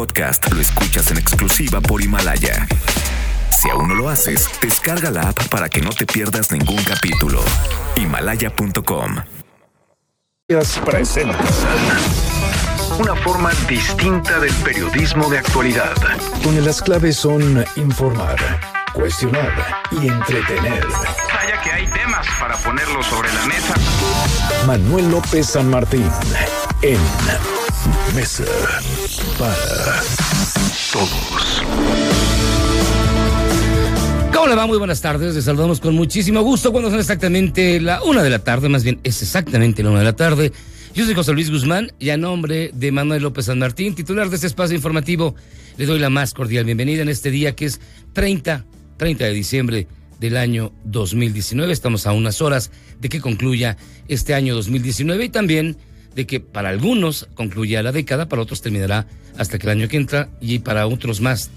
podcast 0.00 0.50
lo 0.50 0.62
escuchas 0.62 1.10
en 1.10 1.18
exclusiva 1.18 1.78
por 1.82 2.00
Himalaya. 2.00 2.66
Si 3.50 3.68
aún 3.68 3.86
no 3.86 3.94
lo 3.94 4.08
haces, 4.08 4.48
descarga 4.62 5.10
la 5.10 5.28
app 5.28 5.48
para 5.48 5.68
que 5.68 5.82
no 5.82 5.90
te 5.90 6.06
pierdas 6.06 6.50
ningún 6.50 6.82
capítulo. 6.84 7.42
Himalaya.com. 7.96 9.16
Presenta 10.86 11.38
una 12.98 13.14
forma 13.14 13.50
distinta 13.68 14.38
del 14.38 14.54
periodismo 14.64 15.28
de 15.28 15.40
actualidad. 15.40 15.94
Donde 16.42 16.62
las 16.62 16.80
claves 16.80 17.16
son 17.16 17.62
informar, 17.76 18.38
cuestionar 18.94 19.82
y 19.90 20.08
entretener. 20.08 20.86
Vaya 21.34 21.60
que 21.62 21.72
hay 21.72 21.86
temas 21.88 22.26
para 22.40 22.56
ponerlo 22.56 23.02
sobre 23.02 23.30
la 23.34 23.44
mesa. 23.44 23.74
Manuel 24.66 25.10
López 25.10 25.46
San 25.46 25.68
Martín 25.68 26.10
en 26.80 26.98
Mesa 28.14 28.44
para 29.38 30.02
Todos. 30.92 31.62
¿Cómo 34.34 34.46
le 34.48 34.54
va? 34.54 34.66
Muy 34.66 34.78
buenas 34.78 35.00
tardes. 35.00 35.34
Les 35.34 35.44
saludamos 35.44 35.80
con 35.80 35.94
muchísimo 35.94 36.42
gusto 36.42 36.72
cuando 36.72 36.90
son 36.90 36.98
exactamente 36.98 37.80
la 37.80 38.02
una 38.02 38.22
de 38.22 38.30
la 38.30 38.40
tarde, 38.40 38.68
más 38.68 38.84
bien 38.84 39.00
es 39.02 39.22
exactamente 39.22 39.82
la 39.82 39.90
una 39.90 40.00
de 40.00 40.04
la 40.04 40.16
tarde. 40.16 40.52
Yo 40.94 41.04
soy 41.04 41.14
José 41.14 41.32
Luis 41.32 41.50
Guzmán 41.50 41.92
y 41.98 42.10
a 42.10 42.16
nombre 42.16 42.70
de 42.74 42.92
Manuel 42.92 43.22
López 43.22 43.46
San 43.46 43.60
Martín, 43.60 43.94
titular 43.94 44.28
de 44.28 44.34
este 44.34 44.48
espacio 44.48 44.74
informativo, 44.76 45.34
le 45.76 45.86
doy 45.86 45.98
la 45.98 46.10
más 46.10 46.34
cordial 46.34 46.64
bienvenida 46.64 47.02
en 47.02 47.08
este 47.08 47.30
día 47.30 47.54
que 47.54 47.66
es 47.66 47.80
30, 48.12 48.66
30 48.96 49.24
de 49.24 49.32
diciembre 49.32 49.86
del 50.18 50.36
año 50.36 50.72
2019. 50.84 51.72
Estamos 51.72 52.06
a 52.06 52.12
unas 52.12 52.42
horas 52.42 52.70
de 53.00 53.08
que 53.08 53.20
concluya 53.20 53.76
este 54.08 54.34
año 54.34 54.54
2019 54.54 55.24
y 55.24 55.28
también 55.30 55.76
de 56.14 56.26
que 56.26 56.40
para 56.40 56.68
algunos 56.68 57.28
concluya 57.34 57.82
la 57.82 57.92
década, 57.92 58.28
para 58.28 58.42
otros 58.42 58.62
terminará 58.62 59.06
hasta 59.38 59.58
que 59.58 59.66
el 59.66 59.70
año 59.78 59.88
que 59.88 59.96
entra 59.96 60.28
y 60.40 60.58
para 60.60 60.86
otros 60.86 61.20
más 61.20 61.50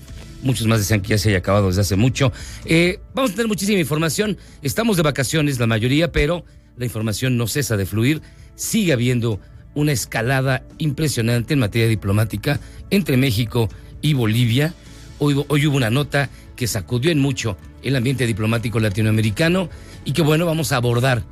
Muchos 0.43 0.67
más 0.67 0.79
decían 0.79 1.01
que 1.01 1.09
ya 1.09 1.17
se 1.17 1.29
haya 1.29 1.37
acabado 1.37 1.67
desde 1.67 1.81
hace 1.81 1.95
mucho. 1.95 2.33
Eh, 2.65 2.99
vamos 3.13 3.31
a 3.31 3.33
tener 3.33 3.47
muchísima 3.47 3.79
información. 3.79 4.37
Estamos 4.61 4.97
de 4.97 5.03
vacaciones 5.03 5.57
la 5.57 5.67
mayoría, 5.67 6.11
pero 6.11 6.43
la 6.75 6.85
información 6.85 7.37
no 7.37 7.47
cesa 7.47 7.77
de 7.77 7.85
fluir. 7.85 8.21
Sigue 8.55 8.91
habiendo 8.91 9.39
una 9.73 9.93
escalada 9.93 10.63
impresionante 10.77 11.53
en 11.53 11.61
materia 11.61 11.87
diplomática 11.87 12.59
entre 12.89 13.15
México 13.15 13.69
y 14.01 14.13
Bolivia. 14.13 14.73
Hoy, 15.17 15.41
hoy 15.47 15.65
hubo 15.65 15.77
una 15.77 15.89
nota 15.89 16.29
que 16.57 16.67
sacudió 16.67 17.09
en 17.09 17.19
mucho 17.19 17.57
el 17.81 17.95
ambiente 17.95 18.27
diplomático 18.27 18.81
latinoamericano 18.81 19.69
y 20.03 20.11
que 20.11 20.21
bueno, 20.21 20.45
vamos 20.45 20.73
a 20.73 20.75
abordar 20.75 21.23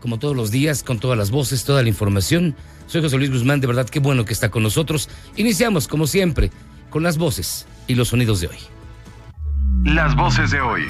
como 0.00 0.18
todos 0.18 0.36
los 0.36 0.50
días, 0.50 0.82
con 0.82 0.98
todas 0.98 1.18
las 1.18 1.30
voces, 1.30 1.64
toda 1.64 1.82
la 1.82 1.88
información. 1.88 2.54
Soy 2.86 3.02
José 3.02 3.16
Luis 3.18 3.30
Guzmán, 3.30 3.60
de 3.60 3.66
verdad 3.66 3.88
qué 3.88 4.00
bueno 4.00 4.24
que 4.24 4.32
está 4.32 4.50
con 4.50 4.62
nosotros. 4.62 5.08
Iniciamos, 5.36 5.88
como 5.88 6.06
siempre, 6.06 6.50
con 6.90 7.02
las 7.02 7.18
voces 7.18 7.66
y 7.86 7.94
los 7.94 8.08
sonidos 8.08 8.40
de 8.40 8.48
hoy. 8.48 8.77
Las 9.84 10.16
voces 10.16 10.50
de 10.50 10.60
hoy. 10.60 10.82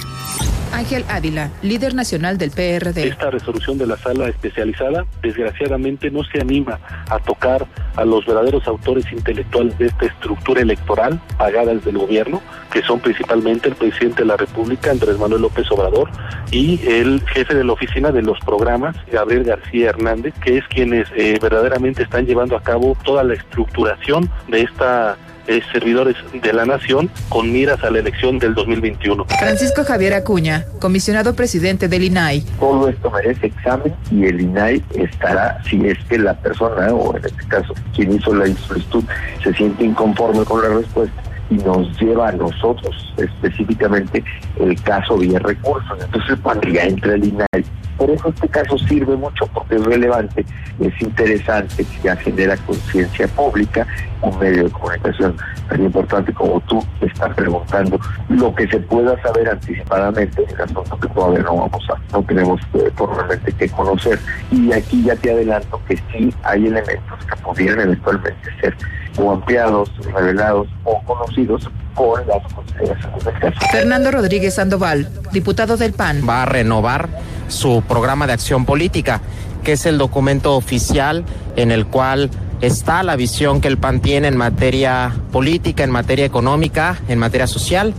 Ángel 0.72 1.05
Ávila, 1.08 1.50
líder 1.62 1.94
nacional 1.94 2.39
del 2.39 2.50
PRD. 2.50 3.08
Esta 3.08 3.31
resolución 3.31 3.78
de 3.78 3.86
la 3.86 3.97
sala 3.97 4.28
especializada 4.28 5.05
desgraciadamente 5.22 6.11
no 6.11 6.25
se 6.25 6.41
anima 6.41 6.78
a 7.09 7.19
tocar 7.19 7.66
a 7.97 8.05
los 8.05 8.25
verdaderos 8.27 8.66
autores 8.66 9.05
intelectuales 9.12 9.77
de 9.78 9.86
esta 9.86 10.06
estructura 10.06 10.62
electoral 10.62 11.20
pagada 11.36 11.75
desde 11.75 11.91
el 11.91 11.98
gobierno, 11.98 12.41
que 12.70 12.83
son 12.83 13.00
principalmente 13.00 13.69
el 13.69 13.75
presidente 13.75 14.22
de 14.22 14.27
la 14.27 14.36
República, 14.36 14.91
Andrés 14.91 15.19
Manuel 15.19 15.42
López 15.42 15.70
Obrador, 15.70 16.11
y 16.50 16.81
el 16.86 17.22
jefe 17.28 17.55
de 17.55 17.64
la 17.64 17.72
oficina 17.72 18.12
de 18.12 18.22
los 18.22 18.39
programas, 18.41 18.97
Gabriel 19.11 19.44
García 19.44 19.91
Hernández, 19.91 20.34
que 20.42 20.59
es 20.59 20.64
quienes 20.69 21.09
eh, 21.16 21.39
verdaderamente 21.41 22.03
están 22.03 22.27
llevando 22.27 22.56
a 22.56 22.62
cabo 22.62 22.97
toda 23.05 23.25
la 23.25 23.34
estructuración 23.34 24.31
de 24.48 24.62
esta 24.62 25.16
eh, 25.49 25.63
servidores 25.73 26.15
de 26.33 26.53
la 26.53 26.67
nación 26.67 27.11
con 27.31 27.51
miras 27.51 27.83
a 27.83 27.91
la 27.91 28.01
elección 28.01 28.39
del 28.39 28.55
2021. 28.55 29.25
Francisco 29.25 29.83
Javier 29.83 30.13
Acuña, 30.15 30.67
comisionado 30.79 31.35
presidente 31.35 31.89
del 31.89 32.05
INAI. 32.05 32.43
Todo 32.61 32.89
esto 32.89 33.11
merece 33.11 33.47
examen 33.47 33.95
y 34.11 34.27
el 34.27 34.43
INAI 34.43 34.84
estará, 34.95 35.62
si 35.65 35.87
es 35.87 35.99
que 36.05 36.19
la 36.19 36.34
persona, 36.34 36.93
o 36.93 37.17
en 37.17 37.25
este 37.25 37.45
caso 37.49 37.75
quien 37.95 38.12
hizo 38.12 38.34
la 38.34 38.47
solicitud, 38.55 39.03
se 39.43 39.55
siente 39.55 39.84
inconforme 39.84 40.45
con 40.45 40.62
la 40.62 40.69
respuesta 40.69 41.22
y 41.51 41.55
nos 41.55 41.99
lleva 41.99 42.28
a 42.28 42.33
nosotros 42.33 42.95
específicamente 43.17 44.22
el 44.61 44.81
caso 44.83 45.17
vía 45.17 45.39
recursos. 45.39 45.99
Entonces, 45.99 46.39
cuando 46.43 46.69
ya 46.69 46.83
entra 46.83 47.15
el 47.15 47.25
INAI 47.25 47.65
por 47.98 48.10
eso 48.10 48.28
este 48.28 48.48
caso 48.48 48.78
sirve 48.78 49.16
mucho 49.16 49.47
porque 49.48 49.75
es 49.75 49.84
relevante, 49.84 50.47
es 50.81 51.03
interesante, 51.03 51.84
ya 52.03 52.16
genera 52.16 52.56
conciencia 52.59 53.26
pública, 53.28 53.86
un 54.22 54.38
medio 54.38 54.64
de 54.64 54.70
comunicación 54.70 55.36
tan 55.69 55.84
importante 55.84 56.32
como 56.32 56.60
tú 56.60 56.82
estás 57.00 57.34
preguntando 57.34 57.98
lo 58.28 58.54
que 58.54 58.69
se 58.69 58.78
pueda 58.78 59.20
saber 59.22 59.48
anticipadamente 59.48 60.44
en 60.48 60.60
asunto 60.60 60.98
que 60.98 61.09
todavía 61.09 61.41
no 61.41 61.56
vamos 61.56 61.91
a, 61.91 62.12
no 62.12 62.22
tenemos 62.22 62.60
eh, 62.75 62.91
formalmente 62.94 63.53
que 63.53 63.69
conocer. 63.69 64.19
Y 64.53 64.72
aquí 64.72 65.03
ya 65.03 65.16
te 65.16 65.32
adelanto 65.32 65.80
que 65.88 65.97
sí 66.12 66.32
hay 66.44 66.66
elementos 66.66 67.25
que 67.26 67.36
pudieran 67.42 67.80
eventualmente 67.80 68.50
ser 68.60 68.76
o 69.19 69.32
ampliados, 69.32 69.91
revelados 70.15 70.69
o 70.84 71.03
conocidos 71.03 71.69
con 71.98 72.26
las 72.28 72.53
consideraciones 72.53 73.25
del 73.25 73.38
caso. 73.41 73.59
Fernando 73.72 74.10
Rodríguez 74.12 74.54
Sandoval, 74.54 75.09
diputado 75.32 75.76
del 75.76 75.92
PAN. 75.92 76.22
Va 76.26 76.44
a 76.44 76.47
renovar 76.47 77.09
su 77.48 77.82
programa 77.82 78.28
de 78.28 78.34
acción 78.34 78.64
política, 78.64 79.20
que 79.64 79.72
es 79.72 79.84
el 79.84 79.98
documento 79.98 80.54
oficial 80.54 81.25
en 81.56 81.72
el 81.72 81.86
cual 81.86 82.31
está 82.60 83.03
la 83.03 83.16
visión 83.16 83.60
que 83.60 83.69
el 83.69 83.78
PAN 83.78 84.00
tiene 84.00 84.28
en 84.28 84.36
materia 84.36 85.12
política, 85.32 85.82
en 85.82 85.91
materia 85.91 86.25
económica, 86.25 86.98
en 87.09 87.19
materia 87.19 87.48
social. 87.48 87.94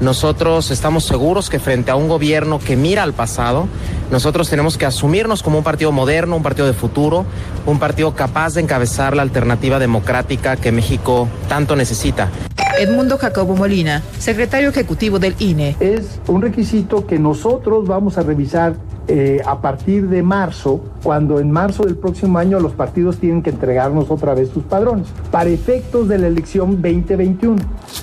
Nosotros 0.00 0.70
estamos 0.70 1.04
seguros 1.04 1.48
que 1.50 1.60
frente 1.60 1.90
a 1.90 1.96
un 1.96 2.08
gobierno 2.08 2.58
que 2.58 2.74
mira 2.74 3.02
al 3.02 3.12
pasado, 3.12 3.68
nosotros 4.10 4.48
tenemos 4.50 4.76
que 4.76 4.86
asumirnos 4.86 5.42
como 5.42 5.58
un 5.58 5.64
partido 5.64 5.92
moderno, 5.92 6.36
un 6.36 6.42
partido 6.42 6.66
de 6.66 6.72
futuro, 6.72 7.24
un 7.66 7.78
partido 7.78 8.14
capaz 8.14 8.54
de 8.54 8.62
encabezar 8.62 9.14
la 9.14 9.22
alternativa 9.22 9.78
democrática 9.78 10.56
que 10.56 10.72
México 10.72 11.28
tanto 11.48 11.76
necesita. 11.76 12.30
Edmundo 12.78 13.18
Jacobo 13.18 13.54
Molina, 13.56 14.02
secretario 14.18 14.70
ejecutivo 14.70 15.18
del 15.18 15.34
INE. 15.38 15.76
Es 15.80 16.20
un 16.26 16.42
requisito 16.42 17.06
que 17.06 17.18
nosotros 17.18 17.86
vamos 17.86 18.18
a 18.18 18.22
revisar 18.22 18.74
eh, 19.08 19.40
a 19.44 19.60
partir 19.60 20.08
de 20.08 20.22
marzo, 20.22 20.80
cuando 21.02 21.38
en 21.40 21.50
marzo 21.50 21.84
del 21.84 21.96
próximo 21.96 22.38
año 22.38 22.60
los 22.60 22.72
partidos 22.72 23.18
tienen 23.18 23.42
que 23.42 23.50
entregarnos 23.50 24.10
otra 24.10 24.34
vez 24.34 24.48
sus 24.48 24.62
padrones, 24.64 25.08
para 25.30 25.50
efectos 25.50 26.08
de 26.08 26.18
la 26.18 26.28
elección 26.28 26.80
2021. 26.80 27.56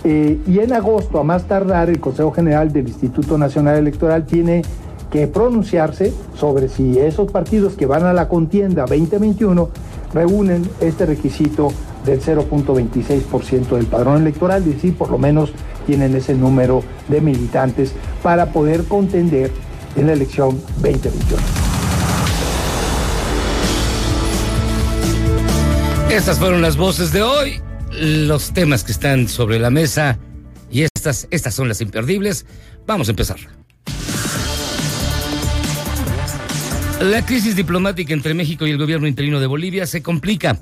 Eh, 0.04 0.40
y 0.46 0.60
en 0.60 0.74
agosto, 0.74 1.20
a 1.20 1.24
más 1.24 1.46
tardar, 1.46 1.90
el 1.90 2.00
Consejo 2.00 2.32
General 2.32 2.72
del 2.72 2.88
Instituto 2.88 3.38
Nacional 3.38 3.78
Electoral 3.78 4.26
tiene 4.26 4.62
que 5.10 5.28
pronunciarse 5.28 6.14
sobre 6.36 6.70
si 6.70 7.00
esos 7.00 7.32
partidos 7.32 7.74
que 7.74 7.86
van 7.86 8.04
a 8.04 8.14
la 8.14 8.28
contienda 8.28 8.86
2021 8.86 9.70
reúnen 10.14 10.70
este 10.82 11.06
requisito 11.06 11.70
del 12.06 12.22
0.26% 12.22 13.70
del 13.70 13.86
padrón 13.86 14.22
electoral, 14.22 14.64
es 14.64 14.76
decir, 14.76 14.96
por 14.96 15.10
lo 15.12 15.18
menos 15.18 15.52
tienen 15.86 16.16
ese 16.16 16.34
número 16.36 16.84
de 17.08 17.22
militantes 17.22 17.94
para 18.22 18.48
poder 18.52 18.86
contender 18.86 19.52
en 19.96 20.08
la 20.08 20.14
elección 20.14 20.62
2021. 20.82 21.42
Estas 26.12 26.40
fueron 26.40 26.62
las 26.62 26.76
voces 26.76 27.12
de 27.12 27.22
hoy, 27.22 27.62
los 27.92 28.52
temas 28.52 28.84
que 28.84 28.92
están 28.92 29.28
sobre 29.28 29.60
la 29.60 29.70
mesa 29.70 30.18
y 30.72 30.82
estas, 30.82 31.28
estas 31.32 31.54
son 31.54 31.68
las 31.68 31.82
imperdibles. 31.82 32.46
Vamos 32.88 33.08
a 33.08 33.12
empezar. 33.12 33.38
La 37.00 37.26
crisis 37.26 37.56
diplomática 37.56 38.14
entre 38.14 38.34
México 38.34 38.68
y 38.68 38.72
el 38.72 38.78
gobierno 38.78 39.08
interino 39.08 39.40
de 39.40 39.48
Bolivia 39.48 39.86
se 39.86 40.02
complica. 40.02 40.60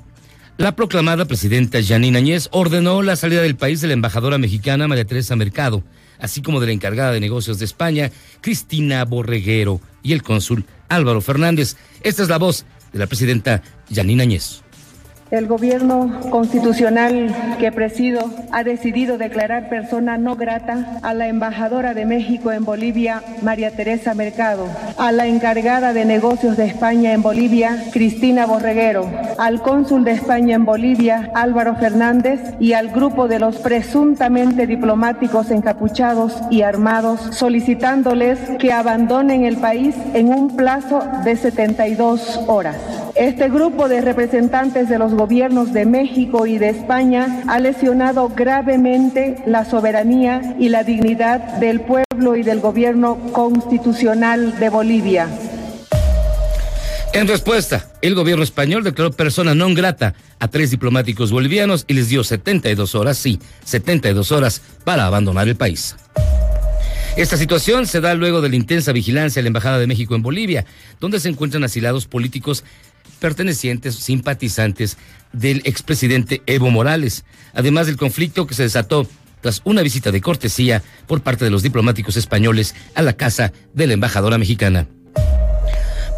La 0.58 0.74
proclamada 0.74 1.24
presidenta 1.24 1.78
Janine 1.80 2.18
Añez 2.18 2.48
ordenó 2.50 3.02
la 3.02 3.14
salida 3.14 3.42
del 3.42 3.54
país 3.54 3.80
de 3.80 3.86
la 3.86 3.92
embajadora 3.92 4.38
mexicana 4.38 4.88
María 4.88 5.04
Teresa 5.04 5.36
Mercado, 5.36 5.84
así 6.18 6.42
como 6.42 6.58
de 6.58 6.66
la 6.66 6.72
encargada 6.72 7.12
de 7.12 7.20
negocios 7.20 7.60
de 7.60 7.64
España, 7.64 8.10
Cristina 8.40 9.04
Borreguero, 9.04 9.80
y 10.02 10.14
el 10.14 10.24
cónsul 10.24 10.64
Álvaro 10.88 11.20
Fernández. 11.20 11.76
Esta 12.02 12.24
es 12.24 12.28
la 12.28 12.38
voz 12.38 12.66
de 12.92 12.98
la 12.98 13.06
presidenta 13.06 13.62
Janine 13.88 14.24
Añez. 14.24 14.64
El 15.30 15.46
gobierno 15.46 16.10
constitucional 16.30 17.56
que 17.58 17.70
presido 17.70 18.30
ha 18.50 18.64
decidido 18.64 19.18
declarar 19.18 19.68
persona 19.68 20.16
no 20.16 20.36
grata 20.36 20.98
a 21.02 21.12
la 21.12 21.28
embajadora 21.28 21.92
de 21.92 22.06
México 22.06 22.50
en 22.50 22.64
Bolivia, 22.64 23.22
María 23.42 23.70
Teresa 23.70 24.14
Mercado, 24.14 24.66
a 24.96 25.12
la 25.12 25.26
encargada 25.26 25.92
de 25.92 26.06
negocios 26.06 26.56
de 26.56 26.64
España 26.64 27.12
en 27.12 27.20
Bolivia, 27.20 27.84
Cristina 27.92 28.46
Borreguero, 28.46 29.06
al 29.36 29.60
cónsul 29.60 30.02
de 30.04 30.12
España 30.12 30.56
en 30.56 30.64
Bolivia, 30.64 31.30
Álvaro 31.34 31.74
Fernández, 31.76 32.40
y 32.58 32.72
al 32.72 32.88
grupo 32.88 33.28
de 33.28 33.38
los 33.38 33.58
presuntamente 33.58 34.66
diplomáticos 34.66 35.50
encapuchados 35.50 36.40
y 36.50 36.62
armados, 36.62 37.20
solicitándoles 37.36 38.38
que 38.58 38.72
abandonen 38.72 39.44
el 39.44 39.58
país 39.58 39.94
en 40.14 40.28
un 40.32 40.56
plazo 40.56 41.02
de 41.22 41.36
72 41.36 42.40
horas. 42.46 43.07
Este 43.18 43.48
grupo 43.48 43.88
de 43.88 44.00
representantes 44.00 44.88
de 44.88 44.96
los 44.96 45.12
gobiernos 45.12 45.72
de 45.72 45.84
México 45.86 46.46
y 46.46 46.56
de 46.56 46.68
España 46.68 47.42
ha 47.48 47.58
lesionado 47.58 48.28
gravemente 48.28 49.42
la 49.44 49.64
soberanía 49.64 50.54
y 50.60 50.68
la 50.68 50.84
dignidad 50.84 51.58
del 51.58 51.80
pueblo 51.80 52.36
y 52.36 52.44
del 52.44 52.60
gobierno 52.60 53.18
constitucional 53.32 54.60
de 54.60 54.68
Bolivia. 54.68 55.28
En 57.12 57.26
respuesta, 57.26 57.90
el 58.02 58.14
gobierno 58.14 58.44
español 58.44 58.84
declaró 58.84 59.10
persona 59.10 59.50
non 59.50 59.74
grata 59.74 60.14
a 60.38 60.46
tres 60.46 60.70
diplomáticos 60.70 61.34
bolivianos 61.34 61.90
y 61.90 61.98
les 61.98 62.06
dio 62.06 62.22
72 62.22 62.94
horas, 62.94 63.18
sí, 63.18 63.40
72 63.64 64.30
horas 64.30 64.62
para 64.84 65.06
abandonar 65.06 65.48
el 65.48 65.56
país. 65.56 65.96
Esta 67.18 67.36
situación 67.36 67.88
se 67.88 68.00
da 68.00 68.14
luego 68.14 68.40
de 68.40 68.48
la 68.48 68.54
intensa 68.54 68.92
vigilancia 68.92 69.40
a 69.40 69.42
la 69.42 69.48
Embajada 69.48 69.80
de 69.80 69.88
México 69.88 70.14
en 70.14 70.22
Bolivia, 70.22 70.64
donde 71.00 71.18
se 71.18 71.28
encuentran 71.28 71.64
asilados 71.64 72.06
políticos 72.06 72.62
pertenecientes, 73.18 73.96
simpatizantes 73.96 74.96
del 75.32 75.62
expresidente 75.64 76.42
Evo 76.46 76.70
Morales, 76.70 77.24
además 77.52 77.86
del 77.86 77.96
conflicto 77.96 78.46
que 78.46 78.54
se 78.54 78.62
desató 78.62 79.06
tras 79.40 79.60
una 79.64 79.82
visita 79.82 80.10
de 80.10 80.20
cortesía 80.20 80.82
por 81.06 81.22
parte 81.22 81.44
de 81.44 81.50
los 81.50 81.62
diplomáticos 81.62 82.16
españoles 82.16 82.74
a 82.94 83.02
la 83.02 83.12
casa 83.12 83.52
de 83.74 83.86
la 83.86 83.94
embajadora 83.94 84.38
mexicana. 84.38 84.88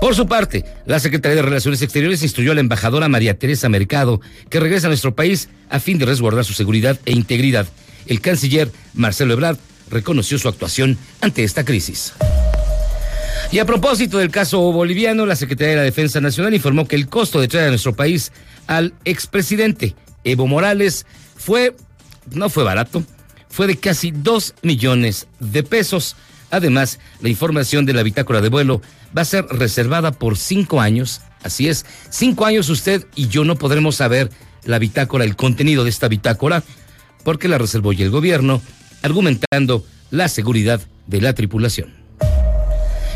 Por 0.00 0.14
su 0.14 0.26
parte, 0.26 0.64
la 0.86 0.98
Secretaría 0.98 1.36
de 1.36 1.42
Relaciones 1.42 1.82
Exteriores 1.82 2.22
instruyó 2.22 2.52
a 2.52 2.54
la 2.54 2.62
embajadora 2.62 3.08
María 3.08 3.38
Teresa 3.38 3.68
Mercado 3.68 4.22
que 4.48 4.58
regrese 4.58 4.86
a 4.86 4.88
nuestro 4.88 5.14
país 5.14 5.50
a 5.68 5.78
fin 5.78 5.98
de 5.98 6.06
resguardar 6.06 6.46
su 6.46 6.54
seguridad 6.54 6.98
e 7.04 7.12
integridad. 7.12 7.66
El 8.06 8.22
canciller 8.22 8.72
Marcelo 8.94 9.34
Ebrard 9.34 9.58
reconoció 9.90 10.38
su 10.38 10.48
actuación 10.48 10.96
ante 11.20 11.44
esta 11.44 11.64
crisis. 11.64 12.14
Y 13.52 13.58
a 13.58 13.64
propósito 13.64 14.18
del 14.18 14.30
caso 14.30 14.60
boliviano, 14.70 15.26
la 15.26 15.34
Secretaría 15.34 15.70
de 15.70 15.76
la 15.78 15.82
Defensa 15.82 16.20
Nacional 16.20 16.54
informó 16.54 16.86
que 16.86 16.94
el 16.94 17.08
costo 17.08 17.40
de 17.40 17.48
traer 17.48 17.66
a 17.66 17.70
nuestro 17.70 17.96
país 17.96 18.30
al 18.68 18.94
expresidente 19.04 19.96
Evo 20.22 20.46
Morales 20.46 21.04
fue, 21.34 21.74
no 22.30 22.48
fue 22.48 22.62
barato, 22.62 23.02
fue 23.48 23.66
de 23.66 23.76
casi 23.76 24.12
dos 24.12 24.54
millones 24.62 25.26
de 25.40 25.64
pesos. 25.64 26.14
Además, 26.52 27.00
la 27.20 27.28
información 27.28 27.86
de 27.86 27.92
la 27.92 28.04
bitácora 28.04 28.40
de 28.40 28.50
vuelo 28.50 28.82
va 29.16 29.22
a 29.22 29.24
ser 29.24 29.44
reservada 29.46 30.12
por 30.12 30.36
cinco 30.36 30.80
años. 30.80 31.20
Así 31.42 31.68
es, 31.68 31.84
cinco 32.08 32.46
años 32.46 32.68
usted 32.68 33.04
y 33.16 33.26
yo 33.26 33.44
no 33.44 33.56
podremos 33.56 33.96
saber 33.96 34.30
la 34.64 34.78
bitácora, 34.78 35.24
el 35.24 35.34
contenido 35.34 35.82
de 35.82 35.90
esta 35.90 36.06
bitácora, 36.06 36.62
porque 37.24 37.48
la 37.48 37.58
reservó 37.58 37.92
ya 37.92 38.04
el 38.04 38.12
gobierno, 38.12 38.62
argumentando 39.02 39.84
la 40.12 40.28
seguridad 40.28 40.80
de 41.08 41.20
la 41.20 41.32
tripulación. 41.32 41.99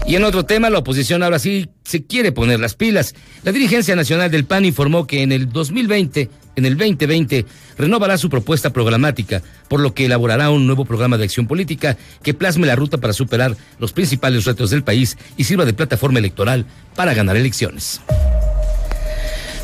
Y 0.06 0.16
en 0.16 0.24
otro 0.24 0.44
tema, 0.44 0.68
la 0.68 0.78
oposición 0.78 1.22
ahora 1.22 1.38
sí 1.38 1.68
se 1.82 2.04
quiere 2.04 2.30
poner 2.30 2.60
las 2.60 2.74
pilas. 2.74 3.14
La 3.42 3.52
dirigencia 3.52 3.96
nacional 3.96 4.30
del 4.30 4.44
PAN 4.44 4.66
informó 4.66 5.06
que 5.06 5.22
en 5.22 5.32
el 5.32 5.48
2020, 5.48 6.28
en 6.56 6.66
el 6.66 6.76
2020, 6.76 7.46
renovará 7.78 8.18
su 8.18 8.28
propuesta 8.28 8.70
programática, 8.70 9.42
por 9.68 9.80
lo 9.80 9.94
que 9.94 10.04
elaborará 10.04 10.50
un 10.50 10.66
nuevo 10.66 10.84
programa 10.84 11.16
de 11.16 11.24
acción 11.24 11.46
política 11.46 11.96
que 12.22 12.34
plasme 12.34 12.66
la 12.66 12.76
ruta 12.76 12.98
para 12.98 13.14
superar 13.14 13.56
los 13.78 13.92
principales 13.92 14.44
retos 14.44 14.68
del 14.68 14.84
país 14.84 15.16
y 15.38 15.44
sirva 15.44 15.64
de 15.64 15.72
plataforma 15.72 16.18
electoral 16.18 16.66
para 16.94 17.14
ganar 17.14 17.36
elecciones. 17.36 18.02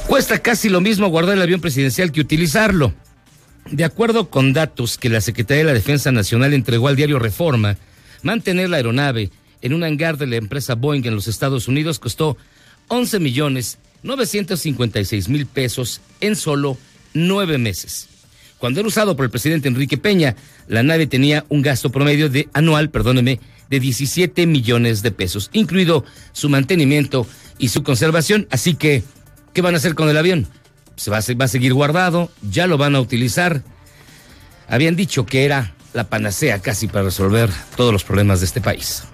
Cuesta 0.07 0.39
casi 0.39 0.71
lo 0.71 0.81
mismo 0.81 1.09
guardar 1.09 1.37
el 1.37 1.43
avión 1.43 1.61
presidencial 1.61 2.13
que 2.13 2.21
utilizarlo. 2.21 2.95
De 3.71 3.85
acuerdo 3.85 4.31
con 4.31 4.55
datos 4.55 4.97
que 4.97 5.11
la 5.11 5.21
Secretaría 5.21 5.65
de 5.65 5.69
la 5.69 5.75
Defensa 5.75 6.11
Nacional 6.13 6.55
entregó 6.55 6.89
al 6.89 6.97
diario 6.97 7.19
Reforma, 7.19 7.77
mantener 8.23 8.71
la 8.71 8.79
aeronave 8.79 9.31
en 9.63 9.75
un 9.75 9.85
hangar 9.85 10.17
de 10.17 10.27
la 10.27 10.37
empresa 10.37 10.75
Boeing 10.75 11.05
en 11.05 11.15
los 11.15 11.29
Estados 11.29 11.69
Unidos 11.69 11.99
costó 11.99 12.37
11 12.89 13.21
millones 13.21 13.79
956 14.03 15.29
mil 15.29 15.47
pesos 15.47 16.01
en 16.21 16.37
solo 16.37 16.77
nueve 17.15 17.59
meses. 17.59 18.09
Cuando 18.59 18.81
era 18.81 18.89
usado 18.89 19.17
por 19.17 19.25
el 19.25 19.31
presidente 19.31 19.69
Enrique 19.69 19.97
Peña, 19.97 20.37
la 20.69 20.83
nave 20.83 21.07
tenía 21.07 21.47
un 21.49 21.63
gasto 21.63 21.91
promedio 21.91 22.29
de 22.29 22.49
anual, 22.53 22.91
perdóneme, 22.91 23.41
de 23.71 23.81
17 23.81 24.47
millones 24.47 25.03
de 25.03 25.11
pesos, 25.13 25.49
incluido 25.53 26.05
su 26.33 26.49
mantenimiento 26.49 27.27
y 27.59 27.69
su 27.69 27.83
conservación. 27.83 28.47
Así 28.51 28.75
que, 28.75 29.03
¿qué 29.55 29.63
van 29.63 29.75
a 29.75 29.79
hacer 29.79 29.95
con 29.95 30.11
el 30.11 30.17
avión? 30.17 30.47
Se 30.97 31.11
va 31.11 31.19
a, 31.19 31.35
va 31.41 31.45
a 31.47 31.49
seguir 31.49 31.73
guardado, 31.73 32.31
ya 32.51 32.67
lo 32.67 32.77
van 32.77 32.95
a 32.97 33.01
utilizar. 33.01 33.63
Habían 34.69 34.95
dicho 34.95 35.25
que 35.25 35.45
era 35.45 35.75
la 35.95 36.09
panacea 36.09 36.61
casi 36.61 36.87
para 36.87 37.05
resolver 37.05 37.51
todos 37.77 37.93
los 37.93 38.05
problemas 38.05 38.41
de 38.41 38.47
este 38.47 38.61
país. 38.61 39.05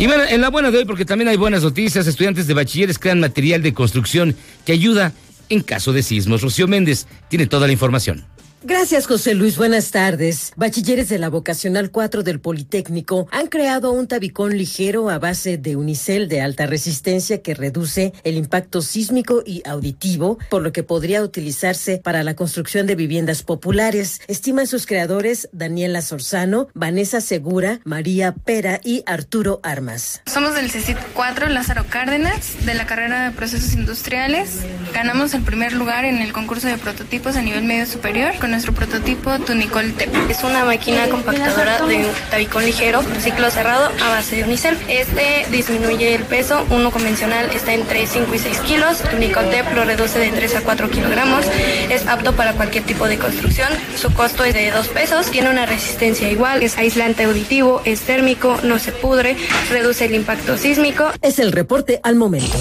Y 0.00 0.06
bueno, 0.06 0.24
en 0.26 0.40
la 0.40 0.48
buena 0.48 0.70
de 0.70 0.78
hoy, 0.78 0.86
porque 0.86 1.04
también 1.04 1.28
hay 1.28 1.36
buenas 1.36 1.62
noticias, 1.62 2.06
estudiantes 2.06 2.46
de 2.46 2.54
bachilleres 2.54 2.98
crean 2.98 3.20
material 3.20 3.60
de 3.60 3.74
construcción 3.74 4.34
que 4.64 4.72
ayuda 4.72 5.12
en 5.50 5.60
caso 5.60 5.92
de 5.92 6.02
sismos. 6.02 6.40
Rocío 6.40 6.66
Méndez 6.66 7.06
tiene 7.28 7.46
toda 7.46 7.66
la 7.66 7.74
información. 7.74 8.24
Gracias, 8.62 9.06
José 9.06 9.34
Luis. 9.34 9.56
Buenas 9.56 9.90
tardes. 9.90 10.52
Bachilleres 10.54 11.08
de 11.08 11.18
la 11.18 11.30
Vocacional 11.30 11.90
4 11.90 12.22
del 12.22 12.40
Politécnico 12.40 13.26
han 13.32 13.46
creado 13.46 13.90
un 13.90 14.06
tabicón 14.06 14.58
ligero 14.58 15.08
a 15.08 15.18
base 15.18 15.56
de 15.56 15.76
unicel 15.76 16.28
de 16.28 16.42
alta 16.42 16.66
resistencia 16.66 17.40
que 17.40 17.54
reduce 17.54 18.12
el 18.22 18.36
impacto 18.36 18.82
sísmico 18.82 19.42
y 19.46 19.62
auditivo, 19.66 20.38
por 20.50 20.60
lo 20.60 20.72
que 20.72 20.82
podría 20.82 21.22
utilizarse 21.22 22.02
para 22.04 22.22
la 22.22 22.36
construcción 22.36 22.86
de 22.86 22.96
viviendas 22.96 23.42
populares. 23.42 24.20
Estiman 24.28 24.66
sus 24.66 24.84
creadores 24.84 25.48
Daniela 25.52 26.02
Sorzano, 26.02 26.68
Vanessa 26.74 27.22
Segura, 27.22 27.80
María 27.84 28.32
Pera 28.32 28.78
y 28.84 29.02
Arturo 29.06 29.60
Armas. 29.62 30.20
Somos 30.26 30.54
del 30.54 30.70
CECIT 30.70 30.98
4, 31.14 31.48
Lázaro 31.48 31.86
Cárdenas, 31.88 32.66
de 32.66 32.74
la 32.74 32.84
carrera 32.84 33.24
de 33.24 33.30
procesos 33.34 33.72
industriales. 33.72 34.58
Ganamos 34.92 35.32
el 35.32 35.42
primer 35.42 35.72
lugar 35.72 36.04
en 36.04 36.18
el 36.18 36.34
concurso 36.34 36.68
de 36.68 36.76
prototipos 36.76 37.36
a 37.36 37.42
nivel 37.42 37.64
medio 37.64 37.86
superior 37.86 38.34
nuestro 38.50 38.72
prototipo 38.72 39.38
Tunicol 39.38 39.92
Tep. 39.94 40.14
Es 40.30 40.42
una 40.42 40.64
máquina 40.64 41.08
compactadora 41.08 41.80
de 41.86 42.06
tabicón 42.30 42.64
ligero, 42.64 43.02
ciclo 43.20 43.50
cerrado 43.50 43.90
a 44.02 44.08
base 44.10 44.36
de 44.36 44.44
unicel. 44.44 44.76
Este 44.88 45.46
disminuye 45.50 46.14
el 46.14 46.24
peso, 46.24 46.66
uno 46.70 46.90
convencional 46.90 47.50
está 47.54 47.72
entre 47.74 48.06
5 48.06 48.34
y 48.34 48.38
6 48.38 48.58
kilos, 48.60 48.98
Tunicol 48.98 49.48
Tep 49.50 49.74
lo 49.74 49.84
reduce 49.84 50.18
de 50.18 50.30
3 50.30 50.56
a 50.56 50.60
4 50.62 50.90
kilogramos, 50.90 51.44
es 51.90 52.06
apto 52.06 52.34
para 52.34 52.52
cualquier 52.54 52.84
tipo 52.84 53.06
de 53.06 53.18
construcción, 53.18 53.68
su 53.96 54.12
costo 54.12 54.44
es 54.44 54.54
de 54.54 54.70
2 54.70 54.88
pesos, 54.88 55.30
tiene 55.30 55.50
una 55.50 55.66
resistencia 55.66 56.30
igual, 56.30 56.62
es 56.62 56.76
aislante 56.76 57.24
auditivo, 57.24 57.82
es 57.84 58.00
térmico, 58.00 58.58
no 58.62 58.78
se 58.78 58.92
pudre, 58.92 59.36
reduce 59.70 60.04
el 60.06 60.14
impacto 60.14 60.56
sísmico. 60.56 61.10
Es 61.22 61.38
el 61.38 61.52
reporte 61.52 62.00
al 62.02 62.16
momento. 62.16 62.58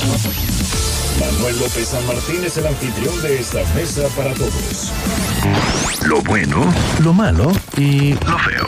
Manuel 1.20 1.60
López 1.60 1.88
San 1.88 2.06
Martín 2.08 2.44
es 2.46 2.58
el 2.58 2.68
anfitrión 2.68 3.22
de 3.22 3.40
esta 3.40 3.60
mesa 3.76 4.08
para 4.16 4.34
todos. 4.34 4.92
Lo 6.08 6.22
bueno, 6.22 6.74
Lo 7.04 7.14
malo 7.14 7.52
y 7.78 8.14
lo 8.14 8.40
feo. 8.40 8.66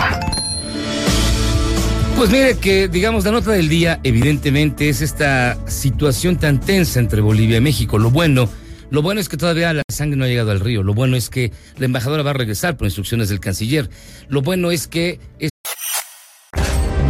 Pues 2.18 2.30
mire 2.30 2.58
que, 2.58 2.88
digamos, 2.88 3.24
la 3.26 3.32
nota 3.32 3.52
del 3.52 3.70
día, 3.70 4.00
evidentemente, 4.04 4.90
es 4.90 5.02
esta 5.02 5.58
situación 5.66 6.38
tan 6.38 6.60
tensa 6.60 7.00
entre 7.00 7.22
Bolivia 7.22 7.58
y 7.58 7.62
México. 7.62 7.98
Lo 7.98 8.12
bueno, 8.12 8.50
lo 8.92 9.02
bueno 9.02 9.22
es 9.22 9.30
que 9.30 9.38
todavía 9.38 9.74
la 9.74 9.84
sangre 9.90 10.18
no 10.18 10.26
ha 10.26 10.28
llegado 10.28 10.52
al 10.52 10.60
río. 10.60 10.84
Lo 10.84 10.94
bueno 10.94 11.16
es 11.16 11.30
que 11.30 11.52
la 11.78 11.86
embajadora 11.86 12.22
va 12.22 12.32
a 12.32 12.34
regresar 12.34 12.78
por 12.78 12.86
instrucciones 12.86 13.30
del 13.30 13.40
canciller. 13.40 13.90
Lo 14.28 14.42
bueno 14.42 14.72
es 14.72 14.88
que 14.88 15.20
es 15.40 15.50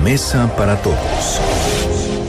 Mesa 0.03 0.55
para 0.55 0.81
todos. 0.81 1.50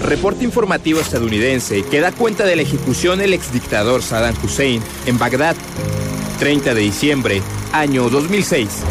Reporte 0.02 0.44
informativo 0.44 1.00
estadounidense 1.00 1.84
que 1.84 2.00
da 2.00 2.12
cuenta 2.12 2.44
de 2.44 2.56
la 2.56 2.62
ejecución 2.62 3.18
del 3.18 3.32
exdictador 3.32 4.02
Saddam 4.02 4.34
Hussein 4.42 4.82
en 5.06 5.16
Bagdad, 5.16 5.56
30 6.38 6.74
de 6.74 6.80
diciembre, 6.80 7.42
año 7.72 8.08
2006. 8.10 8.82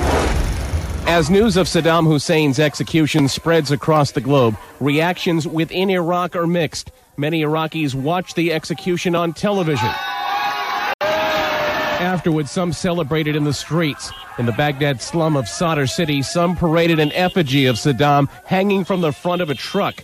As 1.08 1.30
news 1.30 1.58
of 1.58 1.68
Saddam 1.68 2.08
Hussein's 2.08 2.60
execution 2.60 3.28
spreads 3.28 3.72
across 3.72 4.12
the 4.12 4.22
globe, 4.22 4.56
reactions 4.80 5.46
within 5.46 5.90
Iraq 5.90 6.36
are 6.36 6.48
mixed. 6.48 6.92
Many 7.18 7.42
Iraqis 7.42 7.94
watched 7.94 8.36
the 8.36 8.54
execution 8.54 9.14
on 9.14 9.34
television. 9.34 9.90
Afterwards, 12.02 12.50
some 12.50 12.72
celebrated 12.72 13.36
in 13.36 13.44
the 13.44 13.54
streets. 13.54 14.12
In 14.40 14.46
the 14.46 14.54
Baghdad 14.54 15.02
slum 15.02 15.36
of 15.36 15.48
Sadr 15.48 15.86
City, 15.86 16.22
some 16.24 16.56
paraded 16.56 17.00
an 17.00 17.12
effigy 17.12 17.68
of 17.68 17.76
Saddam 17.76 18.28
hanging 18.46 18.86
from 18.86 19.02
the 19.02 19.12
front 19.12 19.42
of 19.42 19.50
a 19.50 19.56
truck. 19.56 20.04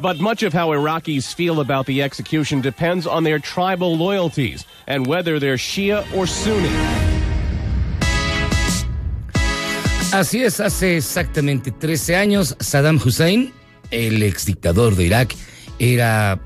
But 0.00 0.20
much 0.20 0.44
of 0.44 0.52
how 0.52 0.68
Iraqis 0.70 1.34
feel 1.34 1.60
about 1.60 1.86
the 1.86 2.02
execution 2.02 2.60
depends 2.60 3.04
on 3.04 3.24
their 3.24 3.40
tribal 3.40 3.96
loyalties 3.96 4.64
and 4.86 5.06
whether 5.06 5.40
they're 5.40 5.56
Shia 5.56 6.04
or 6.14 6.26
Sunni. 6.28 6.70
Así 10.12 10.42
es, 10.42 10.60
hace 10.60 10.96
exactamente 10.96 11.70
13 11.70 12.16
años, 12.16 12.56
Saddam 12.60 12.98
Hussein, 13.04 13.52
el 13.90 14.22
ex 14.22 14.46
dictador 14.46 14.94
de 14.96 15.04
Irak, 15.04 15.34
era, 15.78 16.40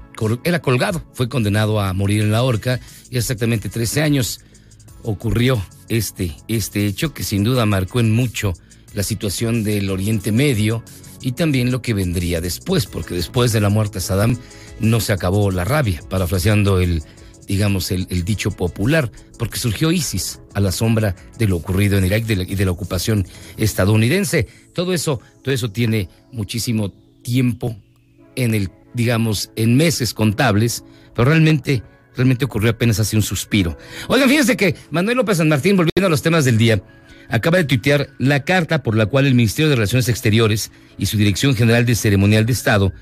era 0.44 0.60
colgado, 0.60 1.02
fue 1.12 1.28
condenado 1.28 1.78
a 1.78 1.92
morir 1.92 2.22
en 2.22 2.32
la 2.32 2.42
horca 2.42 2.80
y 3.10 3.18
exactamente 3.18 3.68
13 3.68 4.02
años 4.02 4.40
ocurrió 5.04 5.62
este, 5.88 6.34
este 6.48 6.86
hecho 6.86 7.12
que 7.12 7.22
sin 7.22 7.44
duda 7.44 7.66
marcó 7.66 8.00
en 8.00 8.12
mucho 8.12 8.54
la 8.94 9.02
situación 9.02 9.62
del 9.62 9.90
Oriente 9.90 10.32
Medio 10.32 10.82
y 11.22 11.32
también 11.32 11.70
lo 11.70 11.80
que 11.80 11.94
vendría 11.94 12.40
después, 12.40 12.86
porque 12.86 13.14
después 13.14 13.52
de 13.52 13.60
la 13.60 13.68
muerte 13.68 13.94
de 13.94 14.00
Saddam 14.00 14.36
no 14.80 15.00
se 15.00 15.12
acabó 15.12 15.50
la 15.50 15.64
rabia, 15.64 16.02
parafraseando 16.08 16.80
el, 16.80 17.02
digamos, 17.46 17.90
el, 17.90 18.24
dicho 18.24 18.50
popular, 18.50 19.10
porque 19.38 19.58
surgió 19.58 19.92
ISIS 19.92 20.40
a 20.54 20.60
la 20.60 20.72
sombra 20.72 21.14
de 21.38 21.46
lo 21.46 21.56
ocurrido 21.56 21.96
en 21.96 22.04
Irak 22.04 22.24
y 22.28 22.54
de 22.54 22.64
la 22.64 22.70
ocupación 22.70 23.26
estadounidense. 23.56 24.48
Todo 24.74 24.92
eso, 24.92 25.20
todo 25.42 25.54
eso 25.54 25.70
tiene 25.70 26.08
muchísimo 26.32 26.90
tiempo 27.22 27.76
en 28.34 28.54
el, 28.54 28.70
digamos, 28.94 29.50
en 29.56 29.76
meses 29.76 30.14
contables, 30.14 30.84
pero 31.14 31.30
realmente, 31.30 31.82
realmente 32.16 32.44
ocurrió 32.44 32.70
apenas 32.70 32.98
hace 32.98 33.16
un 33.16 33.22
suspiro. 33.22 33.78
Oigan, 34.08 34.28
fíjense 34.28 34.56
que 34.56 34.74
Manuel 34.90 35.18
López 35.18 35.38
San 35.38 35.48
Martín, 35.48 35.76
volviendo 35.76 36.06
a 36.06 36.10
los 36.10 36.22
temas 36.22 36.44
del 36.44 36.58
día, 36.58 36.82
acaba 37.32 37.58
de 37.58 37.64
tuitear 37.64 38.10
la 38.18 38.44
carta 38.44 38.82
por 38.82 38.94
la 38.94 39.06
cual 39.06 39.26
el 39.26 39.34
Ministerio 39.34 39.70
de 39.70 39.76
Relaciones 39.76 40.08
Exteriores 40.08 40.70
y 40.98 41.06
su 41.06 41.16
Dirección 41.16 41.56
General 41.56 41.84
de 41.84 41.94
Ceremonial 41.94 42.46
de 42.46 42.52
Estado 42.52 42.92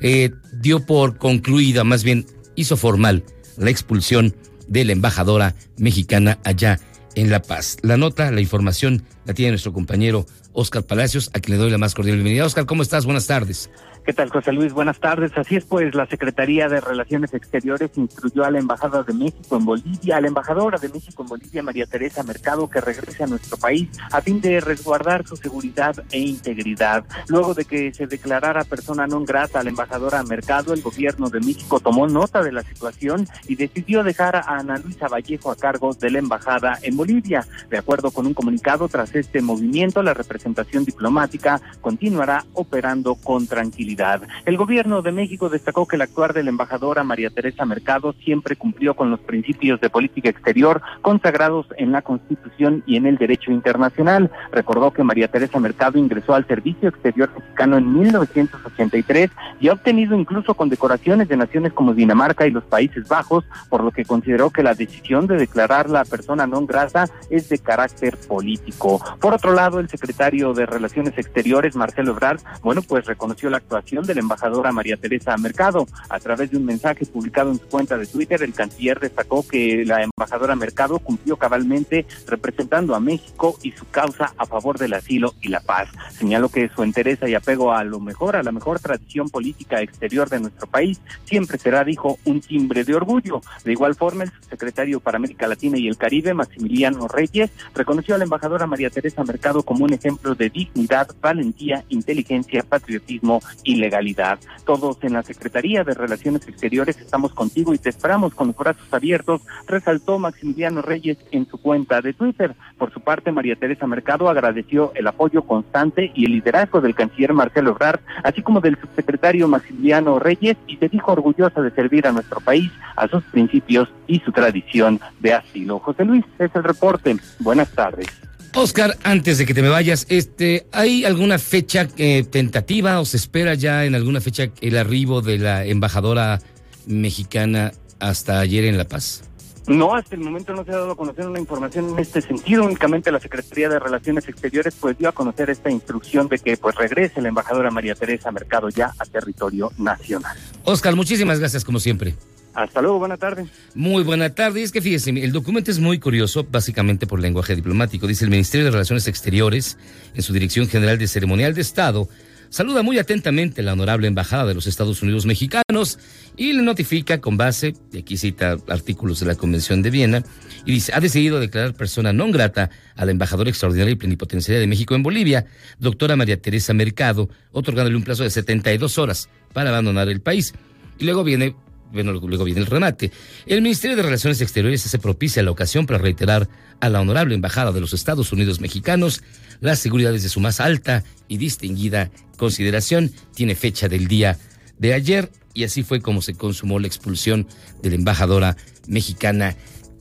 eh, 0.00 0.30
dio 0.52 0.84
por 0.84 1.16
concluida, 1.16 1.82
más 1.84 2.04
bien 2.04 2.26
hizo 2.54 2.76
formal, 2.76 3.24
la 3.56 3.70
expulsión 3.70 4.36
de 4.68 4.84
la 4.84 4.92
embajadora 4.92 5.54
mexicana 5.78 6.38
allá 6.44 6.78
en 7.14 7.30
La 7.30 7.40
Paz. 7.40 7.78
La 7.82 7.96
nota, 7.96 8.30
la 8.30 8.42
información 8.42 9.04
la 9.24 9.32
tiene 9.32 9.52
nuestro 9.52 9.72
compañero 9.72 10.26
Oscar 10.52 10.84
Palacios, 10.84 11.30
a 11.32 11.40
quien 11.40 11.56
le 11.56 11.62
doy 11.62 11.70
la 11.70 11.78
más 11.78 11.94
cordial 11.94 12.16
bienvenida. 12.16 12.44
Oscar, 12.44 12.66
¿cómo 12.66 12.82
estás? 12.82 13.06
Buenas 13.06 13.26
tardes. 13.26 13.70
¿Qué 14.08 14.14
tal, 14.14 14.30
José 14.30 14.52
Luis? 14.52 14.72
Buenas 14.72 15.00
tardes. 15.00 15.36
Así 15.36 15.56
es, 15.56 15.66
pues 15.66 15.94
la 15.94 16.06
Secretaría 16.06 16.66
de 16.70 16.80
Relaciones 16.80 17.34
Exteriores 17.34 17.90
instruyó 17.96 18.42
a 18.42 18.50
la 18.50 18.58
Embajada 18.58 19.02
de 19.02 19.12
México 19.12 19.54
en 19.58 19.66
Bolivia, 19.66 20.16
a 20.16 20.20
la 20.22 20.28
embajadora 20.28 20.78
de 20.78 20.88
México 20.88 21.24
en 21.24 21.28
Bolivia, 21.28 21.62
María 21.62 21.84
Teresa 21.84 22.22
Mercado, 22.22 22.70
que 22.70 22.80
regrese 22.80 23.24
a 23.24 23.26
nuestro 23.26 23.58
país 23.58 23.90
a 24.10 24.22
fin 24.22 24.40
de 24.40 24.60
resguardar 24.60 25.26
su 25.26 25.36
seguridad 25.36 25.94
e 26.10 26.20
integridad. 26.20 27.04
Luego 27.26 27.52
de 27.52 27.66
que 27.66 27.92
se 27.92 28.06
declarara 28.06 28.64
persona 28.64 29.04
non 29.06 29.28
grata 29.28 29.60
a 29.60 29.62
la 29.62 29.68
embajadora 29.68 30.24
Mercado, 30.24 30.72
el 30.72 30.80
gobierno 30.80 31.28
de 31.28 31.44
México 31.44 31.78
tomó 31.78 32.08
nota 32.08 32.40
de 32.40 32.52
la 32.52 32.62
situación 32.62 33.28
y 33.46 33.56
decidió 33.56 34.02
dejar 34.02 34.36
a 34.36 34.56
Ana 34.56 34.78
Luisa 34.78 35.08
Vallejo 35.08 35.50
a 35.50 35.56
cargo 35.60 35.92
de 35.92 36.08
la 36.08 36.20
embajada 36.24 36.78
en 36.80 36.96
Bolivia. 36.96 37.44
De 37.68 37.76
acuerdo 37.76 38.10
con 38.10 38.24
un 38.24 38.32
comunicado, 38.32 38.88
tras 38.88 39.14
este 39.14 39.42
movimiento, 39.42 40.02
la 40.02 40.14
representación 40.14 40.86
diplomática 40.86 41.60
continuará 41.82 42.46
operando 42.54 43.14
con 43.14 43.46
tranquilidad. 43.46 43.97
El 44.44 44.56
gobierno 44.56 45.02
de 45.02 45.12
México 45.12 45.48
destacó 45.48 45.86
que 45.86 45.96
el 45.96 46.02
actuar 46.02 46.32
de 46.32 46.42
la 46.42 46.50
embajadora 46.50 47.02
María 47.02 47.30
Teresa 47.30 47.64
Mercado 47.64 48.14
siempre 48.24 48.56
cumplió 48.56 48.94
con 48.94 49.10
los 49.10 49.20
principios 49.20 49.80
de 49.80 49.90
política 49.90 50.28
exterior 50.28 50.80
consagrados 51.02 51.66
en 51.76 51.90
la 51.92 52.02
Constitución 52.02 52.82
y 52.86 52.96
en 52.96 53.06
el 53.06 53.18
derecho 53.18 53.50
internacional. 53.50 54.30
Recordó 54.52 54.92
que 54.92 55.02
María 55.02 55.28
Teresa 55.28 55.58
Mercado 55.58 55.98
ingresó 55.98 56.34
al 56.34 56.46
Servicio 56.46 56.88
Exterior 56.88 57.30
Mexicano 57.34 57.76
en 57.76 57.92
1983 57.92 59.30
y 59.60 59.68
ha 59.68 59.72
obtenido 59.72 60.16
incluso 60.16 60.54
condecoraciones 60.54 61.28
de 61.28 61.36
naciones 61.36 61.72
como 61.72 61.94
Dinamarca 61.94 62.46
y 62.46 62.50
los 62.50 62.64
Países 62.64 63.08
Bajos, 63.08 63.44
por 63.68 63.82
lo 63.82 63.90
que 63.90 64.04
consideró 64.04 64.50
que 64.50 64.62
la 64.62 64.74
decisión 64.74 65.26
de 65.26 65.36
declararla 65.36 66.04
persona 66.04 66.46
non 66.46 66.66
grata 66.66 67.08
es 67.30 67.48
de 67.48 67.58
carácter 67.58 68.16
político. 68.16 69.02
Por 69.20 69.34
otro 69.34 69.52
lado, 69.52 69.80
el 69.80 69.88
secretario 69.88 70.54
de 70.54 70.66
Relaciones 70.66 71.18
Exteriores, 71.18 71.74
Marcelo 71.74 72.12
Ebrard, 72.12 72.40
bueno, 72.62 72.82
pues 72.82 73.06
reconoció 73.06 73.50
la 73.50 73.58
actuación 73.58 73.87
de 73.88 74.14
la 74.14 74.20
embajadora 74.20 74.70
María 74.70 74.98
Teresa 74.98 75.34
Mercado. 75.38 75.86
A 76.10 76.20
través 76.20 76.50
de 76.50 76.58
un 76.58 76.66
mensaje 76.66 77.06
publicado 77.06 77.50
en 77.50 77.58
su 77.58 77.66
cuenta 77.68 77.96
de 77.96 78.06
Twitter, 78.06 78.42
el 78.42 78.52
canciller 78.52 79.00
destacó 79.00 79.46
que 79.48 79.82
la 79.86 80.02
embajadora 80.02 80.54
Mercado 80.56 80.98
cumplió 80.98 81.38
cabalmente 81.38 82.04
representando 82.26 82.94
a 82.94 83.00
México 83.00 83.58
y 83.62 83.72
su 83.72 83.88
causa 83.88 84.34
a 84.36 84.44
favor 84.44 84.78
del 84.78 84.92
asilo 84.92 85.34
y 85.40 85.48
la 85.48 85.60
paz. 85.60 85.88
Señaló 86.12 86.50
que 86.50 86.68
su 86.68 86.84
interés 86.84 87.18
y 87.26 87.34
apego 87.34 87.72
a 87.72 87.82
lo 87.82 87.98
mejor, 87.98 88.36
a 88.36 88.42
la 88.42 88.52
mejor 88.52 88.78
tradición 88.78 89.30
política 89.30 89.80
exterior 89.80 90.28
de 90.28 90.40
nuestro 90.40 90.66
país, 90.66 91.00
siempre 91.24 91.56
será, 91.56 91.82
dijo, 91.82 92.18
un 92.26 92.42
timbre 92.42 92.84
de 92.84 92.94
orgullo. 92.94 93.40
De 93.64 93.72
igual 93.72 93.94
forma, 93.94 94.24
el 94.24 94.32
secretario 94.50 95.00
para 95.00 95.16
América 95.16 95.48
Latina 95.48 95.78
y 95.78 95.88
el 95.88 95.96
Caribe, 95.96 96.34
Maximiliano 96.34 97.08
Reyes, 97.08 97.50
reconoció 97.74 98.16
a 98.16 98.18
la 98.18 98.24
embajadora 98.24 98.66
María 98.66 98.90
Teresa 98.90 99.24
Mercado 99.24 99.62
como 99.62 99.86
un 99.86 99.94
ejemplo 99.94 100.34
de 100.34 100.50
dignidad, 100.50 101.08
valentía, 101.22 101.84
inteligencia, 101.88 102.62
patriotismo 102.62 103.40
y 103.64 103.76
legalidad. 103.78 104.38
Todos 104.64 104.98
en 105.02 105.14
la 105.14 105.22
Secretaría 105.22 105.84
de 105.84 105.94
Relaciones 105.94 106.46
Exteriores 106.46 106.98
estamos 106.98 107.32
contigo 107.32 107.74
y 107.74 107.78
te 107.78 107.88
esperamos 107.88 108.34
con 108.34 108.48
los 108.48 108.56
brazos 108.56 108.86
abiertos, 108.92 109.42
resaltó 109.66 110.18
Maximiliano 110.18 110.82
Reyes 110.82 111.18
en 111.30 111.48
su 111.48 111.58
cuenta 111.58 112.00
de 112.00 112.12
Twitter. 112.12 112.54
Por 112.76 112.92
su 112.92 113.00
parte, 113.00 113.32
María 113.32 113.56
Teresa 113.56 113.86
Mercado 113.86 114.28
agradeció 114.28 114.92
el 114.94 115.06
apoyo 115.06 115.42
constante 115.42 116.12
y 116.14 116.26
el 116.26 116.32
liderazgo 116.32 116.80
del 116.80 116.94
canciller 116.94 117.32
Marcelo 117.32 117.70
Ebrard, 117.70 118.00
así 118.22 118.42
como 118.42 118.60
del 118.60 118.78
subsecretario 118.78 119.48
Maximiliano 119.48 120.18
Reyes, 120.18 120.56
y 120.66 120.76
se 120.76 120.88
dijo 120.88 121.12
orgullosa 121.12 121.60
de 121.60 121.70
servir 121.70 122.06
a 122.06 122.12
nuestro 122.12 122.40
país, 122.40 122.70
a 122.96 123.08
sus 123.08 123.24
principios 123.24 123.88
y 124.06 124.20
su 124.20 124.32
tradición 124.32 125.00
de 125.20 125.34
asilo. 125.34 125.78
José 125.78 126.04
Luis, 126.04 126.24
es 126.38 126.54
el 126.54 126.64
reporte. 126.64 127.16
Buenas 127.40 127.70
tardes. 127.72 128.27
Oscar, 128.54 128.96
antes 129.04 129.38
de 129.38 129.46
que 129.46 129.54
te 129.54 129.62
me 129.62 129.68
vayas, 129.68 130.06
este, 130.08 130.66
¿hay 130.72 131.04
alguna 131.04 131.38
fecha 131.38 131.88
eh, 131.96 132.24
tentativa 132.28 133.00
o 133.00 133.04
se 133.04 133.16
espera 133.16 133.54
ya 133.54 133.84
en 133.84 133.94
alguna 133.94 134.20
fecha 134.20 134.50
el 134.60 134.76
arribo 134.76 135.22
de 135.22 135.38
la 135.38 135.64
embajadora 135.64 136.40
mexicana 136.86 137.72
hasta 138.00 138.40
ayer 138.40 138.64
en 138.64 138.78
La 138.78 138.84
Paz? 138.84 139.22
No, 139.68 139.94
hasta 139.94 140.14
el 140.14 140.22
momento 140.22 140.54
no 140.54 140.64
se 140.64 140.70
ha 140.70 140.76
dado 140.76 140.92
a 140.92 140.96
conocer 140.96 141.26
una 141.26 141.38
información 141.38 141.90
en 141.90 141.98
este 141.98 142.22
sentido. 142.22 142.64
Únicamente 142.64 143.12
la 143.12 143.20
Secretaría 143.20 143.68
de 143.68 143.78
Relaciones 143.78 144.26
Exteriores 144.26 144.74
pues 144.80 144.96
dio 144.96 145.10
a 145.10 145.12
conocer 145.12 145.50
esta 145.50 145.70
instrucción 145.70 146.26
de 146.28 146.38
que 146.38 146.56
pues 146.56 146.74
regrese 146.74 147.20
la 147.20 147.28
embajadora 147.28 147.70
María 147.70 147.94
Teresa 147.94 148.32
Mercado 148.32 148.70
ya 148.70 148.94
a 148.98 149.04
territorio 149.04 149.70
nacional. 149.76 150.36
Oscar, 150.64 150.96
muchísimas 150.96 151.38
gracias 151.38 151.64
como 151.66 151.80
siempre. 151.80 152.14
Hasta 152.54 152.82
luego, 152.82 152.98
buena 152.98 153.16
tarde. 153.16 153.46
Muy 153.74 154.02
buena 154.02 154.34
tarde. 154.34 154.62
Es 154.62 154.72
que 154.72 154.82
fíjese, 154.82 155.10
el 155.10 155.32
documento 155.32 155.70
es 155.70 155.78
muy 155.78 155.98
curioso, 155.98 156.46
básicamente 156.50 157.06
por 157.06 157.20
lenguaje 157.20 157.54
diplomático. 157.54 158.06
Dice 158.06 158.24
el 158.24 158.30
Ministerio 158.30 158.64
de 158.64 158.72
Relaciones 158.72 159.06
Exteriores, 159.06 159.78
en 160.14 160.22
su 160.22 160.32
Dirección 160.32 160.68
General 160.68 160.98
de 160.98 161.06
Ceremonial 161.06 161.54
de 161.54 161.60
Estado, 161.60 162.08
saluda 162.50 162.82
muy 162.82 162.98
atentamente 162.98 163.62
la 163.62 163.74
honorable 163.74 164.08
Embajada 164.08 164.46
de 164.46 164.54
los 164.54 164.66
Estados 164.66 165.02
Unidos 165.02 165.26
Mexicanos 165.26 165.98
y 166.36 166.52
le 166.52 166.62
notifica 166.62 167.20
con 167.20 167.36
base, 167.36 167.74
y 167.92 167.98
aquí 167.98 168.16
cita 168.16 168.56
artículos 168.68 169.20
de 169.20 169.26
la 169.26 169.34
Convención 169.34 169.82
de 169.82 169.90
Viena, 169.90 170.24
y 170.64 170.72
dice, 170.72 170.92
ha 170.94 171.00
decidido 171.00 171.40
declarar 171.40 171.74
persona 171.74 172.12
non 172.12 172.30
grata 172.30 172.70
a 172.96 173.04
la 173.04 173.12
embajadora 173.12 173.50
extraordinaria 173.50 173.92
y 173.92 173.96
plenipotenciaria 173.96 174.60
de 174.60 174.66
México 174.66 174.94
en 174.94 175.02
Bolivia, 175.02 175.46
doctora 175.78 176.16
María 176.16 176.40
Teresa 176.40 176.74
Mercado, 176.74 177.28
otorgándole 177.52 177.96
un 177.96 178.02
plazo 178.02 178.22
de 178.22 178.30
72 178.30 178.98
horas 178.98 179.28
para 179.52 179.70
abandonar 179.70 180.08
el 180.08 180.20
país. 180.20 180.54
Y 180.98 181.04
luego 181.04 181.22
viene 181.22 181.54
bueno, 181.92 182.12
luego 182.12 182.44
viene 182.44 182.60
el 182.60 182.66
remate. 182.66 183.10
El 183.46 183.62
Ministerio 183.62 183.96
de 183.96 184.02
Relaciones 184.02 184.40
Exteriores 184.40 184.82
se 184.82 184.98
propicia 184.98 185.42
la 185.42 185.50
ocasión 185.50 185.86
para 185.86 185.98
reiterar 185.98 186.48
a 186.80 186.88
la 186.88 187.00
honorable 187.00 187.34
Embajada 187.34 187.72
de 187.72 187.80
los 187.80 187.92
Estados 187.92 188.32
Unidos 188.32 188.60
mexicanos 188.60 189.22
las 189.60 189.78
seguridades 189.78 190.22
de 190.22 190.28
su 190.28 190.40
más 190.40 190.60
alta 190.60 191.04
y 191.28 191.38
distinguida 191.38 192.10
consideración. 192.36 193.12
Tiene 193.34 193.54
fecha 193.54 193.88
del 193.88 194.06
día 194.06 194.38
de 194.78 194.94
ayer 194.94 195.30
y 195.54 195.64
así 195.64 195.82
fue 195.82 196.00
como 196.00 196.22
se 196.22 196.34
consumó 196.34 196.78
la 196.78 196.86
expulsión 196.86 197.46
de 197.82 197.90
la 197.90 197.96
embajadora 197.96 198.56
mexicana 198.86 199.56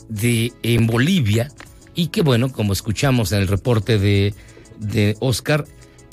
de 0.10 0.54
en 0.64 0.88
Bolivia 0.88 1.50
y 1.96 2.08
que 2.08 2.22
bueno, 2.22 2.52
como 2.52 2.74
escuchamos 2.74 3.32
en 3.32 3.40
el 3.40 3.48
reporte 3.48 3.98
de, 3.98 4.34
de 4.80 5.18
Oscar, 5.20 5.66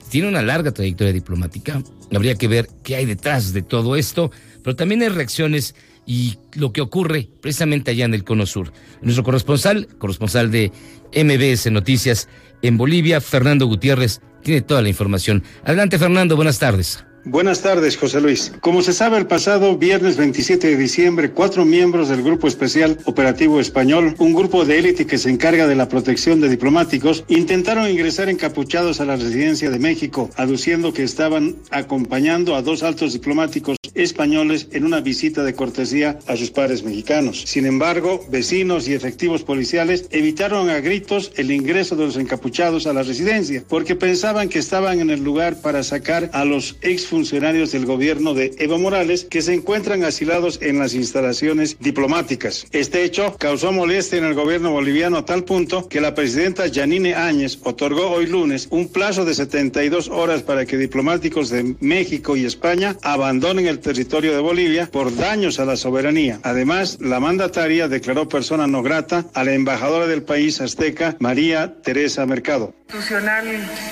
tiene 0.09 0.29
una 0.29 0.43
larga 0.43 0.73
trayectoria 0.73 1.13
diplomática. 1.13 1.83
Habría 2.15 2.37
que 2.37 2.49
ver 2.49 2.69
qué 2.83 2.97
hay 2.97 3.05
detrás 3.07 3.53
de 3.53 3.63
todo 3.63 3.97
esto 3.97 4.31
pero 4.65 4.75
también 4.75 5.03
hay 5.03 5.11
reacciones 5.11 5.77
y 6.07 6.39
lo 6.55 6.73
que 6.73 6.81
ocurre 6.81 7.29
precisamente 7.41 7.93
allá 7.93 8.07
en 8.07 8.15
el 8.15 8.25
Cono 8.25 8.47
Sur. 8.47 8.73
Nuestro 9.03 9.23
corresponsal, 9.23 9.87
corresponsal 9.99 10.51
de 10.51 10.73
MBS 11.15 11.71
Noticias 11.71 12.29
en 12.63 12.77
Bolivia, 12.77 13.21
Fernando 13.21 13.67
Gutiérrez, 13.67 14.21
tiene 14.43 14.63
toda 14.63 14.83
la 14.83 14.89
información. 14.89 15.45
Adelante, 15.65 15.99
Fernando, 15.99 16.35
buenas 16.35 16.59
tardes. 16.59 17.05
Buenas 17.27 17.63
tardes, 17.63 17.97
José 17.97 18.21
Luis. 18.21 18.53
Como 18.61 18.83
se 18.83 18.93
sabe, 18.93 19.17
el 19.17 19.27
pasado 19.27 19.79
viernes 19.79 20.19
27 20.19 20.69
de 20.69 20.77
diciembre, 20.77 21.31
cuatro 21.31 21.65
miembros 21.65 22.11
del 22.11 22.23
Grupo 22.23 22.47
Especial 22.47 22.99
Operativo 23.07 23.61
Español, 23.61 24.15
un 24.19 24.35
grupo 24.35 24.67
de 24.67 24.79
élite 24.79 25.07
que 25.07 25.17
se 25.17 25.31
encarga 25.31 25.67
de 25.67 25.75
la 25.75 25.89
protección 25.89 26.43
de 26.43 26.51
diplomáticos, 26.51 27.25
intentaron 27.29 27.89
ingresar 27.89 28.29
encapuchados 28.29 29.01
a 29.01 29.07
la 29.07 29.17
residencia 29.17 29.71
de 29.71 29.79
México, 29.79 30.29
aduciendo 30.37 30.93
que 30.93 31.03
estaban 31.03 31.57
acompañando 31.71 32.57
a 32.57 32.61
dos 32.61 32.83
altos 32.83 33.15
diplomáticos 33.15 33.79
españoles 33.95 34.69
en 34.73 34.85
una 34.85 35.01
visita 35.01 35.45
de 35.45 35.55
cortesía 35.55 36.19
a 36.27 36.37
sus 36.37 36.51
pares 36.51 36.83
mexicanos. 36.83 37.45
Sin 37.47 37.65
embargo, 37.65 38.25
vecinos 38.29 38.89
y 38.89 38.93
efectivos 38.95 39.45
policiales 39.45 40.09
evitaron 40.11 40.69
a 40.69 40.81
gritos 40.81 41.33
el 41.37 41.51
ingreso 41.51 41.97
de 41.97 42.05
los 42.05 42.17
encapuchados 42.17 42.87
a 42.87 42.93
la 42.93 43.03
residencia, 43.03 43.65
porque 43.69 43.95
pensaban 43.95 44.49
que 44.49 44.59
estaban 44.59 45.01
en 45.01 45.11
el 45.11 45.23
lugar 45.23 45.61
para 45.63 45.83
sacar 45.83 46.29
a 46.33 46.45
los 46.45 46.77
ex 46.83 47.14
funcionarios 47.15 47.71
del 47.71 47.87
gobierno 47.87 48.35
de 48.35 48.57
Evo 48.59 48.77
Morales 48.77 49.25
que 49.25 49.41
se 49.41 49.55
encuentran 49.55 50.03
asilados 50.03 50.59
en 50.61 50.81
las 50.81 50.95
instalaciones 50.95 51.77
diplomáticas. 51.79 52.67
Este 52.73 53.05
hecho 53.05 53.37
causó 53.39 53.71
molestia 53.71 54.19
en 54.19 54.25
el 54.25 54.35
gobierno 54.35 54.73
boliviano 54.73 55.19
a 55.19 55.25
tal 55.25 55.45
punto 55.45 55.89
que 55.89 56.01
la 56.01 56.17
presidenta 56.17 56.65
Janine 56.69 57.15
Áñez 57.15 57.61
otorgó 57.63 58.11
hoy 58.11 58.27
lunes 58.27 58.67
un 58.71 58.89
plazo 58.89 59.25
de 59.25 59.35
72 59.35 60.09
horas 60.09 60.43
para 60.43 60.67
que 60.67 60.77
diplomáticos 60.77 61.51
de 61.51 61.77
México 61.79 62.37
y 62.37 62.47
España 62.47 62.97
abandonen 63.03 63.69
el 63.69 63.79
territorio 63.79 64.33
de 64.33 64.41
Bolivia 64.41 64.89
por 64.91 65.15
daños 65.15 65.61
a 65.61 65.65
la 65.65 65.77
soberanía. 65.77 66.41
Además, 66.43 66.99
la 67.01 67.21
mandataria 67.21 67.87
declaró 67.87 68.29
persona 68.29 68.67
no 68.67 68.83
grata 68.83 69.27
a 69.35 69.45
la 69.45 69.53
embajadora 69.53 70.09
del 70.09 70.25
país 70.25 70.61
azteca, 70.61 71.17
María 71.21 71.77
Teresa 71.81 72.27
Mercado. 72.27 72.75
institucional 72.89 73.47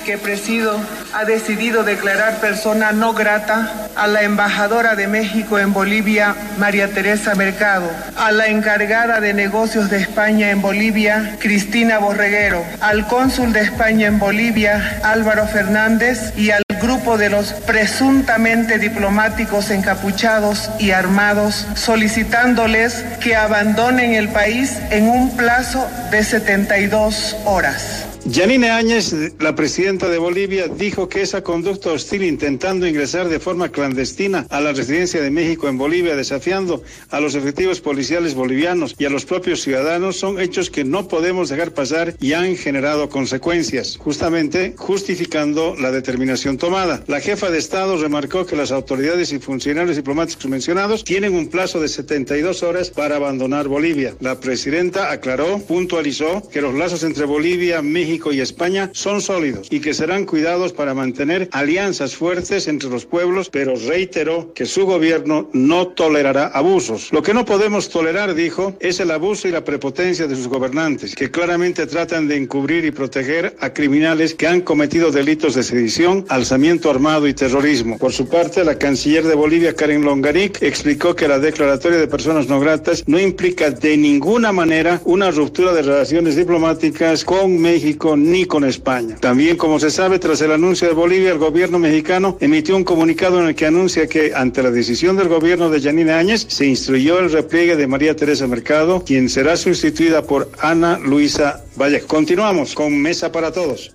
que 0.05 0.17
presido 0.17 0.79
ha 1.13 1.25
decidido 1.25 1.83
declarar 1.83 2.39
persona 2.39 2.91
no 2.91 3.12
grata 3.13 3.89
a 3.95 4.07
la 4.07 4.23
embajadora 4.23 4.95
de 4.95 5.07
México 5.07 5.59
en 5.59 5.73
Bolivia, 5.73 6.35
María 6.57 6.87
Teresa 6.89 7.35
Mercado, 7.35 7.89
a 8.17 8.31
la 8.31 8.47
encargada 8.47 9.19
de 9.19 9.33
negocios 9.33 9.89
de 9.89 9.97
España 9.97 10.49
en 10.51 10.61
Bolivia, 10.61 11.37
Cristina 11.39 11.99
Borreguero, 11.99 12.63
al 12.81 13.07
cónsul 13.07 13.53
de 13.53 13.61
España 13.61 14.07
en 14.07 14.19
Bolivia, 14.19 14.99
Álvaro 15.03 15.47
Fernández, 15.47 16.33
y 16.37 16.51
al 16.51 16.63
grupo 16.81 17.17
de 17.17 17.29
los 17.29 17.53
presuntamente 17.53 18.77
diplomáticos 18.77 19.69
encapuchados 19.69 20.69
y 20.79 20.91
armados, 20.91 21.65
solicitándoles 21.75 23.05
que 23.21 23.35
abandonen 23.35 24.15
el 24.15 24.29
país 24.29 24.77
en 24.89 25.07
un 25.07 25.35
plazo 25.37 25.87
de 26.11 26.23
72 26.23 27.37
horas. 27.45 28.12
Yanine 28.25 28.69
Áñez, 28.69 29.13
la 29.39 29.53
presidenta 29.53 30.07
de 30.07 30.17
Bolivia, 30.17 30.69
dijo 30.69 31.09
que 31.09 31.21
esa 31.21 31.43
conducta 31.43 31.91
hostil 31.91 32.23
intentando 32.23 32.87
ingresar 32.87 33.27
de 33.27 33.37
forma 33.37 33.67
clandestina 33.67 34.47
a 34.49 34.61
la 34.61 34.71
residencia 34.71 35.21
de 35.21 35.29
México 35.29 35.67
en 35.67 35.77
Bolivia, 35.77 36.15
desafiando 36.15 36.83
a 37.09 37.19
los 37.19 37.35
efectivos 37.35 37.81
policiales 37.81 38.33
bolivianos 38.33 38.95
y 38.97 39.03
a 39.03 39.09
los 39.09 39.25
propios 39.25 39.61
ciudadanos, 39.61 40.15
son 40.15 40.39
hechos 40.39 40.69
que 40.69 40.85
no 40.85 41.09
podemos 41.09 41.49
dejar 41.49 41.73
pasar 41.73 42.15
y 42.21 42.31
han 42.31 42.55
generado 42.55 43.09
consecuencias, 43.09 43.97
justamente 43.97 44.73
justificando 44.77 45.75
la 45.75 45.91
determinación 45.91 46.57
tomada. 46.57 47.03
La 47.07 47.19
jefa 47.19 47.49
de 47.49 47.57
Estado 47.57 47.97
remarcó 47.97 48.45
que 48.45 48.55
las 48.55 48.71
autoridades 48.71 49.33
y 49.33 49.39
funcionarios 49.39 49.97
diplomáticos 49.97 50.45
mencionados 50.45 51.03
tienen 51.03 51.35
un 51.35 51.49
plazo 51.49 51.81
de 51.81 51.89
72 51.89 52.63
horas 52.63 52.89
para 52.89 53.17
abandonar 53.17 53.67
Bolivia. 53.67 54.15
La 54.21 54.39
presidenta 54.39 55.11
aclaró, 55.11 55.59
puntualizó 55.59 56.41
que 56.49 56.61
los 56.61 56.73
lazos 56.73 57.03
entre 57.03 57.25
Bolivia, 57.25 57.81
México, 57.81 58.12
México 58.13 58.31
y 58.31 58.41
España 58.41 58.91
son 58.93 59.21
sólidos 59.21 59.69
y 59.71 59.79
que 59.79 59.95
serán 59.95 60.25
cuidados 60.25 60.71
para 60.71 60.93
mantener 60.93 61.49
alianzas 61.51 62.15
fuertes 62.15 62.67
entre 62.67 62.87
los 62.87 63.07
pueblos, 63.07 63.49
pero 63.49 63.73
reiteró 63.75 64.53
que 64.53 64.67
su 64.67 64.85
gobierno 64.85 65.49
no 65.51 65.87
tolerará 65.87 66.45
abusos. 66.45 67.11
Lo 67.11 67.23
que 67.23 67.33
no 67.33 67.43
podemos 67.43 67.89
tolerar, 67.89 68.35
dijo, 68.35 68.75
es 68.79 68.99
el 68.99 69.09
abuso 69.09 69.47
y 69.47 69.51
la 69.51 69.63
prepotencia 69.63 70.27
de 70.27 70.35
sus 70.35 70.47
gobernantes, 70.47 71.15
que 71.15 71.31
claramente 71.31 71.87
tratan 71.87 72.27
de 72.27 72.35
encubrir 72.35 72.85
y 72.85 72.91
proteger 72.91 73.55
a 73.59 73.73
criminales 73.73 74.35
que 74.35 74.45
han 74.45 74.61
cometido 74.61 75.11
delitos 75.11 75.55
de 75.55 75.63
sedición, 75.63 76.23
alzamiento 76.29 76.91
armado 76.91 77.27
y 77.27 77.33
terrorismo. 77.33 77.97
Por 77.97 78.13
su 78.13 78.29
parte, 78.29 78.63
la 78.63 78.77
canciller 78.77 79.23
de 79.23 79.33
Bolivia, 79.33 79.73
Karen 79.73 80.03
Longaric, 80.03 80.61
explicó 80.61 81.15
que 81.15 81.27
la 81.27 81.39
declaratoria 81.39 81.97
de 81.97 82.07
personas 82.07 82.47
no 82.47 82.59
gratas 82.59 83.03
no 83.07 83.19
implica 83.19 83.71
de 83.71 83.97
ninguna 83.97 84.51
manera 84.51 85.01
una 85.05 85.31
ruptura 85.31 85.73
de 85.73 85.81
relaciones 85.81 86.35
diplomáticas 86.35 87.25
con 87.25 87.59
México 87.59 88.02
ni 88.15 88.45
con 88.45 88.63
España. 88.65 89.15
También, 89.15 89.55
como 89.55 89.79
se 89.79 89.89
sabe, 89.89 90.19
tras 90.19 90.41
el 90.41 90.51
anuncio 90.51 90.87
de 90.87 90.93
Bolivia, 90.93 91.31
el 91.31 91.37
gobierno 91.37 91.79
mexicano 91.79 92.37
emitió 92.41 92.75
un 92.75 92.83
comunicado 92.83 93.39
en 93.39 93.47
el 93.47 93.55
que 93.55 93.65
anuncia 93.65 94.07
que, 94.07 94.33
ante 94.35 94.61
la 94.61 94.71
decisión 94.71 95.15
del 95.15 95.29
gobierno 95.29 95.69
de 95.69 95.79
Yanine 95.79 96.11
Áñez, 96.11 96.45
se 96.49 96.65
instruyó 96.65 97.19
el 97.19 97.31
repliegue 97.31 97.75
de 97.75 97.87
María 97.87 98.15
Teresa 98.15 98.45
Mercado, 98.45 99.03
quien 99.05 99.29
será 99.29 99.55
sustituida 99.55 100.23
por 100.23 100.51
Ana 100.59 100.99
Luisa 100.99 101.63
Vallejo. 101.79 102.07
Continuamos 102.07 102.75
con 102.75 103.01
Mesa 103.01 103.31
para 103.31 103.51
Todos. 103.51 103.93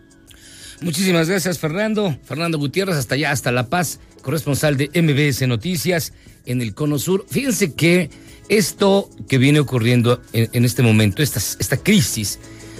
Muchísimas 0.81 1.29
gracias, 1.29 1.59
Fernando. 1.59 2.17
Fernando 2.25 2.59
Gutiérrez, 2.59 2.97
hasta 2.97 3.15
allá, 3.15 3.31
hasta 3.31 3.53
La 3.53 3.69
Paz, 3.69 4.01
corresponsal 4.23 4.77
de 4.77 4.91
MBS 4.95 5.47
Noticias 5.47 6.13
en 6.47 6.63
el 6.63 6.73
Cono 6.73 6.99
Sur. 6.99 7.27
Fíjense 7.29 7.75
que 7.75 8.11
esto 8.49 9.11
que 9.29 9.39
viene 9.39 9.61
ocurriendo 9.61 10.23
en, 10.33 10.49
en 10.53 10.65
este 10.65 10.83
momento, 10.83 11.23
esta, 11.23 11.39
esta 11.39 11.77
crisis, 11.77 12.39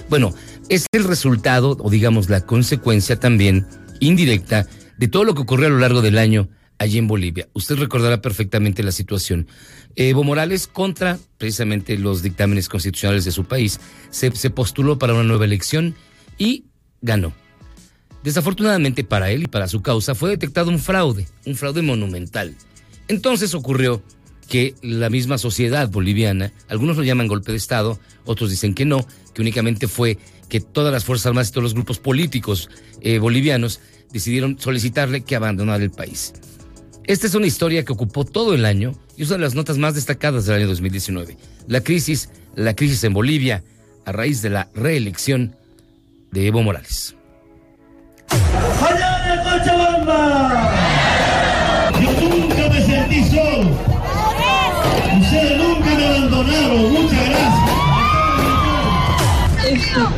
bueno, 0.09 0.33
es 0.69 0.85
el 0.91 1.03
resultado, 1.03 1.75
o 1.79 1.89
digamos 1.89 2.29
la 2.29 2.41
consecuencia 2.41 3.19
también 3.19 3.67
indirecta, 3.99 4.67
de 4.97 5.07
todo 5.07 5.23
lo 5.23 5.33
que 5.33 5.41
ocurrió 5.41 5.67
a 5.67 5.71
lo 5.71 5.79
largo 5.79 6.01
del 6.01 6.17
año 6.17 6.49
allí 6.77 6.97
en 6.97 7.07
Bolivia. 7.07 7.47
Usted 7.53 7.77
recordará 7.77 8.21
perfectamente 8.21 8.83
la 8.83 8.91
situación. 8.91 9.47
Evo 9.95 10.23
Morales, 10.23 10.67
contra 10.67 11.19
precisamente 11.37 11.97
los 11.97 12.21
dictámenes 12.21 12.69
constitucionales 12.69 13.25
de 13.25 13.31
su 13.31 13.45
país, 13.45 13.79
se, 14.11 14.31
postuló 14.49 14.97
para 14.97 15.13
una 15.13 15.23
nueva 15.23 15.45
elección 15.45 15.95
y 16.37 16.65
ganó. 17.01 17.33
Desafortunadamente 18.23 19.03
para 19.03 19.31
él 19.31 19.43
y 19.43 19.47
para 19.47 19.67
su 19.67 19.81
causa 19.81 20.15
fue 20.15 20.29
detectado 20.29 20.69
un 20.69 20.79
fraude, 20.79 21.27
un 21.45 21.55
fraude 21.55 21.81
monumental. 21.81 22.55
Entonces 23.07 23.53
ocurrió 23.53 24.01
que 24.47 24.75
la 24.81 25.09
misma 25.09 25.37
sociedad 25.37 25.89
boliviana, 25.89 26.51
algunos 26.67 26.97
lo 26.97 27.03
llaman 27.03 27.27
golpe 27.27 27.51
de 27.51 27.57
Estado, 27.57 27.99
otros 28.25 28.49
dicen 28.49 28.73
que 28.73 28.85
no, 28.85 29.05
que 29.33 29.41
únicamente 29.41 29.87
fue 29.87 30.17
que 30.49 30.59
todas 30.59 30.91
las 30.91 31.05
Fuerzas 31.05 31.27
Armadas 31.27 31.49
y 31.49 31.51
todos 31.51 31.63
los 31.63 31.73
grupos 31.73 31.99
políticos 31.99 32.69
eh, 33.01 33.19
bolivianos 33.19 33.79
decidieron 34.11 34.59
solicitarle 34.59 35.21
que 35.21 35.35
abandonara 35.35 35.83
el 35.83 35.91
país. 35.91 36.33
Esta 37.05 37.27
es 37.27 37.35
una 37.35 37.47
historia 37.47 37.85
que 37.85 37.93
ocupó 37.93 38.25
todo 38.25 38.53
el 38.53 38.65
año 38.65 38.93
y 39.15 39.23
es 39.23 39.29
una 39.29 39.37
de 39.37 39.43
las 39.43 39.55
notas 39.55 39.77
más 39.77 39.95
destacadas 39.95 40.45
del 40.45 40.57
año 40.57 40.67
2019. 40.67 41.37
La 41.67 41.81
crisis, 41.81 42.29
la 42.55 42.75
crisis 42.75 43.03
en 43.03 43.13
Bolivia 43.13 43.63
a 44.05 44.11
raíz 44.11 44.41
de 44.41 44.49
la 44.49 44.69
reelección 44.73 45.55
de 46.31 46.47
Evo 46.47 46.61
Morales. 46.63 47.15
¡Allá 48.29 49.43
de! 50.05 50.58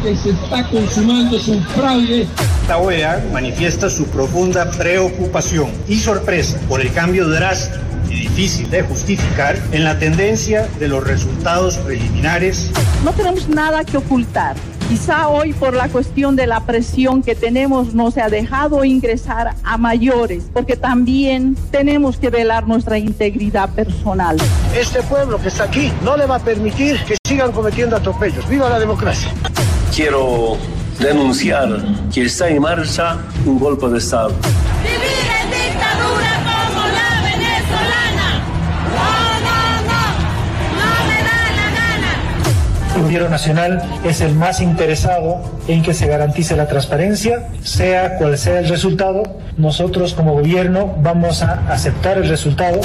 Que 0.02 0.16
se 0.16 0.32
está 0.32 0.68
consumando 0.70 1.38
es 1.38 1.48
un 1.48 1.64
fraude. 1.64 2.28
La 2.68 2.78
OEA 2.78 3.24
manifiesta 3.32 3.90
su 3.90 4.06
profunda 4.06 4.70
preocupación 4.72 5.70
y 5.88 5.98
sorpresa 5.98 6.60
por 6.68 6.82
el 6.82 6.92
cambio 6.92 7.28
drástico 7.28 7.78
y 8.10 8.16
difícil 8.16 8.70
de 8.70 8.82
justificar 8.82 9.58
en 9.72 9.84
la 9.84 9.98
tendencia 10.00 10.68
de 10.80 10.88
los 10.88 11.04
resultados 11.04 11.78
preliminares. 11.78 12.72
No 13.04 13.14
tenemos 13.14 13.48
nada 13.48 13.84
que 13.84 13.98
ocultar. 13.98 14.56
Quizá 14.90 15.30
hoy 15.30 15.54
por 15.54 15.74
la 15.74 15.88
cuestión 15.88 16.36
de 16.36 16.48
la 16.48 16.66
presión 16.66 17.24
que 17.24 17.34
tenemos 17.34 17.94
no 17.94 18.12
se 18.12 18.20
ha 18.20 18.28
dejado 18.28 18.84
ingresar 18.84 19.56
a 19.64 19.78
mayores, 19.78 20.50
porque 20.52 20.76
también 20.76 21.56
tenemos 21.72 22.18
que 22.18 22.30
velar 22.30 22.68
nuestra 22.68 22.98
integridad 22.98 23.70
personal. 23.70 24.36
Este 24.76 25.02
pueblo 25.04 25.40
que 25.42 25.48
está 25.48 25.64
aquí 25.64 25.94
no 26.04 26.18
le 26.18 26.26
va 26.26 26.36
a 26.36 26.40
permitir 26.40 27.02
que 27.06 27.16
sigan 27.26 27.54
cometiendo 27.54 27.96
atropellos. 27.96 28.46
¡Viva 28.50 28.70
la 28.70 28.80
democracia! 28.80 29.32
Quiero 29.94 30.58
denunciar 31.00 31.68
que 32.14 32.22
está 32.24 32.48
en 32.48 32.62
marcha 32.62 33.18
un 33.46 33.60
golpe 33.60 33.90
de 33.90 33.98
Estado. 33.98 34.30
¡Vivir 34.82 35.28
en 35.42 35.50
dictadura 35.52 36.32
como 36.48 36.88
la 36.88 37.22
venezolana! 37.24 38.30
¡No, 38.96 39.12
no, 39.46 39.58
no! 39.90 40.02
¡No 40.80 40.90
me 41.08 41.18
da 41.28 41.40
la 41.58 41.68
gana! 41.76 42.96
El 42.96 43.02
gobierno 43.02 43.30
nacional 43.30 43.84
es 44.06 44.22
el 44.22 44.34
más 44.34 44.62
interesado 44.62 45.42
en 45.68 45.84
que 45.84 45.94
se 45.94 46.08
garantice 46.08 46.56
la 46.56 46.70
transparencia, 46.70 47.50
sea 47.62 48.16
cual 48.18 48.38
sea 48.38 48.60
el 48.60 48.70
resultado. 48.70 49.24
Nosotros 49.58 50.14
como 50.14 50.34
gobierno 50.34 50.96
vamos 51.02 51.44
a 51.44 51.70
aceptar 51.70 52.18
el 52.18 52.30
resultado. 52.30 52.80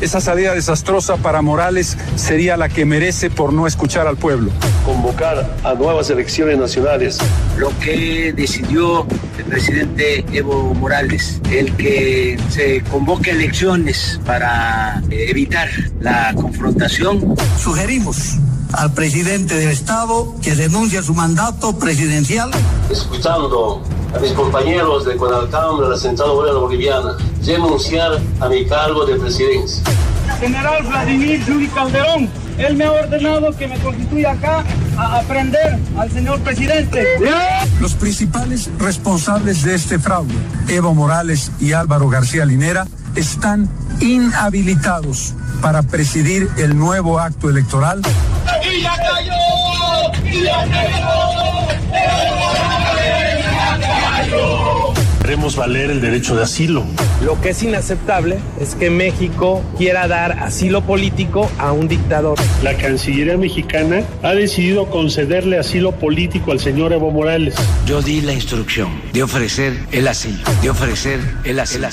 Esa 0.00 0.20
salida 0.20 0.54
desastrosa 0.54 1.18
para 1.18 1.42
Morales 1.42 1.98
sería 2.16 2.56
la 2.56 2.70
que 2.70 2.86
merece 2.86 3.28
por 3.28 3.52
no 3.52 3.66
escuchar 3.66 4.06
al 4.06 4.16
pueblo. 4.16 4.50
Convocar 4.86 5.54
a 5.62 5.74
nuevas 5.74 6.08
elecciones 6.08 6.58
nacionales. 6.58 7.18
Lo 7.58 7.68
que 7.80 8.32
decidió 8.32 9.06
el 9.36 9.44
presidente 9.44 10.24
Evo 10.32 10.72
Morales, 10.72 11.42
el 11.50 11.76
que 11.76 12.38
se 12.48 12.82
convoque 12.84 13.32
elecciones 13.32 14.18
para 14.24 15.02
evitar 15.10 15.68
la 16.00 16.32
confrontación. 16.34 17.36
Sugerimos 17.58 18.38
al 18.72 18.94
presidente 18.94 19.54
del 19.54 19.68
Estado 19.68 20.34
que 20.42 20.54
renuncie 20.54 20.98
a 20.98 21.02
su 21.02 21.12
mandato 21.12 21.78
presidencial. 21.78 22.50
Escuchando 22.90 23.82
a 24.14 24.18
mis 24.18 24.32
compañeros 24.32 25.04
de 25.04 25.16
Conalcam 25.16 25.80
de 25.80 25.88
la 25.88 25.96
Central 25.96 26.30
Obrera 26.30 26.58
Boliviana, 26.58 27.16
renunciar 27.44 28.18
a 28.40 28.48
mi 28.48 28.66
cargo 28.66 29.06
de 29.06 29.16
presidencia. 29.16 29.82
General 30.40 30.82
Vladimir 30.82 31.44
Yuri 31.44 31.68
Calderón, 31.68 32.28
él 32.58 32.76
me 32.76 32.84
ha 32.84 32.92
ordenado 32.92 33.56
que 33.56 33.68
me 33.68 33.78
constituya 33.78 34.32
acá 34.32 34.64
a 34.96 35.18
aprender 35.18 35.78
al 35.98 36.10
señor 36.10 36.40
presidente. 36.40 37.06
Los 37.80 37.94
principales 37.94 38.70
responsables 38.78 39.62
de 39.62 39.74
este 39.74 39.98
fraude, 39.98 40.34
Evo 40.68 40.94
Morales 40.94 41.52
y 41.60 41.72
Álvaro 41.72 42.08
García 42.08 42.44
Linera, 42.44 42.86
están 43.16 43.68
inhabilitados 44.00 45.34
para 45.60 45.82
presidir 45.82 46.48
el 46.58 46.76
nuevo 46.76 47.18
acto 47.18 47.50
electoral. 47.50 48.00
¡Y 48.62 48.82
ya 48.82 48.96
cayó! 48.96 50.32
¡Y 50.32 50.44
ya 50.44 50.64
cayó! 50.70 51.30
Haremos 55.30 55.54
valer 55.54 55.92
el 55.92 56.00
derecho 56.00 56.34
de 56.34 56.42
asilo. 56.42 56.84
Lo 57.24 57.40
que 57.40 57.50
es 57.50 57.62
inaceptable 57.62 58.38
es 58.60 58.74
que 58.74 58.90
México 58.90 59.62
quiera 59.78 60.08
dar 60.08 60.32
asilo 60.40 60.82
político 60.82 61.48
a 61.56 61.70
un 61.70 61.86
dictador. 61.86 62.36
La 62.64 62.76
Cancillería 62.76 63.36
mexicana 63.36 64.02
ha 64.24 64.32
decidido 64.32 64.90
concederle 64.90 65.56
asilo 65.56 65.92
político 65.92 66.50
al 66.50 66.58
señor 66.58 66.92
Evo 66.92 67.12
Morales. 67.12 67.54
Yo 67.86 68.02
di 68.02 68.22
la 68.22 68.32
instrucción 68.32 69.00
de 69.12 69.22
ofrecer 69.22 69.78
el 69.92 70.08
asilo, 70.08 70.42
de 70.62 70.70
ofrecer 70.70 71.20
el 71.44 71.60
asilo. 71.60 71.86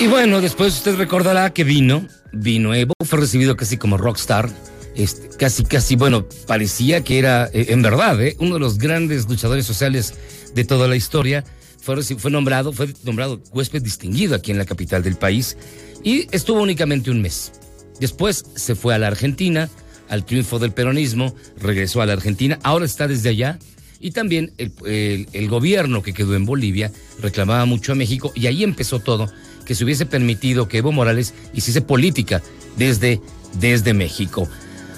Y 0.00 0.06
bueno, 0.06 0.40
después 0.40 0.74
usted 0.74 0.96
recordará 0.96 1.50
que 1.50 1.64
vino, 1.64 2.04
vino 2.30 2.72
Evo, 2.72 2.94
fue 3.04 3.18
recibido 3.18 3.56
casi 3.56 3.78
como 3.78 3.96
rockstar. 3.96 4.48
Este, 4.94 5.36
casi, 5.36 5.64
casi, 5.64 5.96
bueno, 5.96 6.26
parecía 6.46 7.02
que 7.02 7.18
era, 7.18 7.48
eh, 7.52 7.66
en 7.68 7.82
verdad, 7.82 8.20
eh, 8.22 8.36
uno 8.38 8.54
de 8.54 8.60
los 8.60 8.78
grandes 8.78 9.28
luchadores 9.28 9.66
sociales 9.66 10.14
de 10.54 10.64
toda 10.64 10.88
la 10.88 10.96
historia. 10.96 11.44
Fue, 11.80 12.30
nombrado, 12.30 12.72
fue 12.72 12.94
nombrado 13.02 13.42
huésped 13.52 13.82
distinguido 13.82 14.36
aquí 14.36 14.52
en 14.52 14.58
la 14.58 14.64
capital 14.64 15.02
del 15.02 15.16
país 15.16 15.56
y 16.04 16.28
estuvo 16.30 16.62
únicamente 16.62 17.10
un 17.10 17.20
mes. 17.20 17.52
Después 17.98 18.44
se 18.54 18.76
fue 18.76 18.94
a 18.94 18.98
la 18.98 19.08
Argentina, 19.08 19.68
al 20.08 20.24
triunfo 20.24 20.60
del 20.60 20.70
peronismo, 20.70 21.34
regresó 21.60 22.00
a 22.00 22.06
la 22.06 22.12
Argentina, 22.12 22.60
ahora 22.62 22.84
está 22.84 23.08
desde 23.08 23.30
allá 23.30 23.58
y 23.98 24.12
también 24.12 24.52
el 24.56 25.48
gobierno 25.48 26.04
que 26.04 26.12
quedó 26.12 26.36
en 26.36 26.44
Bolivia 26.44 26.92
reclamaba 27.20 27.64
mucho 27.64 27.92
a 27.92 27.94
México 27.96 28.30
y 28.36 28.46
ahí 28.46 28.62
empezó 28.62 29.00
todo, 29.00 29.32
que 29.64 29.74
se 29.74 29.82
hubiese 29.82 30.06
permitido 30.06 30.68
que 30.68 30.78
Evo 30.78 30.92
Morales 30.92 31.34
hiciese 31.52 31.80
política 31.80 32.42
desde, 32.76 33.20
desde 33.58 33.92
México. 33.92 34.48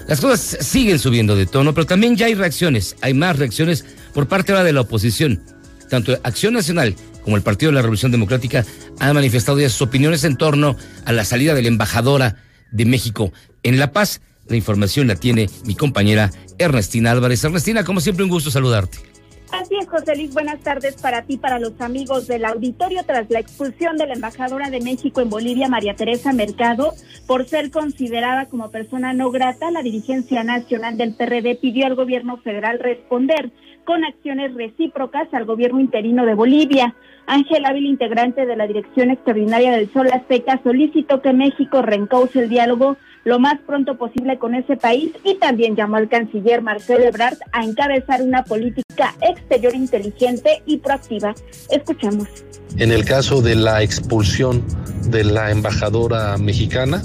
Las 0.07 0.21
cosas 0.21 0.57
siguen 0.65 0.99
subiendo 0.99 1.35
de 1.35 1.47
tono, 1.47 1.73
pero 1.73 1.87
también 1.87 2.15
ya 2.15 2.27
hay 2.27 2.35
reacciones, 2.35 2.95
hay 3.01 3.13
más 3.13 3.39
reacciones 3.39 3.85
por 4.13 4.27
parte 4.27 4.53
de 4.53 4.73
la 4.73 4.81
oposición. 4.81 5.41
Tanto 5.89 6.17
Acción 6.23 6.53
Nacional 6.53 6.95
como 7.23 7.37
el 7.37 7.43
Partido 7.43 7.71
de 7.71 7.75
la 7.75 7.81
Revolución 7.81 8.11
Democrática 8.11 8.65
han 8.99 9.15
manifestado 9.15 9.59
ya 9.59 9.69
sus 9.69 9.81
opiniones 9.81 10.23
en 10.23 10.37
torno 10.37 10.75
a 11.05 11.11
la 11.11 11.25
salida 11.25 11.55
de 11.55 11.63
la 11.63 11.69
embajadora 11.69 12.37
de 12.71 12.85
México 12.85 13.33
en 13.63 13.79
La 13.79 13.91
Paz. 13.91 14.21
La 14.47 14.55
información 14.55 15.07
la 15.07 15.15
tiene 15.15 15.49
mi 15.65 15.75
compañera 15.75 16.31
Ernestina 16.59 17.11
Álvarez. 17.11 17.43
Ernestina, 17.43 17.83
como 17.83 17.99
siempre, 17.99 18.23
un 18.23 18.29
gusto 18.29 18.51
saludarte. 18.51 19.14
Así 19.61 19.75
José 19.89 20.17
Luis, 20.17 20.33
buenas 20.33 20.59
tardes 20.59 21.01
para 21.01 21.21
ti, 21.21 21.37
para 21.37 21.59
los 21.59 21.79
amigos 21.79 22.27
del 22.27 22.43
auditorio. 22.43 23.03
Tras 23.05 23.29
la 23.29 23.39
expulsión 23.39 23.95
de 23.95 24.05
la 24.05 24.13
embajadora 24.13 24.69
de 24.69 24.81
México 24.81 25.21
en 25.21 25.29
Bolivia, 25.29 25.69
María 25.69 25.95
Teresa 25.95 26.33
Mercado, 26.33 26.91
por 27.25 27.45
ser 27.45 27.71
considerada 27.71 28.47
como 28.47 28.69
persona 28.69 29.13
no 29.13 29.31
grata, 29.31 29.71
la 29.71 29.81
dirigencia 29.81 30.43
nacional 30.43 30.97
del 30.97 31.15
PRD 31.15 31.55
pidió 31.55 31.85
al 31.85 31.95
gobierno 31.95 32.35
federal 32.37 32.79
responder 32.79 33.51
con 33.85 34.03
acciones 34.03 34.53
recíprocas 34.55 35.33
al 35.33 35.45
gobierno 35.45 35.79
interino 35.79 36.25
de 36.25 36.33
Bolivia. 36.33 36.93
Ángel 37.25 37.65
Ávila, 37.65 37.87
integrante 37.87 38.45
de 38.45 38.57
la 38.57 38.67
Dirección 38.67 39.09
Extraordinaria 39.09 39.71
del 39.71 39.91
Sol 39.93 40.09
Azteca, 40.11 40.59
solicitó 40.63 41.21
que 41.21 41.31
México 41.31 41.81
reencauce 41.81 42.39
el 42.39 42.49
diálogo 42.49 42.97
lo 43.25 43.39
más 43.39 43.59
pronto 43.65 43.97
posible 43.97 44.37
con 44.37 44.55
ese 44.55 44.77
país 44.77 45.11
y 45.23 45.35
también 45.35 45.75
llamó 45.75 45.97
al 45.97 46.07
canciller 46.07 46.61
Marcelo 46.61 47.03
Ebrard 47.03 47.37
a 47.51 47.65
encabezar 47.65 48.21
una 48.21 48.43
política 48.43 49.13
exterior 49.19 49.75
inteligente 49.75 50.61
y 50.65 50.77
proactiva. 50.77 51.33
Escuchamos. 51.69 52.29
En 52.77 52.91
el 52.91 53.03
caso 53.03 53.41
de 53.41 53.55
la 53.55 53.81
expulsión 53.81 54.63
de 55.09 55.23
la 55.23 55.49
embajadora 55.49 56.37
mexicana, 56.37 57.01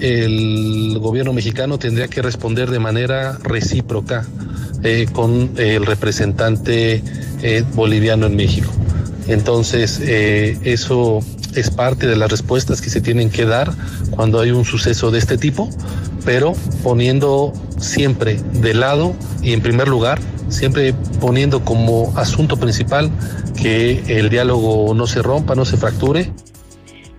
el 0.00 0.98
gobierno 0.98 1.32
mexicano 1.32 1.78
tendría 1.78 2.08
que 2.08 2.22
responder 2.22 2.68
de 2.68 2.80
manera 2.80 3.38
recíproca 3.44 4.26
eh, 4.82 5.06
con 5.12 5.52
el 5.58 5.86
representante 5.86 7.02
eh, 7.42 7.64
boliviano 7.74 8.26
en 8.26 8.34
México. 8.34 8.72
Entonces, 9.28 10.00
eh, 10.02 10.58
eso 10.64 11.20
es 11.54 11.70
parte 11.70 12.06
de 12.06 12.16
las 12.16 12.30
respuestas 12.30 12.80
que 12.80 12.90
se 12.90 13.00
tienen 13.00 13.30
que 13.30 13.44
dar 13.44 13.72
cuando 14.10 14.40
hay 14.40 14.50
un 14.50 14.64
suceso 14.64 15.10
de 15.10 15.18
este 15.18 15.38
tipo, 15.38 15.68
pero 16.24 16.54
poniendo 16.82 17.52
siempre 17.78 18.40
de 18.54 18.74
lado 18.74 19.14
y 19.42 19.52
en 19.52 19.60
primer 19.60 19.88
lugar, 19.88 20.18
siempre 20.48 20.94
poniendo 21.20 21.64
como 21.64 22.12
asunto 22.16 22.56
principal 22.56 23.10
que 23.60 24.02
el 24.18 24.28
diálogo 24.28 24.94
no 24.94 25.06
se 25.06 25.22
rompa, 25.22 25.54
no 25.54 25.64
se 25.64 25.76
fracture. 25.76 26.32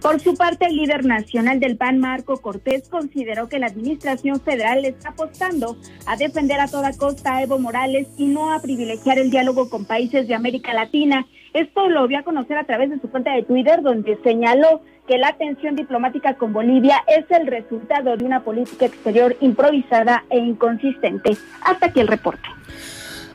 Por 0.03 0.19
su 0.19 0.35
parte, 0.35 0.65
el 0.65 0.75
líder 0.75 1.05
nacional 1.05 1.61
del 1.61 1.77
PAN, 1.77 1.97
Marco 1.97 2.35
Cortés, 2.41 2.89
consideró 2.89 3.47
que 3.47 3.57
la 3.57 3.67
administración 3.67 4.41
federal 4.41 4.83
está 4.83 5.11
apostando 5.11 5.77
a 6.05 6.17
defender 6.17 6.59
a 6.59 6.67
toda 6.67 6.91
costa 6.91 7.37
a 7.37 7.43
Evo 7.43 7.57
Morales 7.57 8.09
y 8.17 8.25
no 8.25 8.53
a 8.53 8.61
privilegiar 8.61 9.17
el 9.17 9.31
diálogo 9.31 9.69
con 9.69 9.85
países 9.85 10.27
de 10.27 10.35
América 10.35 10.73
Latina. 10.73 11.25
Esto 11.53 11.87
lo 11.87 12.05
dio 12.09 12.19
a 12.19 12.23
conocer 12.23 12.57
a 12.57 12.65
través 12.65 12.89
de 12.89 12.99
su 12.99 13.09
cuenta 13.09 13.33
de 13.33 13.43
Twitter, 13.43 13.81
donde 13.81 14.19
señaló 14.25 14.81
que 15.07 15.17
la 15.17 15.37
tensión 15.37 15.77
diplomática 15.77 16.35
con 16.35 16.51
Bolivia 16.51 17.01
es 17.07 17.23
el 17.31 17.47
resultado 17.47 18.17
de 18.17 18.25
una 18.25 18.43
política 18.43 18.87
exterior 18.87 19.37
improvisada 19.39 20.25
e 20.29 20.37
inconsistente. 20.37 21.37
Hasta 21.61 21.85
aquí 21.85 22.01
el 22.01 22.09
reporte. 22.09 22.49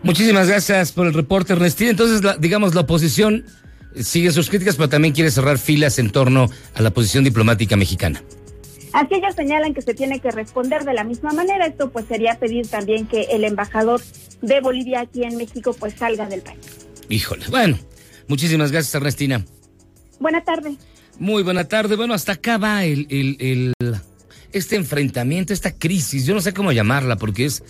Muchísimas 0.02 0.46
gracias 0.48 0.92
por 0.92 1.06
el 1.06 1.14
reporte, 1.14 1.54
Ernestina. 1.54 1.92
Entonces, 1.92 2.20
digamos, 2.40 2.74
la 2.74 2.82
oposición 2.82 3.46
sigue 4.02 4.30
sus 4.32 4.48
críticas, 4.48 4.76
pero 4.76 4.88
también 4.88 5.14
quiere 5.14 5.30
cerrar 5.30 5.58
filas 5.58 5.98
en 5.98 6.10
torno 6.10 6.48
a 6.74 6.82
la 6.82 6.90
posición 6.90 7.24
diplomática 7.24 7.76
mexicana. 7.76 8.22
Así 8.92 9.14
ellos 9.16 9.34
señalan 9.36 9.74
que 9.74 9.82
se 9.82 9.92
tiene 9.94 10.18
que 10.20 10.30
responder 10.30 10.84
de 10.84 10.94
la 10.94 11.04
misma 11.04 11.32
manera. 11.32 11.66
Esto 11.66 11.90
pues 11.90 12.06
sería 12.06 12.38
pedir 12.38 12.66
también 12.68 13.06
que 13.06 13.22
el 13.30 13.44
embajador 13.44 14.00
de 14.40 14.60
Bolivia 14.60 15.00
aquí 15.00 15.24
en 15.24 15.36
México 15.36 15.74
pues 15.78 15.94
salga 15.94 16.26
del 16.26 16.40
país. 16.40 16.58
Híjole. 17.10 17.44
Bueno, 17.50 17.78
muchísimas 18.28 18.72
gracias, 18.72 18.94
Ernestina. 18.94 19.44
Buena 20.18 20.42
tarde. 20.42 20.76
Muy 21.18 21.42
buena 21.42 21.64
tarde. 21.64 21.96
Bueno, 21.96 22.14
hasta 22.14 22.32
acá 22.32 22.56
va 22.58 22.84
el, 22.84 23.06
el- 23.10 23.36
el- 23.40 23.96
este 24.52 24.76
enfrentamiento, 24.76 25.52
esta 25.52 25.72
crisis. 25.72 26.24
Yo 26.24 26.34
no 26.34 26.40
sé 26.40 26.54
cómo 26.54 26.72
llamarla, 26.72 27.16
porque 27.16 27.44
es, 27.44 27.62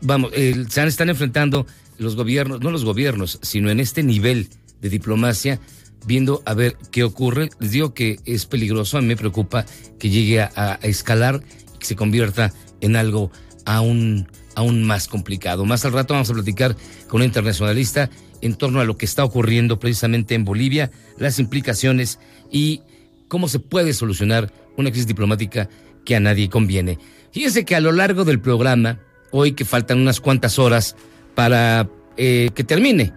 vamos, 0.00 0.30
el- 0.34 0.70
se 0.70 0.86
están 0.86 1.10
enfrentando 1.10 1.66
los 1.98 2.16
gobiernos, 2.16 2.60
no 2.60 2.70
los 2.70 2.84
gobiernos, 2.84 3.38
sino 3.42 3.70
en 3.70 3.80
este 3.80 4.02
nivel 4.02 4.48
de 4.80 4.88
diplomacia, 4.88 5.60
viendo 6.06 6.42
a 6.44 6.54
ver 6.54 6.76
qué 6.90 7.04
ocurre. 7.04 7.50
Les 7.58 7.72
digo 7.72 7.94
que 7.94 8.18
es 8.24 8.46
peligroso, 8.46 8.98
a 8.98 9.00
mí 9.00 9.08
me 9.08 9.16
preocupa 9.16 9.66
que 9.98 10.10
llegue 10.10 10.40
a, 10.40 10.78
escalar 10.82 11.42
y 11.74 11.78
que 11.78 11.86
se 11.86 11.96
convierta 11.96 12.52
en 12.80 12.96
algo 12.96 13.30
aún, 13.64 14.28
aún 14.54 14.84
más 14.84 15.08
complicado. 15.08 15.64
Más 15.64 15.84
al 15.84 15.92
rato 15.92 16.14
vamos 16.14 16.30
a 16.30 16.34
platicar 16.34 16.76
con 17.08 17.18
una 17.18 17.24
internacionalista 17.24 18.10
en 18.40 18.54
torno 18.54 18.80
a 18.80 18.84
lo 18.84 18.96
que 18.96 19.06
está 19.06 19.24
ocurriendo 19.24 19.78
precisamente 19.78 20.34
en 20.34 20.44
Bolivia, 20.44 20.90
las 21.18 21.38
implicaciones 21.38 22.18
y 22.50 22.82
cómo 23.28 23.48
se 23.48 23.58
puede 23.58 23.92
solucionar 23.92 24.52
una 24.76 24.90
crisis 24.90 25.06
diplomática 25.06 25.68
que 26.04 26.14
a 26.14 26.20
nadie 26.20 26.48
conviene. 26.48 26.98
Fíjense 27.32 27.64
que 27.64 27.74
a 27.74 27.80
lo 27.80 27.92
largo 27.92 28.24
del 28.24 28.40
programa, 28.40 29.00
hoy 29.32 29.52
que 29.52 29.64
faltan 29.64 29.98
unas 29.98 30.20
cuantas 30.20 30.58
horas 30.58 30.96
para 31.34 31.88
eh, 32.16 32.50
que 32.54 32.64
termine 32.64 33.12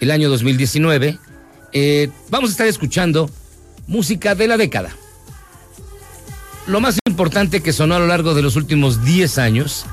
el 0.00 0.10
año 0.10 0.28
2019, 0.28 1.18
eh, 1.72 2.10
vamos 2.30 2.50
a 2.50 2.52
estar 2.52 2.66
escuchando 2.66 3.30
música 3.86 4.34
de 4.34 4.48
la 4.48 4.56
década. 4.56 4.90
Lo 6.66 6.80
más 6.80 6.98
importante 7.08 7.62
que 7.62 7.72
sonó 7.72 7.94
a 7.94 7.98
lo 7.98 8.06
largo 8.06 8.34
de 8.34 8.42
los 8.42 8.56
últimos 8.56 9.04
10 9.04 9.38
años, 9.38 9.86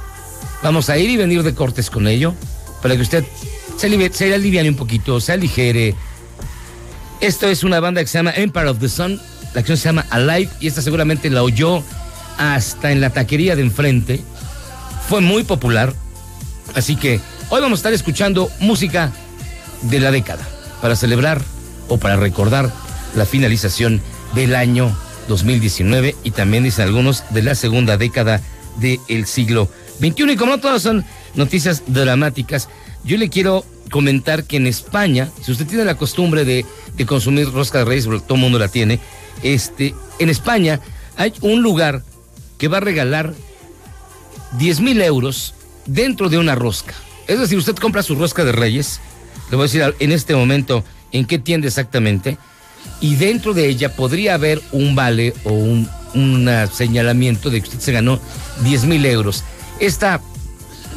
vamos 0.61 0.89
a 0.89 0.97
ir 0.97 1.09
y 1.09 1.17
venir 1.17 1.43
de 1.43 1.53
cortes 1.53 1.89
con 1.89 2.07
ello, 2.07 2.33
para 2.81 2.95
que 2.95 3.01
usted 3.01 3.23
se, 3.77 4.11
se 4.13 4.33
aliviane 4.33 4.69
un 4.69 4.75
poquito, 4.75 5.19
se 5.21 5.33
aligere. 5.33 5.95
Esto 7.21 7.47
es 7.47 7.63
una 7.63 7.79
banda 7.79 8.01
que 8.01 8.07
se 8.07 8.17
llama 8.17 8.33
Empire 8.35 8.69
of 8.69 8.79
the 8.79 8.89
Sun, 8.89 9.19
la 9.53 9.61
canción 9.61 9.77
se 9.77 9.85
llama 9.85 10.05
Alive 10.09 10.49
y 10.59 10.67
esta 10.67 10.81
seguramente 10.81 11.29
la 11.29 11.43
oyó 11.43 11.83
hasta 12.37 12.91
en 12.91 13.01
la 13.01 13.11
taquería 13.11 13.55
de 13.55 13.61
enfrente. 13.61 14.21
Fue 15.07 15.21
muy 15.21 15.43
popular, 15.43 15.93
así 16.73 16.95
que 16.95 17.19
hoy 17.49 17.61
vamos 17.61 17.77
a 17.77 17.81
estar 17.81 17.93
escuchando 17.93 18.49
música 18.59 19.11
de 19.83 19.99
la 19.99 20.11
década 20.11 20.47
para 20.81 20.95
celebrar 20.95 21.41
o 21.87 21.97
para 21.97 22.15
recordar 22.15 22.71
la 23.15 23.25
finalización 23.25 24.01
del 24.33 24.55
año 24.55 24.95
2019 25.27 26.15
y 26.23 26.31
también 26.31 26.63
dicen 26.63 26.85
algunos 26.85 27.23
de 27.29 27.43
la 27.43 27.55
segunda 27.55 27.97
década 27.97 28.41
del 28.77 29.25
siglo 29.25 29.69
XXI. 29.99 30.31
Y 30.31 30.35
como 30.35 30.53
no 30.53 30.59
todas 30.59 30.81
son 30.81 31.05
noticias 31.35 31.83
dramáticas, 31.87 32.69
yo 33.03 33.17
le 33.17 33.29
quiero 33.29 33.65
comentar 33.91 34.45
que 34.45 34.57
en 34.57 34.67
España, 34.67 35.29
si 35.41 35.51
usted 35.51 35.67
tiene 35.67 35.85
la 35.85 35.95
costumbre 35.95 36.45
de, 36.45 36.65
de 36.95 37.05
consumir 37.05 37.51
rosca 37.51 37.79
de 37.79 37.85
reyes, 37.85 38.05
todo 38.05 38.35
el 38.35 38.41
mundo 38.41 38.57
la 38.57 38.67
tiene, 38.67 38.99
este, 39.43 39.93
en 40.19 40.29
España 40.29 40.79
hay 41.15 41.33
un 41.41 41.61
lugar 41.61 42.03
que 42.57 42.67
va 42.67 42.77
a 42.77 42.81
regalar 42.81 43.33
10 44.57 44.81
mil 44.81 45.01
euros 45.01 45.53
dentro 45.85 46.29
de 46.29 46.37
una 46.37 46.55
rosca. 46.55 46.93
Es 47.27 47.39
decir, 47.39 47.57
usted 47.57 47.75
compra 47.75 48.03
su 48.03 48.15
rosca 48.15 48.43
de 48.43 48.51
reyes, 48.51 48.99
le 49.53 49.57
voy 49.57 49.65
a 49.65 49.67
decir 49.67 49.95
en 49.99 50.11
este 50.11 50.35
momento 50.35 50.83
en 51.11 51.25
qué 51.25 51.37
tienda 51.37 51.67
exactamente, 51.67 52.39
y 52.99 53.17
dentro 53.17 53.53
de 53.53 53.67
ella 53.67 53.95
podría 53.95 54.33
haber 54.33 54.59
un 54.71 54.95
vale 54.95 55.35
o 55.43 55.51
un 55.51 55.87
una 56.15 56.65
señalamiento 56.65 57.51
de 57.51 57.61
que 57.61 57.67
usted 57.67 57.79
se 57.79 57.91
ganó 57.91 58.19
10 58.63 58.85
mil 58.85 59.05
euros. 59.05 59.43
Esta 59.79 60.21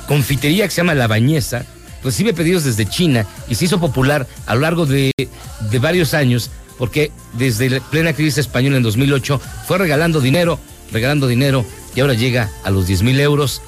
confitería 0.08 0.64
que 0.64 0.70
se 0.70 0.78
llama 0.78 0.94
La 0.94 1.06
Bañeza 1.06 1.66
recibe 2.02 2.32
pedidos 2.32 2.64
desde 2.64 2.86
China 2.86 3.26
y 3.46 3.56
se 3.56 3.66
hizo 3.66 3.78
popular 3.78 4.26
a 4.46 4.54
lo 4.54 4.62
largo 4.62 4.86
de, 4.86 5.12
de 5.16 5.78
varios 5.78 6.14
años 6.14 6.50
porque 6.78 7.12
desde 7.34 7.68
la 7.68 7.80
plena 7.80 8.14
crisis 8.14 8.38
española 8.38 8.78
en 8.78 8.82
2008 8.82 9.38
fue 9.66 9.76
regalando 9.76 10.22
dinero, 10.22 10.58
regalando 10.92 11.28
dinero 11.28 11.64
y 11.94 12.00
ahora 12.00 12.14
llega 12.14 12.50
a 12.64 12.70
los 12.70 12.86
10 12.86 13.02
mil 13.02 13.20
euros. 13.20 13.60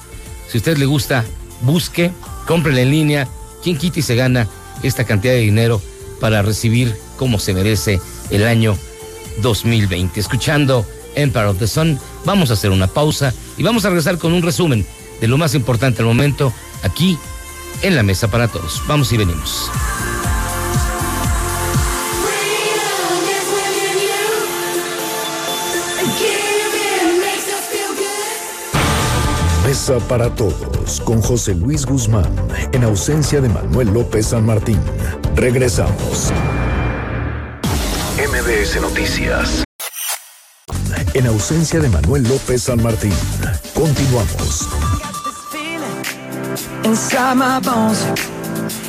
Si 0.49 0.57
a 0.57 0.59
usted 0.59 0.77
le 0.77 0.85
gusta, 0.87 1.25
busque, 1.61 2.11
cómprele 2.47 2.81
en 2.81 2.91
línea. 2.91 3.27
Quien 3.63 3.77
quita 3.77 3.99
y 3.99 4.03
se 4.03 4.15
gana 4.15 4.47
esta 4.83 5.03
cantidad 5.03 5.33
de 5.33 5.39
dinero 5.39 5.81
para 6.19 6.41
recibir 6.41 6.95
como 7.17 7.39
se 7.39 7.53
merece 7.53 7.99
el 8.29 8.45
año 8.45 8.77
2020? 9.41 10.19
Escuchando 10.19 10.85
Empire 11.15 11.45
of 11.45 11.59
the 11.59 11.67
Sun, 11.67 11.99
vamos 12.25 12.49
a 12.49 12.53
hacer 12.53 12.71
una 12.71 12.87
pausa 12.87 13.33
y 13.57 13.63
vamos 13.63 13.85
a 13.85 13.89
regresar 13.89 14.17
con 14.17 14.33
un 14.33 14.41
resumen 14.41 14.85
de 15.21 15.27
lo 15.27 15.37
más 15.37 15.55
importante 15.55 16.01
al 16.01 16.07
momento 16.07 16.53
aquí 16.83 17.17
en 17.81 17.95
la 17.95 18.03
mesa 18.03 18.29
para 18.29 18.47
todos. 18.47 18.81
Vamos 18.87 19.11
y 19.11 19.17
venimos. 19.17 19.69
Para 29.97 30.29
todos 30.29 31.01
con 31.01 31.19
José 31.19 31.55
Luis 31.55 31.83
Guzmán, 31.83 32.31
en 32.73 32.83
ausencia 32.83 33.41
de 33.41 33.49
Manuel 33.49 33.91
López 33.91 34.27
San 34.27 34.45
Martín. 34.45 34.79
Regresamos. 35.35 36.31
MBS 38.17 38.79
Noticias. 38.81 39.63
En 41.15 41.25
ausencia 41.25 41.79
de 41.79 41.89
Manuel 41.89 42.21
López 42.23 42.61
San 42.61 42.83
Martín. 42.83 43.13
Continuamos. 43.73 44.67
inside 46.83 47.35
my 47.35 47.59
bones. 47.59 48.03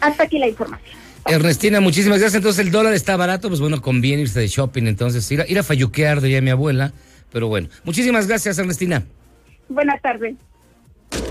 Hasta 0.00 0.24
aquí 0.24 0.38
la 0.38 0.48
información. 0.48 1.05
Ernestina, 1.28 1.80
muchísimas 1.80 2.18
gracias. 2.18 2.36
Entonces 2.36 2.64
el 2.64 2.72
dólar 2.72 2.94
está 2.94 3.16
barato, 3.16 3.48
pues 3.48 3.60
bueno, 3.60 3.80
conviene 3.80 4.22
irse 4.22 4.40
de 4.40 4.48
shopping, 4.48 4.84
entonces 4.84 5.30
ir 5.32 5.40
a, 5.40 5.46
ir 5.48 5.58
a 5.58 5.62
falluquear, 5.62 6.20
diría 6.20 6.40
mi 6.40 6.50
abuela. 6.50 6.92
Pero 7.32 7.48
bueno, 7.48 7.68
muchísimas 7.84 8.26
gracias, 8.26 8.58
Ernestina. 8.58 9.04
Buenas 9.68 10.00
tardes. 10.00 10.36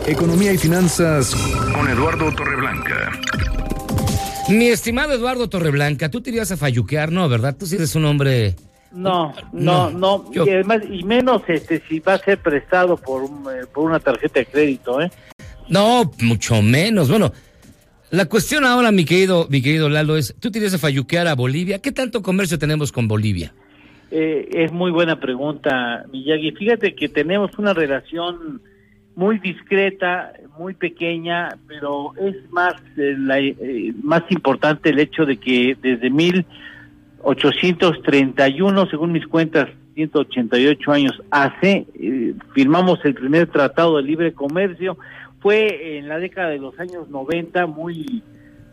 Economía 0.05 0.53
y 0.53 0.57
finanzas 0.57 1.33
con 1.73 1.87
Eduardo 1.87 2.31
Torreblanca. 2.33 3.11
Mi 4.49 4.67
estimado 4.67 5.13
Eduardo 5.13 5.49
Torreblanca, 5.49 6.09
tú 6.09 6.21
te 6.21 6.29
irías 6.29 6.51
a 6.51 6.57
falluquear, 6.57 7.11
¿no? 7.11 7.27
¿Verdad? 7.27 7.55
Tú 7.57 7.65
sí 7.65 7.75
eres 7.75 7.95
un 7.95 8.05
hombre... 8.05 8.55
No, 8.91 9.33
no, 9.51 9.89
no, 9.89 10.29
y 10.31 10.39
además, 10.39 10.81
y 10.89 11.03
menos 11.03 11.41
este 11.49 11.83
si 11.85 11.99
va 11.99 12.13
a 12.13 12.17
ser 12.17 12.37
prestado 12.37 12.95
por, 12.95 13.23
un, 13.23 13.45
eh, 13.51 13.65
por 13.73 13.83
una 13.83 13.99
tarjeta 13.99 14.39
de 14.39 14.45
crédito, 14.45 15.01
¿eh? 15.01 15.11
No, 15.67 16.09
mucho 16.21 16.61
menos. 16.61 17.09
Bueno, 17.09 17.33
la 18.15 18.25
cuestión 18.25 18.65
ahora, 18.65 18.91
mi 18.91 19.05
querido, 19.05 19.47
mi 19.49 19.61
querido 19.61 19.89
Lalo, 19.89 20.17
es, 20.17 20.35
¿tú 20.39 20.49
irías 20.53 20.73
a 20.73 20.77
falluquear 20.77 21.27
a 21.27 21.35
Bolivia? 21.35 21.79
¿Qué 21.79 21.91
tanto 21.91 22.21
comercio 22.21 22.57
tenemos 22.57 22.91
con 22.91 23.07
Bolivia? 23.07 23.53
Eh, 24.11 24.47
es 24.51 24.71
muy 24.71 24.91
buena 24.91 25.19
pregunta, 25.19 26.05
Miyagi. 26.11 26.51
Fíjate 26.51 26.95
que 26.95 27.09
tenemos 27.09 27.51
una 27.57 27.73
relación 27.73 28.61
muy 29.15 29.39
discreta, 29.39 30.33
muy 30.57 30.73
pequeña, 30.73 31.57
pero 31.67 32.13
es 32.17 32.35
más 32.51 32.73
eh, 32.97 33.15
la, 33.17 33.39
eh, 33.39 33.93
más 34.01 34.23
importante 34.29 34.89
el 34.89 34.99
hecho 34.99 35.25
de 35.25 35.37
que 35.37 35.77
desde 35.81 36.09
1831, 36.09 38.89
según 38.89 39.13
mis 39.13 39.27
cuentas, 39.27 39.69
188 39.95 40.91
años 40.91 41.13
hace, 41.31 41.87
eh, 41.95 42.35
firmamos 42.53 42.99
el 43.05 43.15
primer 43.15 43.47
tratado 43.47 43.97
de 43.97 44.03
libre 44.03 44.33
comercio. 44.33 44.97
Fue 45.45 45.99
en 45.99 46.07
la 46.07 46.17
década 46.17 46.49
de 46.49 46.57
los 46.57 46.79
años 46.79 47.07
90 47.07 47.67
muy 47.67 48.23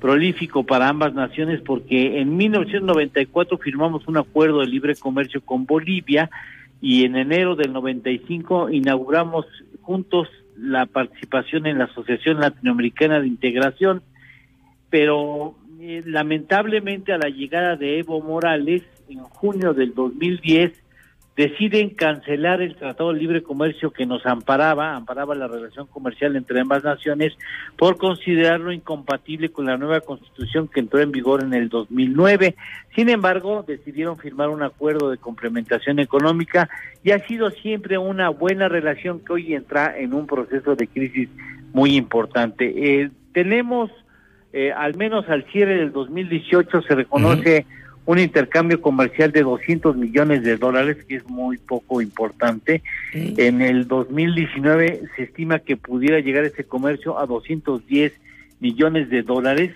prolífico 0.00 0.64
para 0.64 0.88
ambas 0.88 1.12
naciones 1.12 1.60
porque 1.60 2.18
en 2.18 2.34
1994 2.34 3.58
firmamos 3.58 4.08
un 4.08 4.16
acuerdo 4.16 4.60
de 4.60 4.68
libre 4.68 4.94
comercio 4.96 5.42
con 5.42 5.66
Bolivia 5.66 6.30
y 6.80 7.04
en 7.04 7.16
enero 7.16 7.56
del 7.56 7.74
95 7.74 8.70
inauguramos 8.70 9.44
juntos 9.82 10.28
la 10.56 10.86
participación 10.86 11.66
en 11.66 11.76
la 11.76 11.84
Asociación 11.84 12.40
Latinoamericana 12.40 13.20
de 13.20 13.26
Integración, 13.26 14.02
pero 14.88 15.54
eh, 15.78 16.02
lamentablemente 16.06 17.12
a 17.12 17.18
la 17.18 17.28
llegada 17.28 17.76
de 17.76 17.98
Evo 17.98 18.22
Morales 18.22 18.82
en 19.10 19.18
junio 19.18 19.74
del 19.74 19.92
2010 19.92 20.72
deciden 21.36 21.90
cancelar 21.90 22.60
el 22.60 22.76
Tratado 22.76 23.12
de 23.12 23.18
Libre 23.18 23.42
Comercio 23.42 23.90
que 23.90 24.04
nos 24.04 24.26
amparaba, 24.26 24.94
amparaba 24.94 25.34
la 25.34 25.48
relación 25.48 25.86
comercial 25.86 26.36
entre 26.36 26.60
ambas 26.60 26.84
naciones, 26.84 27.32
por 27.76 27.96
considerarlo 27.96 28.70
incompatible 28.70 29.50
con 29.50 29.66
la 29.66 29.78
nueva 29.78 30.00
constitución 30.00 30.68
que 30.68 30.80
entró 30.80 31.00
en 31.00 31.10
vigor 31.10 31.42
en 31.42 31.54
el 31.54 31.70
2009. 31.70 32.54
Sin 32.94 33.08
embargo, 33.08 33.64
decidieron 33.66 34.18
firmar 34.18 34.50
un 34.50 34.62
acuerdo 34.62 35.10
de 35.10 35.16
complementación 35.16 35.98
económica 36.00 36.68
y 37.02 37.12
ha 37.12 37.26
sido 37.26 37.50
siempre 37.50 37.96
una 37.96 38.28
buena 38.28 38.68
relación 38.68 39.20
que 39.20 39.32
hoy 39.32 39.54
entra 39.54 39.98
en 39.98 40.12
un 40.12 40.26
proceso 40.26 40.76
de 40.76 40.86
crisis 40.86 41.30
muy 41.72 41.96
importante. 41.96 42.72
Eh, 42.76 43.10
tenemos, 43.32 43.90
eh, 44.52 44.70
al 44.70 44.96
menos 44.96 45.26
al 45.30 45.44
cierre 45.44 45.76
del 45.76 45.92
2018, 45.92 46.82
se 46.82 46.94
reconoce 46.94 47.64
un 48.04 48.18
intercambio 48.18 48.80
comercial 48.80 49.30
de 49.32 49.42
200 49.42 49.96
millones 49.96 50.42
de 50.42 50.56
dólares, 50.56 50.96
que 51.08 51.16
es 51.16 51.26
muy 51.28 51.56
poco 51.58 52.00
importante. 52.02 52.82
En 53.38 53.62
el 53.62 53.86
2019 53.86 55.02
se 55.16 55.22
estima 55.22 55.60
que 55.60 55.76
pudiera 55.76 56.18
llegar 56.20 56.44
ese 56.44 56.64
comercio 56.64 57.18
a 57.18 57.26
210 57.26 58.12
millones 58.60 59.08
de 59.10 59.22
dólares. 59.22 59.72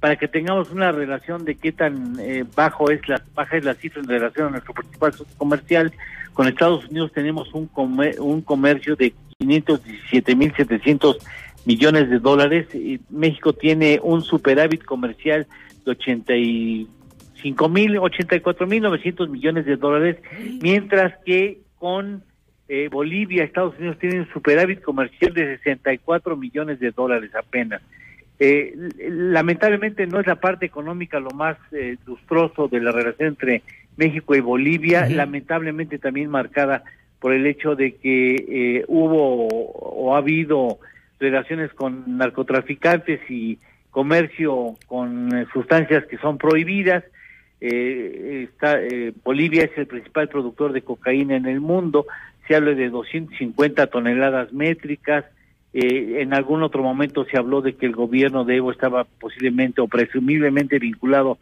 Para 0.00 0.16
que 0.16 0.26
tengamos 0.28 0.70
una 0.72 0.90
relación 0.92 1.44
de 1.44 1.54
qué 1.54 1.70
tan 1.72 2.16
eh, 2.18 2.44
bajo 2.56 2.90
es 2.90 3.08
la 3.08 3.22
baja 3.34 3.56
es 3.56 3.64
la 3.64 3.74
cifra 3.74 4.02
en 4.02 4.08
relación 4.08 4.48
a 4.48 4.50
nuestro 4.50 4.74
principal 4.74 5.12
socio 5.12 5.34
comercial, 5.38 5.92
con 6.32 6.48
Estados 6.48 6.88
Unidos 6.88 7.12
tenemos 7.12 7.54
un 7.54 7.68
comer- 7.68 8.20
un 8.20 8.42
comercio 8.42 8.96
de 8.96 9.14
517.700 9.38 11.16
millones 11.64 12.10
de 12.10 12.18
dólares. 12.18 12.66
Y 12.74 13.00
México 13.10 13.52
tiene 13.52 14.00
un 14.02 14.22
superávit 14.22 14.84
comercial 14.84 15.46
de 15.84 15.92
85 17.42 17.68
mil, 17.68 17.98
84 17.98 18.66
mil 18.66 18.82
900 18.82 19.28
millones 19.28 19.66
de 19.66 19.76
dólares, 19.76 20.16
mientras 20.60 21.14
que 21.24 21.58
con 21.78 22.22
eh, 22.68 22.88
Bolivia, 22.90 23.44
Estados 23.44 23.76
Unidos 23.78 23.98
tienen 23.98 24.20
un 24.20 24.32
superávit 24.32 24.80
comercial 24.80 25.34
de 25.34 25.56
64 25.58 26.36
millones 26.36 26.80
de 26.80 26.90
dólares 26.92 27.34
apenas. 27.34 27.82
Eh, 28.38 28.74
lamentablemente 29.08 30.06
no 30.06 30.18
es 30.18 30.26
la 30.26 30.36
parte 30.36 30.66
económica 30.66 31.20
lo 31.20 31.30
más 31.30 31.56
eh, 31.72 31.96
lustroso 32.06 32.68
de 32.68 32.80
la 32.80 32.90
relación 32.90 33.28
entre 33.28 33.62
México 33.96 34.34
y 34.34 34.40
Bolivia, 34.40 35.08
lamentablemente 35.08 35.98
también 35.98 36.30
marcada 36.30 36.82
por 37.20 37.32
el 37.32 37.46
hecho 37.46 37.76
de 37.76 37.94
que 37.96 38.34
eh, 38.34 38.84
hubo 38.88 39.46
o 39.46 40.14
ha 40.14 40.18
habido 40.18 40.78
relaciones 41.20 41.72
con 41.72 42.18
narcotraficantes 42.18 43.20
y 43.30 43.58
comercio 43.92 44.76
con 44.86 45.32
eh, 45.36 45.46
sustancias 45.52 46.04
que 46.06 46.18
son 46.18 46.38
prohibidas. 46.38 47.04
Eh, 47.64 48.48
está, 48.50 48.82
eh, 48.82 49.12
Bolivia 49.22 49.62
es 49.62 49.70
el 49.78 49.86
principal 49.86 50.28
productor 50.28 50.72
de 50.72 50.82
cocaína 50.82 51.36
en 51.36 51.46
el 51.46 51.60
mundo, 51.60 52.06
se 52.48 52.56
habla 52.56 52.72
de 52.72 52.90
250 52.90 53.86
toneladas 53.86 54.52
métricas, 54.52 55.24
eh, 55.72 56.16
en 56.18 56.34
algún 56.34 56.64
otro 56.64 56.82
momento 56.82 57.24
se 57.24 57.38
habló 57.38 57.60
de 57.62 57.74
que 57.76 57.86
el 57.86 57.92
gobierno 57.94 58.44
de 58.44 58.56
Evo 58.56 58.72
estaba 58.72 59.04
posiblemente 59.04 59.80
o 59.80 59.86
presumiblemente 59.86 60.80
vinculado 60.80 61.38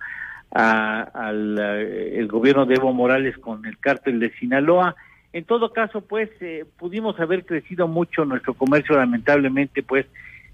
a- 0.52 1.00
al 1.00 1.56
eh, 1.58 2.18
el 2.18 2.28
gobierno 2.28 2.66
de 2.66 2.74
Evo 2.74 2.92
Morales 2.92 3.38
con 3.38 3.64
el 3.64 3.78
cártel 3.78 4.20
de 4.20 4.30
Sinaloa. 4.32 4.96
En 5.32 5.44
todo 5.44 5.72
caso, 5.72 6.02
pues 6.02 6.28
eh, 6.42 6.66
pudimos 6.78 7.18
haber 7.18 7.46
crecido 7.46 7.88
mucho 7.88 8.26
nuestro 8.26 8.52
comercio, 8.52 8.94
lamentablemente, 8.94 9.82
pues 9.82 10.04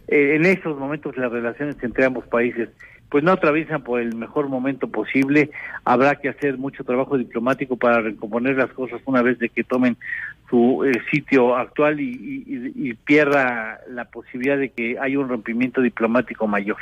en 0.09 0.47
estos 0.47 0.79
momentos 0.79 1.17
las 1.17 1.33
relaciones 1.33 1.77
entre 1.83 2.05
ambos 2.05 2.25
países 2.29 2.69
pues 3.09 3.23
no 3.25 3.33
atraviesan 3.33 3.83
por 3.83 4.01
el 4.01 4.15
mejor 4.15 4.49
momento 4.49 4.89
posible. 4.89 5.51
Habrá 5.85 6.17
que 6.17 6.29
hacer 6.29 6.59
mucho 6.59 6.85
trabajo 6.85 7.17
diplomático 7.17 7.77
para 7.77 8.01
recomponer 8.01 8.57
las 8.57 8.71
cosas 8.73 9.01
una 9.07 9.23
vez 9.23 9.39
de 9.39 9.49
que 9.49 9.63
tomen 9.65 9.97
su 10.51 10.85
eh, 10.85 10.93
sitio 11.11 11.57
actual 11.57 12.01
y, 12.01 12.11
y- 12.11 12.45
y- 12.85 12.91
y 12.91 12.95
pierda 12.95 13.81
la 13.91 14.05
posibilidad 14.07 14.59
de 14.59 14.71
que 14.71 14.97
haya 15.01 15.19
un 15.19 15.29
rompimiento 15.29 15.81
diplomático 15.81 16.47
mayor. 16.47 16.77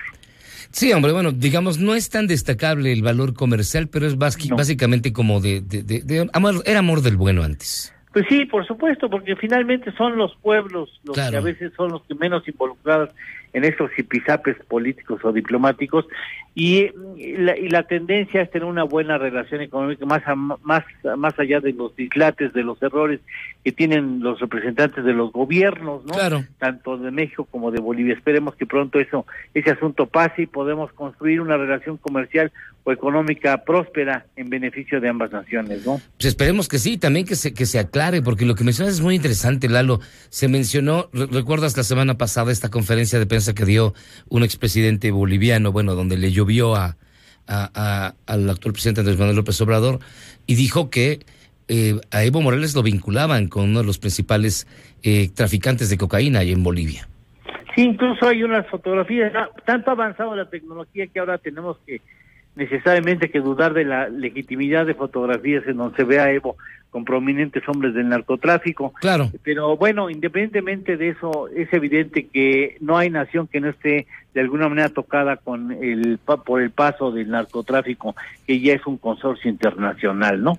Sí, 0.70 0.92
hombre, 0.92 1.12
bueno, 1.12 1.30
digamos, 1.30 1.78
no 1.78 1.94
es 1.94 2.08
tan 2.10 2.26
destacable 2.26 2.92
el 2.92 3.02
valor 3.02 3.34
comercial, 3.34 3.88
pero 3.88 4.06
es 4.06 4.16
básicamente 4.18 5.12
como 5.12 5.40
de, 5.40 5.60
de- 5.60 5.82
de- 5.82 6.00
de 6.02 6.28
amor, 6.32 6.62
era 6.66 6.80
amor 6.80 7.00
del 7.02 7.16
bueno 7.16 7.42
antes. 7.42 7.92
Pues 8.12 8.26
sí, 8.28 8.44
por 8.44 8.66
supuesto, 8.66 9.08
porque 9.10 9.34
finalmente 9.36 9.92
son 9.92 10.16
los 10.16 10.34
pueblos 10.36 11.00
los 11.04 11.14
Claro. 11.14 11.30
que 11.32 11.36
a 11.36 11.40
veces 11.40 11.72
son 11.76 11.90
los 11.92 12.02
que 12.04 12.14
menos 12.14 12.46
involucrados 12.48 13.10
en 13.54 13.64
estos 13.64 13.90
zipizapes 13.96 14.56
políticos 14.68 15.20
o 15.24 15.32
diplomáticos 15.32 16.06
y, 16.54 16.90
la, 17.38 17.56
y 17.56 17.68
la 17.68 17.84
tendencia 17.84 18.42
es 18.42 18.50
tener 18.50 18.66
una 18.68 18.82
buena 18.84 19.16
relación 19.16 19.60
económica 19.62 20.04
más 20.06 20.22
a- 20.26 20.34
más 20.34 20.84
más 21.16 21.38
allá 21.38 21.60
de 21.60 21.72
los 21.72 21.96
dislates, 21.96 22.52
de 22.52 22.62
los 22.62 22.80
errores 22.82 23.20
que 23.64 23.72
tienen 23.72 24.20
los 24.20 24.38
representantes 24.40 25.04
de 25.04 25.14
los 25.14 25.32
gobiernos, 25.32 26.04
¿no? 26.04 26.12
Claro. 26.12 26.44
Tanto 26.58 26.98
de 26.98 27.10
México 27.10 27.48
como 27.50 27.70
de 27.70 27.80
Bolivia. 27.80 28.12
Esperemos 28.12 28.54
que 28.56 28.66
pronto 28.66 29.00
eso 29.00 29.24
ese 29.54 29.70
asunto 29.70 30.06
pase 30.06 30.42
y 30.42 30.46
podemos 30.46 30.92
construir 30.92 31.40
una 31.40 31.56
relación 31.56 31.96
comercial 31.96 32.52
o 32.84 32.92
económica 32.92 33.64
próspera 33.64 34.26
en 34.36 34.50
beneficio 34.50 35.00
de 35.00 35.08
ambas 35.08 35.32
naciones, 35.32 35.86
¿no? 35.86 35.98
Pues 36.18 36.26
esperemos 36.26 36.68
que 36.68 36.78
sí, 36.78 36.98
también 36.98 37.24
que 37.24 37.36
se, 37.36 37.54
que 37.54 37.64
se 37.64 37.78
aclare, 37.78 38.20
porque 38.20 38.44
lo 38.44 38.54
que 38.54 38.64
mencionas 38.64 38.92
es 38.94 39.00
muy 39.00 39.14
interesante, 39.14 39.70
Lalo. 39.70 40.00
Se 40.28 40.48
mencionó, 40.48 41.08
re- 41.14 41.24
recuerdas 41.26 41.74
la 41.78 41.84
semana 41.84 42.18
pasada 42.18 42.52
esta 42.52 42.68
conferencia 42.70 43.18
de 43.18 43.24
prensa 43.24 43.54
que 43.54 43.64
dio 43.64 43.94
un 44.28 44.42
expresidente 44.42 45.10
boliviano, 45.10 45.72
bueno, 45.72 45.94
donde 45.94 46.18
le 46.18 46.30
llovió 46.32 46.76
a, 46.76 46.98
a- 47.46 47.70
a- 47.74 48.14
al 48.26 48.50
actual 48.50 48.74
presidente 48.74 49.00
Andrés 49.00 49.18
Manuel 49.18 49.36
López 49.36 49.58
Obrador, 49.62 50.00
y 50.46 50.54
dijo 50.56 50.90
que 50.90 51.20
eh, 51.68 52.00
a 52.10 52.24
Evo 52.24 52.40
Morales 52.40 52.74
lo 52.74 52.82
vinculaban 52.82 53.48
con 53.48 53.64
uno 53.70 53.80
de 53.80 53.86
los 53.86 53.98
principales 53.98 54.66
eh, 55.02 55.30
traficantes 55.34 55.90
de 55.90 55.98
cocaína 55.98 56.40
ahí 56.40 56.52
en 56.52 56.62
Bolivia. 56.62 57.08
Sí, 57.74 57.82
incluso 57.82 58.28
hay 58.28 58.42
unas 58.42 58.66
fotografías, 58.68 59.32
tanto 59.64 59.90
ha 59.90 59.94
avanzado 59.94 60.36
la 60.36 60.48
tecnología 60.48 61.06
que 61.08 61.18
ahora 61.18 61.38
tenemos 61.38 61.78
que 61.86 62.00
necesariamente 62.54 63.30
que 63.30 63.40
dudar 63.40 63.74
de 63.74 63.84
la 63.84 64.08
legitimidad 64.08 64.86
de 64.86 64.94
fotografías 64.94 65.66
en 65.66 65.76
donde 65.76 65.96
se 65.96 66.04
ve 66.04 66.20
a 66.20 66.30
Evo 66.30 66.56
con 66.90 67.04
prominentes 67.04 67.68
hombres 67.68 67.92
del 67.94 68.08
narcotráfico. 68.08 68.94
Claro. 69.00 69.28
Pero 69.42 69.76
bueno, 69.76 70.10
independientemente 70.10 70.96
de 70.96 71.08
eso, 71.08 71.48
es 71.48 71.72
evidente 71.72 72.28
que 72.28 72.76
no 72.80 72.96
hay 72.96 73.10
nación 73.10 73.48
que 73.48 73.60
no 73.60 73.70
esté 73.70 74.06
de 74.32 74.40
alguna 74.40 74.68
manera 74.68 74.90
tocada 74.90 75.36
con 75.36 75.72
el 75.72 76.18
por 76.18 76.62
el 76.62 76.70
paso 76.70 77.10
del 77.10 77.30
narcotráfico, 77.30 78.14
que 78.46 78.60
ya 78.60 78.74
es 78.74 78.86
un 78.86 78.98
consorcio 78.98 79.50
internacional, 79.50 80.40
¿no? 80.40 80.56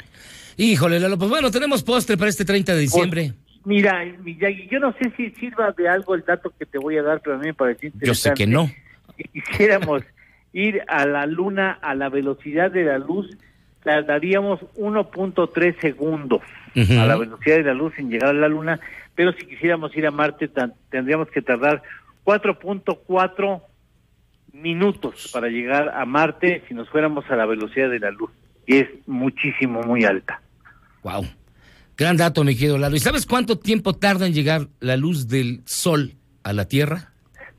Híjole, 0.58 1.00
Lalo, 1.00 1.18
pues 1.18 1.30
bueno, 1.30 1.52
tenemos 1.52 1.84
postre 1.84 2.18
para 2.18 2.30
este 2.30 2.46
30 2.46 2.74
de 2.74 2.80
diciembre. 2.80 3.34
Mira, 3.66 4.06
Miyagi, 4.24 4.68
yo 4.72 4.80
no 4.80 4.94
sé 4.94 5.12
si 5.18 5.32
sirva 5.32 5.72
de 5.72 5.90
algo 5.90 6.16
el 6.16 6.24
dato 6.24 6.54
que 6.58 6.66
te 6.66 6.78
voy 6.78 6.98
a 6.98 7.04
dar, 7.04 7.20
pero 7.22 7.36
a 7.36 7.40
mí 7.40 7.48
me 7.48 7.54
parece 7.54 7.88
Yo 7.88 8.14
sé 8.14 8.30
interesante. 8.30 8.44
que 8.44 8.48
no. 8.48 8.70
Si 9.18 9.24
quisiéramos 9.30 10.04
ir 10.54 10.82
a 10.88 11.06
la 11.06 11.26
luna 11.26 11.72
a 11.82 11.96
la 11.96 12.10
velocidad 12.10 12.72
de 12.72 12.84
la 12.84 13.00
luz, 13.00 13.36
tardaríamos 13.84 14.62
1.3 14.78 15.80
segundos 15.82 16.42
Ujú. 16.76 16.94
a 17.00 17.06
la 17.06 17.18
velocidad 17.18 17.58
de 17.58 17.64
la 17.64 17.74
luz 17.74 17.94
en 17.98 18.10
llegar 18.10 18.30
a 18.30 18.34
la 18.34 18.48
luna, 18.48 18.80
pero 19.16 19.34
si 19.34 19.46
quisiéramos 19.46 19.96
ir 19.98 20.06
a 20.08 20.12
Marte 20.12 20.50
tendríamos 20.90 21.30
que 21.30 21.42
tardar 21.42 21.82
4.4 22.24 23.62
minutos 24.54 25.30
para 25.34 25.48
llegar 25.50 25.90
a 25.90 26.06
Marte 26.06 26.64
si 26.68 26.74
nos 26.74 26.90
fuéramos 26.90 27.30
a 27.30 27.36
la 27.36 27.46
velocidad 27.46 27.90
de 27.90 28.00
la 28.00 28.12
luz, 28.12 28.30
y 28.68 28.78
es 28.78 28.88
muchísimo, 29.08 29.82
muy 29.84 30.06
alta. 30.06 30.42
Wow. 31.06 31.24
Gran 31.96 32.18
dato, 32.18 32.44
mi 32.44 32.56
querido 32.56 32.80
Lalo. 32.80 32.96
¿Y 32.96 33.00
sabes 33.00 33.28
cuánto 33.28 33.60
tiempo 33.60 33.94
tarda 33.94 34.26
en 34.26 34.34
llegar 34.34 34.68
la 34.80 34.98
luz 34.98 35.28
del 35.28 35.62
sol 35.66 36.16
a 36.42 36.52
la 36.52 36.68
Tierra? 36.68 37.12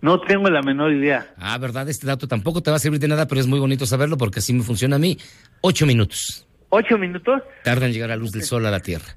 No 0.02 0.20
tengo 0.20 0.50
la 0.50 0.62
menor 0.62 0.92
idea. 0.92 1.32
Ah, 1.38 1.56
verdad, 1.56 1.88
este 1.88 2.09
dato 2.09 2.26
tampoco 2.26 2.61
te 2.61 2.70
va 2.72 2.76
a 2.76 2.80
servir 2.80 2.98
de 2.98 3.06
nada, 3.06 3.28
pero 3.28 3.40
es 3.40 3.46
muy 3.46 3.61
bonito 3.61 3.87
saberlo 3.87 4.16
porque 4.18 4.40
así 4.40 4.52
me 4.52 4.64
funciona 4.64 4.96
a 4.96 4.98
mí. 4.98 5.16
Ocho 5.61 5.87
minutos 5.87 6.44
¿Ocho 6.70 6.98
minutos? 6.98 7.40
tarda 7.62 7.87
en 7.87 7.92
llegar 7.92 8.09
la 8.09 8.16
luz 8.16 8.32
del 8.32 8.42
sol 8.42 8.66
a 8.66 8.70
la 8.72 8.80
Tierra. 8.80 9.16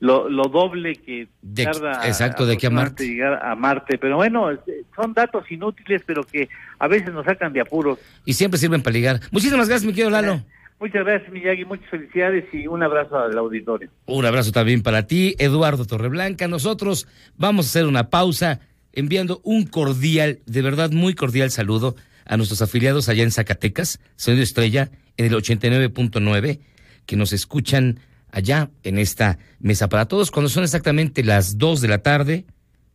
lo, 0.00 0.28
lo 0.28 0.44
doble 0.44 0.94
que 0.96 1.28
De- 1.40 1.64
tarda 1.64 2.06
exacto, 2.06 2.44
de 2.44 2.54
aquí 2.54 2.66
a 2.66 2.68
aproximadamente 2.68 3.06
llegar 3.06 3.42
a 3.42 3.54
Marte. 3.56 3.96
Pero 3.96 4.16
bueno, 4.16 4.50
este, 4.50 4.84
son 4.94 5.14
datos 5.14 5.50
inútiles, 5.50 6.02
pero 6.06 6.22
que 6.22 6.50
a 6.78 6.86
veces 6.86 7.12
nos 7.14 7.24
sacan 7.24 7.54
de 7.54 7.62
apuros. 7.62 7.98
Y 8.26 8.34
siempre 8.34 8.58
sirven 8.60 8.82
para 8.82 8.92
ligar. 8.92 9.20
Muchísimas 9.30 9.68
gracias, 9.68 9.86
mi 9.86 9.92
querido 9.94 10.10
Lalo. 10.10 10.44
Muchas 10.80 11.04
gracias, 11.04 11.30
Miyagi, 11.30 11.66
muchas 11.66 11.90
felicidades 11.90 12.46
y 12.54 12.66
un 12.66 12.82
abrazo 12.82 13.18
al 13.18 13.36
auditorio. 13.36 13.90
Un 14.06 14.24
abrazo 14.24 14.50
también 14.50 14.82
para 14.82 15.06
ti, 15.06 15.36
Eduardo 15.38 15.84
Torreblanca. 15.84 16.48
Nosotros 16.48 17.06
vamos 17.36 17.66
a 17.66 17.68
hacer 17.68 17.84
una 17.84 18.08
pausa 18.08 18.60
enviando 18.92 19.42
un 19.44 19.66
cordial, 19.66 20.40
de 20.46 20.62
verdad 20.62 20.90
muy 20.90 21.14
cordial 21.14 21.50
saludo 21.50 21.96
a 22.24 22.38
nuestros 22.38 22.62
afiliados 22.62 23.10
allá 23.10 23.22
en 23.22 23.30
Zacatecas, 23.30 24.00
Sonido 24.16 24.42
Estrella, 24.42 24.90
en 25.18 25.26
el 25.26 25.32
89.9, 25.34 26.60
que 27.04 27.16
nos 27.16 27.34
escuchan 27.34 28.00
allá 28.32 28.70
en 28.82 28.98
esta 28.98 29.38
mesa 29.58 29.88
para 29.90 30.06
todos 30.06 30.30
cuando 30.30 30.48
son 30.48 30.64
exactamente 30.64 31.22
las 31.22 31.58
2 31.58 31.82
de 31.82 31.88
la 31.88 31.98
tarde 31.98 32.46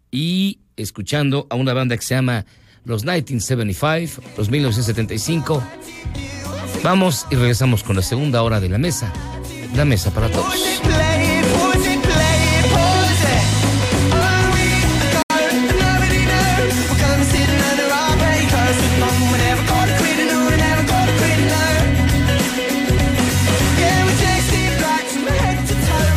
y 0.09 0.61
escuchando 0.75 1.45
a 1.51 1.55
una 1.55 1.73
banda 1.73 1.95
que 1.95 2.03
se 2.03 2.15
llama 2.15 2.45
los 2.83 3.03
1975, 3.03 4.23
los 4.37 4.49
1975. 4.49 5.63
Vamos 6.85 7.25
y 7.31 7.35
regresamos 7.35 7.81
con 7.81 7.95
la 7.95 8.03
segunda 8.03 8.43
hora 8.43 8.59
de 8.59 8.69
la 8.69 8.77
mesa, 8.77 9.11
la 9.73 9.85
mesa 9.85 10.11
para 10.11 10.29
todos. 10.29 10.53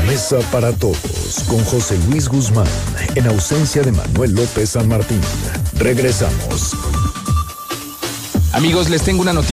Mesa 0.06 0.38
para 0.52 0.72
todos 0.74 1.44
con 1.48 1.64
José 1.64 1.98
Luis 2.10 2.28
Guzmán 2.28 2.66
en 3.14 3.26
ausencia 3.26 3.80
de 3.80 3.92
Manuel 3.92 4.34
López 4.34 4.68
San 4.68 4.86
Martín. 4.86 5.22
Regresamos. 5.78 6.76
Amigos, 8.52 8.90
les 8.90 9.00
tengo 9.00 9.22
una 9.22 9.32
noticia. 9.32 9.57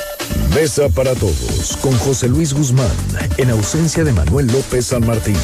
Mesa 0.55 0.89
para 0.89 1.15
todos 1.15 1.77
con 1.81 1.97
José 1.99 2.27
Luis 2.27 2.53
Guzmán 2.53 2.91
en 3.37 3.49
ausencia 3.51 4.03
de 4.03 4.11
Manuel 4.11 4.47
López 4.47 4.87
San 4.87 5.05
Martín. 5.05 5.37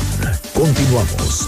Continuamos. 0.54 1.48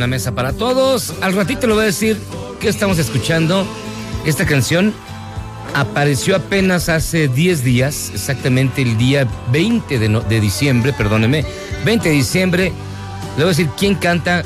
La 0.00 0.06
mesa 0.06 0.34
para 0.34 0.52
todos. 0.52 1.14
Al 1.20 1.34
ratito 1.34 1.66
le 1.66 1.74
voy 1.74 1.82
a 1.82 1.86
decir 1.86 2.18
que 2.60 2.68
estamos 2.68 2.98
escuchando. 2.98 3.66
Esta 4.26 4.44
canción 4.46 4.92
apareció 5.74 6.36
apenas 6.36 6.88
hace 6.88 7.28
10 7.28 7.62
días, 7.64 8.10
exactamente 8.14 8.82
el 8.82 8.98
día 8.98 9.26
20 9.52 9.98
de, 9.98 10.08
no- 10.08 10.20
de 10.20 10.40
diciembre, 10.40 10.92
perdóneme, 10.92 11.44
20 11.84 12.08
de 12.08 12.14
diciembre. 12.14 12.64
Le 13.36 13.44
voy 13.44 13.44
a 13.44 13.48
decir 13.56 13.68
quién 13.78 13.94
canta, 13.94 14.42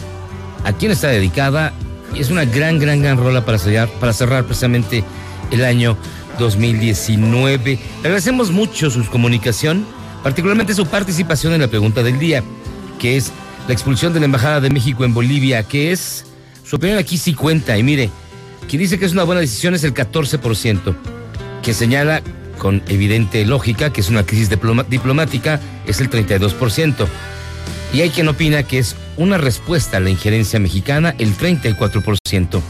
a 0.64 0.72
quién 0.74 0.92
está 0.92 1.08
dedicada. 1.08 1.72
Y 2.14 2.20
es 2.20 2.30
una 2.30 2.44
gran, 2.44 2.78
gran, 2.78 3.02
gran 3.02 3.16
rola 3.16 3.44
para 3.44 3.58
cerrar, 3.58 3.88
para 3.98 4.12
cerrar 4.12 4.44
precisamente 4.44 5.02
el 5.50 5.64
año 5.64 5.96
2019. 6.38 7.58
Le 7.74 7.78
agradecemos 8.00 8.50
mucho 8.50 8.90
su 8.90 9.04
comunicación, 9.06 9.84
particularmente 10.22 10.74
su 10.74 10.86
participación 10.86 11.52
en 11.54 11.60
la 11.62 11.68
pregunta 11.68 12.02
del 12.02 12.18
día, 12.18 12.42
que 12.98 13.16
es 13.16 13.32
la 13.66 13.72
expulsión 13.72 14.12
de 14.12 14.20
la 14.20 14.26
Embajada 14.26 14.60
de 14.60 14.70
México 14.70 15.04
en 15.04 15.14
Bolivia, 15.14 15.62
que 15.62 15.92
es, 15.92 16.24
su 16.64 16.76
opinión 16.76 16.98
aquí 16.98 17.16
sí 17.16 17.34
cuenta, 17.34 17.76
y 17.78 17.82
mire, 17.82 18.10
quien 18.68 18.80
dice 18.80 18.98
que 18.98 19.06
es 19.06 19.12
una 19.12 19.24
buena 19.24 19.40
decisión 19.40 19.74
es 19.74 19.84
el 19.84 19.94
14%, 19.94 20.94
que 21.62 21.74
señala 21.74 22.22
con 22.58 22.82
evidente 22.88 23.44
lógica 23.44 23.92
que 23.92 24.00
es 24.00 24.08
una 24.08 24.24
crisis 24.24 24.48
diplomática 24.88 25.60
es 25.86 26.00
el 26.00 26.10
32%, 26.10 27.06
y 27.92 28.00
hay 28.00 28.10
quien 28.10 28.28
opina 28.28 28.62
que 28.64 28.78
es 28.78 28.96
una 29.16 29.38
respuesta 29.38 29.96
a 29.96 30.00
la 30.00 30.10
injerencia 30.10 30.58
mexicana 30.58 31.14
el 31.18 31.36
34%, 31.36 32.60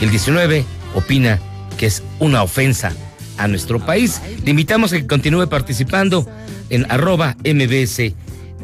el 0.00 0.10
19% 0.10 0.64
opina 0.94 1.38
que 1.78 1.86
es 1.86 2.02
una 2.18 2.42
ofensa 2.42 2.92
a 3.38 3.48
nuestro 3.48 3.80
país. 3.80 4.20
Le 4.44 4.50
invitamos 4.50 4.92
a 4.92 4.98
que 4.98 5.06
continúe 5.06 5.48
participando 5.48 6.26
en 6.70 6.90
arroba 6.90 7.36
MBS 7.44 8.12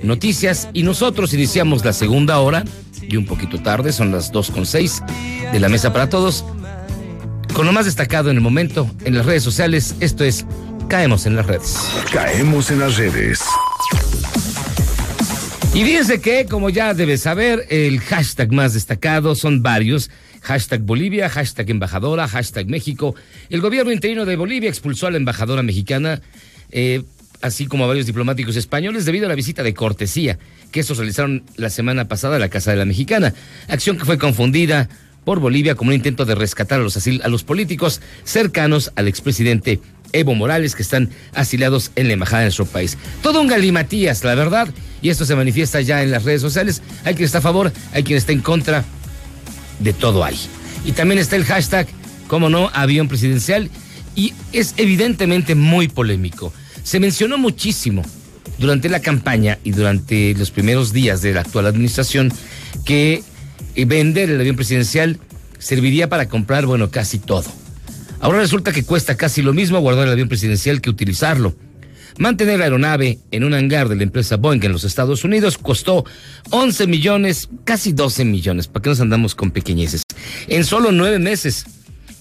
Noticias 0.03 0.68
y 0.72 0.82
nosotros 0.82 1.34
iniciamos 1.34 1.84
la 1.84 1.92
segunda 1.92 2.38
hora 2.38 2.64
y 3.03 3.16
un 3.16 3.26
poquito 3.26 3.61
tarde, 3.61 3.92
son 3.92 4.12
las 4.12 4.32
2.6 4.32 5.51
de 5.53 5.61
la 5.61 5.68
mesa 5.68 5.92
para 5.92 6.09
todos. 6.09 6.44
Con 7.55 7.66
lo 7.66 7.72
más 7.72 7.86
destacado 7.86 8.30
en 8.30 8.36
el 8.36 8.42
momento 8.42 8.88
en 9.05 9.14
las 9.14 9.26
redes 9.26 9.42
sociales, 9.42 9.96
esto 10.01 10.24
es 10.24 10.46
Caemos 10.88 11.26
en 11.26 11.36
las 11.36 11.44
redes. 11.44 11.76
Caemos 12.12 12.70
en 12.70 12.80
las 12.80 12.96
redes. 12.96 13.40
Y 15.74 15.84
fíjense 15.84 16.20
que, 16.20 16.46
como 16.46 16.70
ya 16.70 16.94
debes 16.94 17.20
saber, 17.20 17.66
el 17.68 18.01
hashtag 18.01 18.53
más 18.53 18.72
destacado 18.72 19.34
son 19.34 19.62
varios. 19.62 20.11
Hashtag 20.40 20.80
Bolivia, 20.80 21.28
hashtag 21.28 21.70
embajadora, 21.70 22.26
hashtag 22.26 22.68
México. 22.68 23.14
El 23.51 23.61
gobierno 23.61 23.92
interino 23.92 24.24
de 24.24 24.36
Bolivia 24.36 24.70
expulsó 24.70 25.07
a 25.07 25.11
la 25.11 25.18
embajadora 25.18 25.62
mexicana, 25.62 26.22
eh, 26.70 27.03
así 27.41 27.66
como 27.66 27.84
a 27.84 27.86
varios 27.86 28.07
diplomáticos 28.07 28.57
españoles, 28.57 29.05
debido 29.05 29.26
a 29.26 29.28
la 29.28 29.34
visita 29.34 29.62
de 29.62 29.74
cortesía 29.74 30.39
que 30.72 30.80
estos 30.80 30.99
realizaron 30.99 31.45
la 31.57 31.70
semana 31.70 32.09
pasada 32.09 32.36
a 32.36 32.39
la 32.39 32.49
Casa 32.49 32.70
de 32.70 32.76
la 32.76 32.84
Mexicana. 32.84 33.34
Acción 33.68 33.97
que 33.97 34.05
fue 34.05 34.18
confundida 34.18 34.89
por 35.24 35.41
Bolivia 35.41 35.74
como 35.74 35.91
un 35.91 35.95
intento 35.95 36.24
de 36.24 36.34
rescatar 36.34 36.80
a 36.80 36.82
los, 36.82 36.97
asil- 36.97 37.22
a 37.22 37.28
los 37.28 37.45
políticos 37.45 38.01
cercanos 38.24 38.93
al 38.97 39.09
expresidente 39.09 39.80
Evo 40.12 40.34
Morales 40.34 40.74
que 40.74 40.82
están 40.82 41.11
asilados 41.34 41.91
en 41.95 42.09
la 42.09 42.14
embajada 42.14 42.41
de 42.41 42.47
nuestro 42.47 42.64
país. 42.66 42.97
Todo 43.22 43.41
un 43.41 43.47
galimatías, 43.47 44.24
la 44.24 44.34
verdad, 44.34 44.68
y 45.03 45.11
esto 45.11 45.26
se 45.26 45.36
manifiesta 45.36 45.82
ya 45.82 46.03
en 46.03 46.11
las 46.11 46.24
redes 46.24 46.41
sociales. 46.41 46.82
Hay 47.05 47.14
quien 47.14 47.26
está 47.26 47.39
a 47.39 47.43
favor, 47.43 47.72
hay 47.93 48.03
quien 48.05 48.16
está 48.16 48.32
en 48.32 48.41
contra, 48.41 48.84
de 49.80 49.93
todo 49.93 50.24
hay. 50.24 50.39
Y 50.86 50.93
también 50.93 51.18
está 51.18 51.36
el 51.36 51.45
hashtag, 51.45 51.86
como 52.26 52.49
no, 52.49 52.70
avión 52.72 53.09
presidencial, 53.09 53.70
y 54.14 54.32
es 54.53 54.74
evidentemente 54.78 55.55
muy 55.55 55.89
polémico. 55.89 56.55
Se 56.83 57.01
mencionó 57.01 57.39
muchísimo 57.39 58.03
durante 58.59 58.89
la 58.89 59.01
campaña 59.01 59.59
y 59.64 59.70
durante 59.70 60.35
los 60.35 60.51
primeros 60.51 60.93
días 60.93 61.22
de 61.22 61.33
la 61.33 61.41
actual 61.41 61.66
administración 61.66 62.33
que 62.85 63.22
eh, 63.74 63.85
vender 63.85 64.31
el 64.31 64.41
avión 64.41 64.57
presidencial 64.57 65.18
serviría 65.59 66.09
para 66.09 66.29
comprar, 66.29 66.66
bueno, 66.66 66.91
casi 66.91 67.18
todo. 67.18 67.45
Ahora 68.20 68.39
resulta 68.39 68.72
que 68.72 68.85
cuesta 68.85 69.16
casi 69.16 69.43
lo 69.43 69.53
mismo 69.53 69.79
guardar 69.79 70.07
el 70.07 70.12
avión 70.12 70.29
presidencial 70.29 70.81
que 70.81 70.91
utilizarlo. 70.91 71.55
Mantener 72.18 72.59
la 72.59 72.64
aeronave 72.64 73.20
en 73.31 73.45
un 73.45 73.55
hangar 73.55 73.89
de 73.89 73.95
la 73.95 74.03
empresa 74.03 74.37
Boeing 74.37 74.61
en 74.64 74.72
los 74.72 74.83
Estados 74.83 75.22
Unidos 75.22 75.57
costó 75.57 76.05
11 76.51 76.89
millones, 76.89 77.49
casi 77.62 77.93
12 77.93 78.24
millones, 78.24 78.66
¿para 78.66 78.83
qué 78.83 78.91
nos 78.91 79.01
andamos 79.01 79.37
con 79.37 79.53
pequeñeces? 79.53 80.03
En 80.49 80.64
solo 80.64 80.91
nueve 80.91 81.20
meses. 81.20 81.64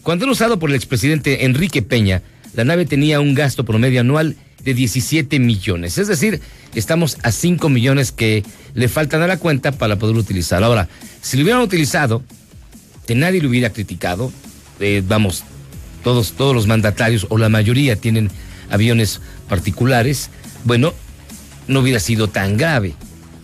Cuando 0.03 0.25
era 0.25 0.31
usado 0.31 0.59
por 0.59 0.69
el 0.69 0.75
expresidente 0.75 1.45
Enrique 1.45 1.81
Peña, 1.81 2.21
la 2.53 2.63
nave 2.63 2.85
tenía 2.85 3.19
un 3.19 3.33
gasto 3.33 3.65
promedio 3.65 4.01
anual 4.01 4.35
de 4.67 4.73
17 4.73 5.39
millones. 5.39 5.97
Es 5.97 6.09
decir, 6.09 6.41
estamos 6.75 7.17
a 7.23 7.31
5 7.31 7.69
millones 7.69 8.11
que 8.11 8.43
le 8.73 8.89
faltan 8.89 9.21
a 9.21 9.27
la 9.27 9.37
cuenta 9.37 9.71
para 9.71 9.95
poder 9.95 10.17
utilizar. 10.17 10.61
Ahora, 10.61 10.89
si 11.21 11.37
lo 11.37 11.43
hubieran 11.43 11.61
utilizado, 11.61 12.21
que 13.07 13.15
nadie 13.15 13.41
lo 13.41 13.47
hubiera 13.47 13.71
criticado, 13.71 14.29
eh, 14.81 15.01
vamos, 15.07 15.45
todos, 16.03 16.33
todos 16.33 16.53
los 16.53 16.67
mandatarios 16.67 17.27
o 17.29 17.37
la 17.37 17.47
mayoría 17.47 17.95
tienen 17.95 18.29
aviones 18.69 19.21
particulares, 19.47 20.31
bueno, 20.65 20.93
no 21.69 21.79
hubiera 21.79 22.01
sido 22.01 22.27
tan 22.27 22.57
grave. 22.57 22.93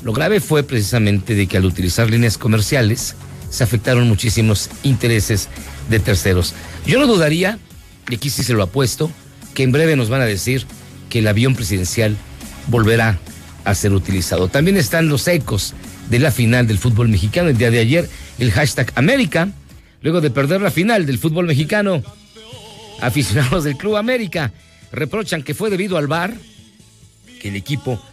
Lo 0.03 0.11
grave 0.11 0.41
fue 0.41 0.63
precisamente 0.63 1.35
de 1.35 1.47
que 1.47 1.55
al 1.55 1.63
utilizar 1.63 2.09
líneas 2.09 2.37
comerciales 2.37 3.15
se 3.49 3.63
afectaron 3.63 4.09
muchísimos 4.09 4.69
intereses 4.83 5.47
de 5.89 5.99
terceros. 5.99 6.53
Yo 6.85 6.99
no 6.99 7.07
dudaría, 7.07 7.59
y 8.09 8.15
aquí 8.15 8.29
sí 8.29 8.43
se 8.43 8.51
lo 8.51 8.63
apuesto, 8.63 9.09
que 9.53 9.63
en 9.63 9.71
breve 9.71 9.95
nos 9.95 10.09
van 10.09 10.19
a 10.19 10.25
decir 10.25 10.67
que 11.13 11.19
el 11.19 11.27
avión 11.27 11.53
presidencial 11.53 12.17
volverá 12.65 13.19
a 13.65 13.75
ser 13.75 13.93
utilizado. 13.93 14.47
También 14.47 14.77
están 14.77 15.09
los 15.09 15.27
ecos 15.27 15.75
de 16.09 16.17
la 16.17 16.31
final 16.31 16.65
del 16.65 16.79
fútbol 16.79 17.07
mexicano 17.07 17.49
el 17.49 17.57
día 17.59 17.69
de 17.69 17.77
ayer, 17.77 18.09
el 18.39 18.51
hashtag 18.51 18.91
América, 18.95 19.49
luego 20.01 20.21
de 20.21 20.31
perder 20.31 20.59
la 20.61 20.71
final 20.71 21.05
del 21.05 21.19
fútbol 21.19 21.45
mexicano. 21.45 22.01
Aficionados 22.99 23.63
del 23.63 23.77
Club 23.77 23.97
América 23.97 24.53
reprochan 24.91 25.43
que 25.43 25.53
fue 25.53 25.69
debido 25.69 25.99
al 25.99 26.07
VAR 26.07 26.33
que 27.39 27.49
el 27.49 27.57
equipo 27.57 28.03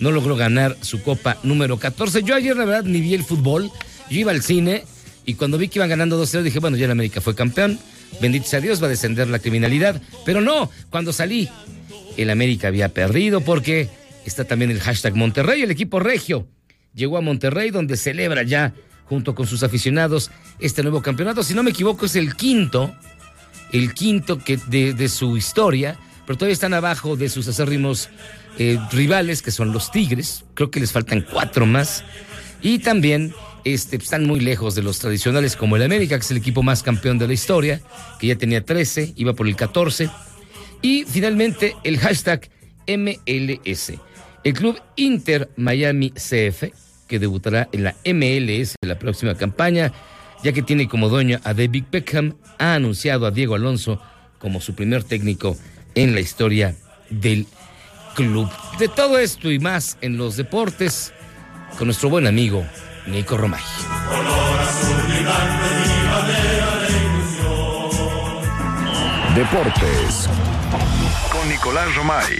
no 0.00 0.10
logró 0.10 0.34
ganar 0.34 0.78
su 0.80 1.02
copa 1.02 1.36
número 1.42 1.78
14. 1.78 2.22
Yo 2.22 2.34
ayer, 2.34 2.56
la 2.56 2.64
verdad, 2.64 2.84
ni 2.84 3.02
vi 3.02 3.12
el 3.12 3.24
fútbol. 3.24 3.70
Yo 4.08 4.18
iba 4.18 4.32
al 4.32 4.42
cine 4.42 4.84
y 5.26 5.34
cuando 5.34 5.58
vi 5.58 5.68
que 5.68 5.78
iban 5.78 5.90
ganando 5.90 6.18
2-0 6.22 6.40
dije, 6.40 6.58
bueno, 6.58 6.78
ya 6.78 6.86
el 6.86 6.92
América 6.92 7.20
fue 7.20 7.34
campeón. 7.34 7.78
Bendito 8.18 8.46
sea 8.46 8.62
Dios, 8.62 8.82
va 8.82 8.86
a 8.86 8.90
descender 8.90 9.28
la 9.28 9.40
criminalidad. 9.40 10.00
Pero 10.24 10.40
no, 10.40 10.70
cuando 10.88 11.12
salí, 11.12 11.50
el 12.16 12.30
América 12.30 12.68
había 12.68 12.88
perdido 12.88 13.40
porque 13.40 13.88
está 14.24 14.44
también 14.44 14.70
el 14.70 14.80
hashtag 14.80 15.14
Monterrey, 15.14 15.62
el 15.62 15.70
equipo 15.70 16.00
regio. 16.00 16.46
Llegó 16.94 17.18
a 17.18 17.20
Monterrey 17.20 17.70
donde 17.70 17.96
celebra 17.96 18.42
ya, 18.42 18.74
junto 19.04 19.34
con 19.34 19.46
sus 19.46 19.62
aficionados, 19.62 20.30
este 20.58 20.82
nuevo 20.82 21.02
campeonato. 21.02 21.42
Si 21.42 21.54
no 21.54 21.62
me 21.62 21.70
equivoco, 21.70 22.06
es 22.06 22.16
el 22.16 22.34
quinto, 22.34 22.94
el 23.72 23.92
quinto 23.94 24.38
que 24.38 24.56
de, 24.56 25.08
su 25.08 25.36
historia, 25.36 25.98
pero 26.26 26.38
todavía 26.38 26.54
están 26.54 26.74
abajo 26.74 27.16
de 27.16 27.28
sus 27.28 27.46
acérrimos 27.48 28.08
eh, 28.58 28.78
rivales, 28.90 29.42
que 29.42 29.50
son 29.50 29.72
los 29.72 29.90
Tigres. 29.90 30.44
Creo 30.54 30.70
que 30.70 30.80
les 30.80 30.92
faltan 30.92 31.24
cuatro 31.30 31.66
más. 31.66 32.04
Y 32.62 32.78
también 32.78 33.34
este, 33.64 33.96
están 33.96 34.24
muy 34.24 34.40
lejos 34.40 34.74
de 34.74 34.82
los 34.82 34.98
tradicionales 34.98 35.56
como 35.56 35.76
el 35.76 35.82
América, 35.82 36.16
que 36.16 36.24
es 36.24 36.30
el 36.30 36.36
equipo 36.38 36.62
más 36.62 36.82
campeón 36.82 37.18
de 37.18 37.26
la 37.26 37.34
historia, 37.34 37.80
que 38.18 38.28
ya 38.28 38.36
tenía 38.36 38.64
13, 38.64 39.12
iba 39.16 39.34
por 39.34 39.46
el 39.46 39.56
14. 39.56 40.08
Y 40.86 41.04
finalmente 41.04 41.74
el 41.82 41.98
hashtag 41.98 42.48
MLS. 42.86 43.94
El 44.44 44.52
club 44.54 44.80
Inter 44.94 45.50
Miami 45.56 46.12
CF, 46.12 46.62
que 47.08 47.18
debutará 47.18 47.68
en 47.72 47.82
la 47.82 47.96
MLS 48.04 48.76
la 48.82 48.96
próxima 48.96 49.34
campaña, 49.34 49.92
ya 50.44 50.52
que 50.52 50.62
tiene 50.62 50.86
como 50.86 51.08
dueño 51.08 51.40
a 51.42 51.54
David 51.54 51.86
Beckham, 51.90 52.36
ha 52.60 52.74
anunciado 52.74 53.26
a 53.26 53.32
Diego 53.32 53.56
Alonso 53.56 54.00
como 54.38 54.60
su 54.60 54.76
primer 54.76 55.02
técnico 55.02 55.56
en 55.96 56.14
la 56.14 56.20
historia 56.20 56.76
del 57.10 57.48
club. 58.14 58.48
De 58.78 58.86
todo 58.86 59.18
esto 59.18 59.50
y 59.50 59.58
más 59.58 59.98
en 60.02 60.16
los 60.16 60.36
deportes, 60.36 61.12
con 61.78 61.88
nuestro 61.88 62.10
buen 62.10 62.28
amigo 62.28 62.64
Nico 63.08 63.36
Romay. 63.36 63.60
Deportes 69.34 70.28
con 71.32 71.48
Nicolás 71.48 71.94
Romay. 71.94 72.36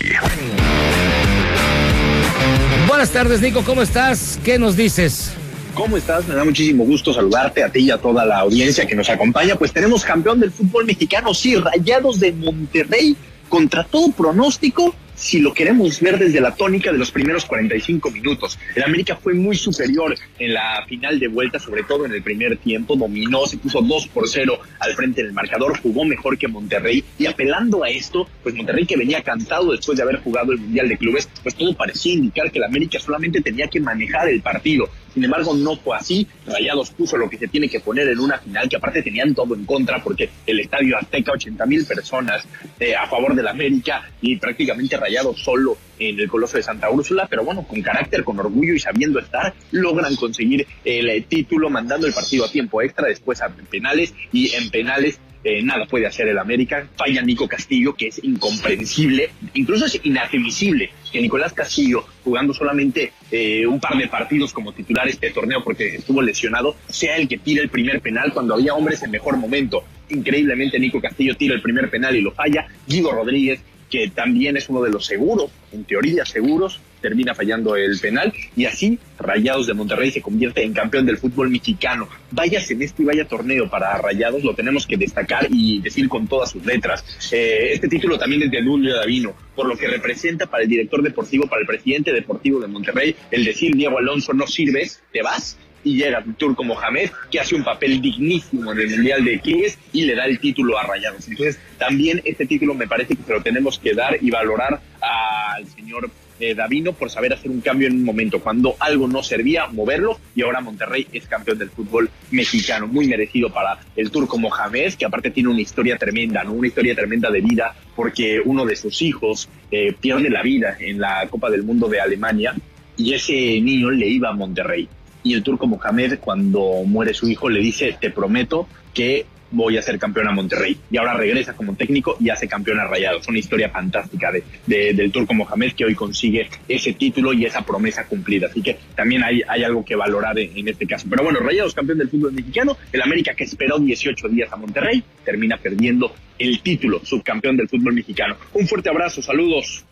Buenas 2.86 3.10
tardes, 3.10 3.40
Nico, 3.40 3.62
¿cómo 3.64 3.82
estás? 3.82 4.38
¿Qué 4.44 4.58
nos 4.58 4.76
dices? 4.76 5.32
¿Cómo 5.74 5.96
estás? 5.96 6.26
Me 6.26 6.34
da 6.34 6.44
muchísimo 6.44 6.84
gusto 6.84 7.12
saludarte 7.12 7.62
a 7.62 7.70
ti 7.70 7.80
y 7.80 7.90
a 7.90 7.98
toda 7.98 8.24
la 8.24 8.38
audiencia 8.38 8.86
que 8.86 8.94
nos 8.94 9.10
acompaña. 9.10 9.56
Pues 9.56 9.72
tenemos 9.72 10.04
campeón 10.04 10.40
del 10.40 10.50
fútbol 10.50 10.86
mexicano, 10.86 11.34
sí, 11.34 11.56
Rayados 11.56 12.18
de 12.18 12.32
Monterrey, 12.32 13.16
contra 13.48 13.84
todo 13.84 14.10
pronóstico, 14.12 14.94
si 15.16 15.40
lo 15.40 15.52
queremos 15.52 16.00
ver 16.00 16.18
desde 16.18 16.40
la 16.40 16.54
tónica 16.54 16.92
de 16.92 16.98
los 16.98 17.10
primeros 17.10 17.44
45 17.46 18.10
minutos. 18.10 18.58
El 18.74 18.84
América 18.84 19.16
fue 19.16 19.34
muy 19.34 19.56
superior 19.56 20.14
en 20.38 20.54
la 20.54 20.84
final 20.86 21.18
de 21.18 21.28
vuelta, 21.28 21.58
sobre 21.58 21.82
todo 21.82 22.04
en 22.04 22.12
el 22.12 22.22
primer 22.22 22.58
tiempo, 22.58 22.94
dominó, 22.96 23.46
se 23.46 23.56
puso 23.56 23.80
2 23.80 24.08
por 24.08 24.28
0 24.28 24.58
al 24.78 24.94
frente 24.94 25.22
del 25.22 25.32
marcador, 25.32 25.78
jugó 25.80 26.04
mejor 26.04 26.38
que 26.38 26.46
Monterrey 26.48 27.02
y 27.18 27.26
apelando 27.26 27.82
a 27.82 27.88
esto, 27.88 28.28
pues 28.42 28.54
Monterrey 28.54 28.86
que 28.86 28.96
venía 28.96 29.22
cansado 29.22 29.72
después 29.72 29.96
de 29.96 30.02
haber 30.02 30.20
jugado 30.20 30.52
el 30.52 30.58
Mundial 30.58 30.88
de 30.88 30.98
Clubes, 30.98 31.28
pues 31.42 31.54
todo 31.54 31.74
parecía 31.74 32.12
indicar 32.12 32.52
que 32.52 32.58
el 32.58 32.64
América 32.64 33.00
solamente 33.00 33.40
tenía 33.40 33.68
que 33.68 33.80
manejar 33.80 34.28
el 34.28 34.42
partido. 34.42 34.88
Sin 35.16 35.24
embargo, 35.24 35.54
no 35.54 35.76
fue 35.76 35.96
así. 35.96 36.26
Rayados 36.46 36.90
puso 36.90 37.16
lo 37.16 37.30
que 37.30 37.38
se 37.38 37.48
tiene 37.48 37.70
que 37.70 37.80
poner 37.80 38.06
en 38.06 38.18
una 38.18 38.36
final, 38.36 38.68
que 38.68 38.76
aparte 38.76 39.02
tenían 39.02 39.34
todo 39.34 39.54
en 39.54 39.64
contra, 39.64 40.02
porque 40.02 40.28
el 40.46 40.60
Estadio 40.60 40.94
Azteca, 40.98 41.32
80 41.32 41.64
mil 41.64 41.86
personas 41.86 42.46
eh, 42.78 42.94
a 42.94 43.06
favor 43.06 43.34
del 43.34 43.48
América 43.48 44.10
y 44.20 44.36
prácticamente 44.36 44.94
Rayados 44.98 45.42
solo 45.42 45.78
en 45.98 46.20
el 46.20 46.28
Coloso 46.28 46.58
de 46.58 46.64
Santa 46.64 46.90
Úrsula, 46.90 47.26
pero 47.30 47.44
bueno, 47.44 47.66
con 47.66 47.80
carácter, 47.80 48.24
con 48.24 48.38
orgullo 48.38 48.74
y 48.74 48.78
sabiendo 48.78 49.18
estar, 49.18 49.54
logran 49.70 50.16
conseguir 50.16 50.66
el 50.84 51.08
eh, 51.08 51.24
título, 51.26 51.70
mandando 51.70 52.06
el 52.06 52.12
partido 52.12 52.44
a 52.44 52.50
tiempo 52.50 52.82
extra, 52.82 53.08
después 53.08 53.40
a 53.40 53.48
penales 53.48 54.12
y 54.32 54.50
en 54.54 54.68
penales 54.68 55.18
eh, 55.48 55.62
nada 55.62 55.86
puede 55.86 56.08
hacer 56.08 56.26
el 56.26 56.38
América. 56.38 56.88
Falla 56.96 57.22
Nico 57.22 57.46
Castillo, 57.46 57.94
que 57.94 58.08
es 58.08 58.18
incomprensible, 58.24 59.30
incluso 59.54 59.86
es 59.86 60.00
inadmisible 60.02 60.90
que 61.12 61.20
Nicolás 61.20 61.52
Castillo, 61.52 62.04
jugando 62.24 62.52
solamente 62.52 63.12
eh, 63.30 63.64
un 63.64 63.78
par 63.78 63.96
de 63.96 64.08
partidos 64.08 64.52
como 64.52 64.72
titular 64.72 65.06
este 65.06 65.30
torneo 65.30 65.62
porque 65.62 65.94
estuvo 65.94 66.20
lesionado, 66.20 66.74
sea 66.88 67.16
el 67.16 67.28
que 67.28 67.38
tire 67.38 67.62
el 67.62 67.68
primer 67.68 68.00
penal 68.00 68.32
cuando 68.32 68.54
había 68.54 68.74
hombres 68.74 69.04
en 69.04 69.12
mejor 69.12 69.36
momento. 69.36 69.84
Increíblemente 70.08 70.80
Nico 70.80 71.00
Castillo 71.00 71.36
tira 71.36 71.54
el 71.54 71.62
primer 71.62 71.90
penal 71.90 72.16
y 72.16 72.22
lo 72.22 72.32
falla. 72.32 72.66
Guido 72.84 73.12
Rodríguez, 73.12 73.60
que 73.88 74.08
también 74.08 74.56
es 74.56 74.68
uno 74.68 74.82
de 74.82 74.90
los 74.90 75.06
seguros, 75.06 75.52
en 75.70 75.84
teoría 75.84 76.24
seguros, 76.24 76.80
termina 77.06 77.36
fallando 77.36 77.76
el 77.76 78.00
penal 78.00 78.32
y 78.56 78.64
así 78.64 78.98
Rayados 79.16 79.68
de 79.68 79.74
Monterrey 79.74 80.10
se 80.10 80.20
convierte 80.20 80.64
en 80.64 80.72
campeón 80.72 81.06
del 81.06 81.18
fútbol 81.18 81.50
mexicano. 81.50 82.08
Vaya 82.32 82.60
semestre 82.60 83.04
y 83.04 83.06
vaya 83.06 83.28
torneo 83.28 83.70
para 83.70 83.96
Rayados, 83.96 84.42
lo 84.42 84.54
tenemos 84.56 84.88
que 84.88 84.96
destacar 84.96 85.46
y 85.48 85.80
decir 85.80 86.08
con 86.08 86.26
todas 86.26 86.50
sus 86.50 86.66
letras. 86.66 87.04
Eh, 87.30 87.70
este 87.74 87.86
título 87.86 88.18
también 88.18 88.42
es 88.42 88.50
de 88.50 88.60
Julio 88.60 88.96
Davino, 88.96 89.36
por 89.54 89.68
lo 89.68 89.76
que 89.76 89.86
representa 89.86 90.46
para 90.46 90.64
el 90.64 90.68
director 90.68 91.00
deportivo, 91.00 91.46
para 91.46 91.60
el 91.60 91.66
presidente 91.68 92.12
deportivo 92.12 92.58
de 92.58 92.66
Monterrey, 92.66 93.14
el 93.30 93.44
decir 93.44 93.76
Diego 93.76 93.98
Alonso 93.98 94.32
no 94.32 94.48
sirves, 94.48 95.00
te 95.12 95.22
vas 95.22 95.56
y 95.84 95.96
llega 95.96 96.24
Turco 96.36 96.64
Mohamed, 96.64 97.10
que 97.30 97.38
hace 97.38 97.54
un 97.54 97.62
papel 97.62 98.00
dignísimo 98.00 98.72
en 98.72 98.80
el 98.80 98.90
Mundial 98.90 99.24
de 99.24 99.38
Clubes 99.38 99.78
y 99.92 100.02
le 100.02 100.16
da 100.16 100.24
el 100.24 100.40
título 100.40 100.76
a 100.76 100.82
Rayados. 100.82 101.28
Entonces, 101.28 101.60
también 101.78 102.20
este 102.24 102.46
título 102.46 102.74
me 102.74 102.88
parece 102.88 103.14
que 103.14 103.22
se 103.22 103.32
lo 103.32 103.40
tenemos 103.40 103.78
que 103.78 103.94
dar 103.94 104.18
y 104.20 104.28
valorar 104.28 104.80
al 105.00 105.66
señor 105.68 106.10
eh, 106.40 106.54
Davino 106.54 106.92
por 106.92 107.10
saber 107.10 107.32
hacer 107.32 107.50
un 107.50 107.60
cambio 107.60 107.88
en 107.88 107.94
un 107.94 108.04
momento, 108.04 108.40
cuando 108.40 108.76
algo 108.78 109.08
no 109.08 109.22
servía, 109.22 109.66
moverlo, 109.66 110.18
y 110.34 110.42
ahora 110.42 110.60
Monterrey 110.60 111.06
es 111.12 111.26
campeón 111.26 111.58
del 111.58 111.70
fútbol 111.70 112.10
mexicano, 112.30 112.86
muy 112.86 113.06
merecido 113.06 113.50
para 113.50 113.78
el 113.96 114.10
turco 114.10 114.38
Mohamed, 114.38 114.94
que 114.94 115.06
aparte 115.06 115.30
tiene 115.30 115.48
una 115.48 115.60
historia 115.60 115.96
tremenda, 115.96 116.44
¿no? 116.44 116.52
Una 116.52 116.68
historia 116.68 116.94
tremenda 116.94 117.30
de 117.30 117.40
vida, 117.40 117.74
porque 117.94 118.40
uno 118.44 118.64
de 118.64 118.76
sus 118.76 119.02
hijos 119.02 119.48
eh, 119.70 119.92
pierde 119.92 120.30
la 120.30 120.42
vida 120.42 120.76
en 120.78 121.00
la 121.00 121.26
Copa 121.28 121.50
del 121.50 121.62
Mundo 121.62 121.88
de 121.88 122.00
Alemania, 122.00 122.54
y 122.96 123.12
ese 123.12 123.32
niño 123.32 123.90
le 123.90 124.08
iba 124.08 124.30
a 124.30 124.32
Monterrey 124.32 124.88
y 125.26 125.34
el 125.34 125.42
turco 125.42 125.66
Mohamed 125.66 126.20
cuando 126.20 126.84
muere 126.84 127.12
su 127.12 127.28
hijo 127.28 127.48
le 127.48 127.58
dice, 127.58 127.96
te 128.00 128.10
prometo 128.10 128.68
que 128.94 129.26
voy 129.50 129.76
a 129.78 129.82
ser 129.82 129.98
campeón 129.98 130.28
a 130.28 130.32
Monterrey. 130.32 130.76
Y 130.90 130.96
ahora 130.96 131.14
regresa 131.14 131.54
como 131.54 131.74
técnico 131.74 132.16
y 132.20 132.30
hace 132.30 132.48
campeón 132.48 132.80
a 132.80 132.84
Rayados. 132.84 133.26
Una 133.28 133.38
historia 133.38 133.68
fantástica 133.70 134.30
de, 134.32 134.42
de- 134.66 134.92
del 134.94 135.10
turco 135.12 135.34
Mohamed 135.34 135.72
que 135.72 135.84
hoy 135.84 135.94
consigue 135.94 136.48
ese 136.68 136.92
título 136.94 137.32
y 137.32 137.44
esa 137.44 137.62
promesa 137.64 138.06
cumplida. 138.06 138.48
Así 138.48 138.62
que 138.62 138.76
también 138.94 139.22
hay, 139.24 139.42
hay 139.48 139.62
algo 139.64 139.84
que 139.84 139.96
valorar 139.96 140.38
en, 140.38 140.56
en 140.56 140.68
este 140.68 140.86
caso. 140.86 141.06
Pero 141.10 141.22
bueno, 141.24 141.40
Rayados 141.40 141.74
campeón 141.74 141.98
del 141.98 142.08
fútbol 142.08 142.32
mexicano. 142.32 142.76
El 142.92 143.02
América 143.02 143.34
que 143.34 143.44
esperó 143.44 143.78
18 143.78 144.28
días 144.28 144.52
a 144.52 144.56
Monterrey 144.56 145.02
termina 145.24 145.56
perdiendo 145.56 146.14
el 146.38 146.60
título, 146.60 147.00
subcampeón 147.04 147.56
del 147.56 147.68
fútbol 147.68 147.94
mexicano. 147.94 148.36
Un 148.52 148.66
fuerte 148.68 148.88
abrazo, 148.90 149.22
saludos. 149.22 149.84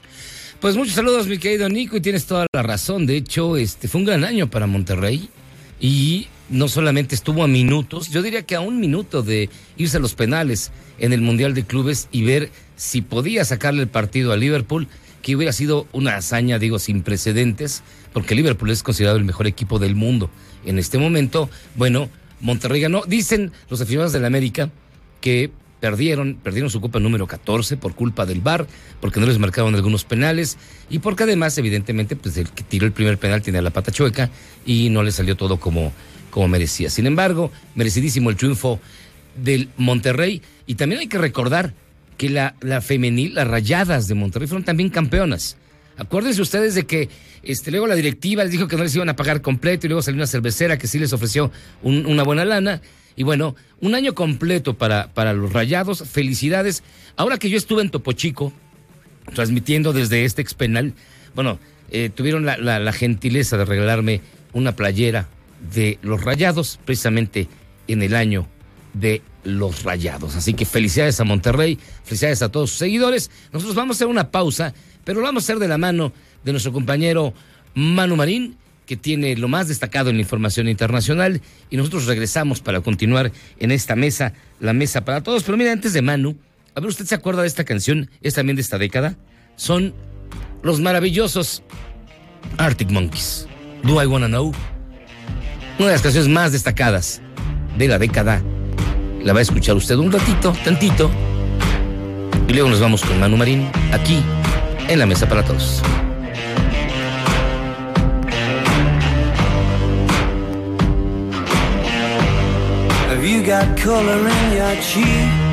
Pues 0.60 0.76
muchos 0.76 0.94
saludos, 0.94 1.26
mi 1.26 1.38
querido 1.38 1.68
Nico, 1.68 1.96
y 1.96 2.00
tienes 2.00 2.26
toda 2.26 2.46
la 2.52 2.62
razón. 2.62 3.06
De 3.06 3.16
hecho, 3.16 3.56
este 3.56 3.86
fue 3.88 4.00
un 4.00 4.06
gran 4.06 4.24
año 4.24 4.48
para 4.48 4.66
Monterrey 4.66 5.28
y 5.80 6.26
no 6.48 6.68
solamente 6.68 7.14
estuvo 7.14 7.42
a 7.42 7.48
minutos, 7.48 8.10
yo 8.10 8.22
diría 8.22 8.42
que 8.42 8.54
a 8.54 8.60
un 8.60 8.80
minuto 8.80 9.22
de 9.22 9.48
irse 9.76 9.96
a 9.96 10.00
los 10.00 10.14
penales 10.14 10.72
en 10.98 11.12
el 11.12 11.20
Mundial 11.20 11.54
de 11.54 11.64
Clubes 11.64 12.08
y 12.12 12.24
ver 12.24 12.50
si 12.76 13.00
podía 13.02 13.44
sacarle 13.44 13.82
el 13.82 13.88
partido 13.88 14.32
a 14.32 14.36
Liverpool, 14.36 14.88
que 15.22 15.34
hubiera 15.34 15.52
sido 15.52 15.86
una 15.92 16.16
hazaña, 16.16 16.58
digo, 16.58 16.78
sin 16.78 17.02
precedentes, 17.02 17.82
porque 18.12 18.34
Liverpool 18.34 18.70
es 18.70 18.82
considerado 18.82 19.16
el 19.16 19.24
mejor 19.24 19.46
equipo 19.46 19.78
del 19.78 19.94
mundo. 19.94 20.28
En 20.66 20.78
este 20.78 20.98
momento, 20.98 21.48
bueno, 21.76 22.10
Monterrey 22.40 22.82
ganó. 22.82 23.02
Dicen 23.06 23.52
los 23.70 23.80
aficionados 23.80 24.12
del 24.12 24.26
América 24.26 24.70
que 25.22 25.50
perdieron, 25.80 26.38
perdieron 26.42 26.70
su 26.70 26.80
copa 26.80 26.98
número 27.00 27.26
14 27.26 27.76
por 27.78 27.94
culpa 27.94 28.26
del 28.26 28.40
VAR, 28.40 28.66
porque 29.00 29.20
no 29.20 29.26
les 29.26 29.38
marcaban 29.38 29.74
algunos 29.74 30.04
penales 30.04 30.58
y 30.90 30.98
porque 30.98 31.24
además, 31.24 31.56
evidentemente, 31.58 32.16
pues 32.16 32.36
el 32.36 32.50
que 32.50 32.62
tiró 32.62 32.86
el 32.86 32.92
primer 32.92 33.18
penal 33.18 33.42
tiene 33.42 33.60
la 33.62 33.70
pata 33.70 33.92
chueca 33.92 34.30
y 34.66 34.90
no 34.90 35.02
le 35.02 35.10
salió 35.10 35.36
todo 35.36 35.58
como, 35.58 35.92
como 36.34 36.48
merecía. 36.48 36.90
Sin 36.90 37.06
embargo, 37.06 37.52
merecidísimo 37.76 38.28
el 38.28 38.34
triunfo 38.34 38.80
del 39.36 39.68
Monterrey 39.76 40.42
y 40.66 40.74
también 40.74 41.00
hay 41.00 41.06
que 41.06 41.16
recordar 41.16 41.74
que 42.16 42.28
la, 42.28 42.56
la 42.60 42.80
femenil, 42.80 43.34
las 43.36 43.46
rayadas 43.46 44.08
de 44.08 44.14
Monterrey 44.16 44.48
fueron 44.48 44.64
también 44.64 44.88
campeonas. 44.90 45.56
Acuérdense 45.96 46.42
ustedes 46.42 46.74
de 46.74 46.86
que 46.86 47.08
este, 47.44 47.70
luego 47.70 47.86
la 47.86 47.94
directiva 47.94 48.42
les 48.42 48.50
dijo 48.50 48.66
que 48.66 48.76
no 48.76 48.82
les 48.82 48.96
iban 48.96 49.08
a 49.10 49.14
pagar 49.14 49.42
completo 49.42 49.86
y 49.86 49.90
luego 49.90 50.02
salió 50.02 50.16
una 50.18 50.26
cervecera 50.26 50.76
que 50.76 50.88
sí 50.88 50.98
les 50.98 51.12
ofreció 51.12 51.52
un- 51.84 52.04
una 52.04 52.24
buena 52.24 52.44
lana. 52.44 52.80
Y 53.14 53.22
bueno, 53.22 53.54
un 53.80 53.94
año 53.94 54.12
completo 54.16 54.74
para, 54.74 55.14
para 55.14 55.34
los 55.34 55.52
rayados. 55.52 56.02
Felicidades. 56.02 56.82
Ahora 57.14 57.38
que 57.38 57.48
yo 57.48 57.56
estuve 57.56 57.80
en 57.82 57.90
Topo 57.90 58.10
Chico, 58.10 58.52
transmitiendo 59.34 59.92
desde 59.92 60.24
este 60.24 60.42
expenal, 60.42 60.94
bueno, 61.36 61.60
eh, 61.92 62.10
tuvieron 62.12 62.44
la 62.44 62.92
gentileza 62.92 63.56
de 63.56 63.64
regalarme 63.64 64.20
una 64.52 64.74
playera 64.74 65.28
de 65.72 65.98
los 66.02 66.22
rayados, 66.24 66.78
precisamente 66.84 67.48
en 67.88 68.02
el 68.02 68.14
año 68.14 68.48
de 68.92 69.22
los 69.42 69.82
rayados. 69.82 70.36
Así 70.36 70.54
que 70.54 70.64
felicidades 70.64 71.20
a 71.20 71.24
Monterrey, 71.24 71.78
felicidades 72.04 72.42
a 72.42 72.48
todos 72.50 72.70
sus 72.70 72.78
seguidores. 72.78 73.30
Nosotros 73.52 73.74
vamos 73.74 73.96
a 73.96 73.98
hacer 73.98 74.06
una 74.06 74.30
pausa, 74.30 74.74
pero 75.04 75.20
lo 75.20 75.26
vamos 75.26 75.42
a 75.42 75.46
hacer 75.46 75.58
de 75.58 75.68
la 75.68 75.78
mano 75.78 76.12
de 76.44 76.52
nuestro 76.52 76.72
compañero 76.72 77.34
Manu 77.74 78.16
Marín, 78.16 78.56
que 78.86 78.96
tiene 78.96 79.36
lo 79.36 79.48
más 79.48 79.68
destacado 79.68 80.10
en 80.10 80.16
la 80.16 80.22
información 80.22 80.68
internacional, 80.68 81.40
y 81.70 81.76
nosotros 81.76 82.06
regresamos 82.06 82.60
para 82.60 82.80
continuar 82.82 83.32
en 83.58 83.70
esta 83.70 83.96
mesa, 83.96 84.34
la 84.60 84.72
mesa 84.72 85.04
para 85.04 85.22
todos. 85.22 85.42
Pero 85.42 85.56
mira, 85.56 85.72
antes 85.72 85.92
de 85.92 86.02
Manu, 86.02 86.36
a 86.74 86.80
ver, 86.80 86.90
¿usted 86.90 87.06
se 87.06 87.14
acuerda 87.14 87.42
de 87.42 87.48
esta 87.48 87.64
canción? 87.64 88.10
Es 88.20 88.34
también 88.34 88.56
de 88.56 88.62
esta 88.62 88.78
década. 88.78 89.16
Son 89.56 89.94
los 90.62 90.80
maravillosos 90.80 91.62
Arctic 92.58 92.90
Monkeys. 92.90 93.46
Do 93.82 94.02
I 94.02 94.06
Wanna 94.06 94.28
Know? 94.28 94.52
una 95.78 95.88
de 95.88 95.92
las 95.92 96.02
canciones 96.02 96.28
más 96.28 96.52
destacadas 96.52 97.20
de 97.76 97.88
la 97.88 97.98
década. 97.98 98.40
La 99.22 99.32
va 99.32 99.40
a 99.40 99.42
escuchar 99.42 99.74
usted 99.74 99.96
un 99.96 100.12
ratito, 100.12 100.52
tantito. 100.64 101.10
Y 102.46 102.52
luego 102.52 102.68
nos 102.68 102.80
vamos 102.80 103.02
con 103.02 103.18
Manu 103.18 103.36
Marín, 103.36 103.68
aquí, 103.92 104.22
en 104.88 104.98
la 104.98 105.06
mesa 105.06 105.28
para 105.28 105.42
todos. 105.42 105.82
Have 113.10 113.24
you 113.24 113.42
got 113.42 113.76
color 113.78 114.28
in 114.28 114.52
your 114.52 114.74
cheeks? 114.82 115.44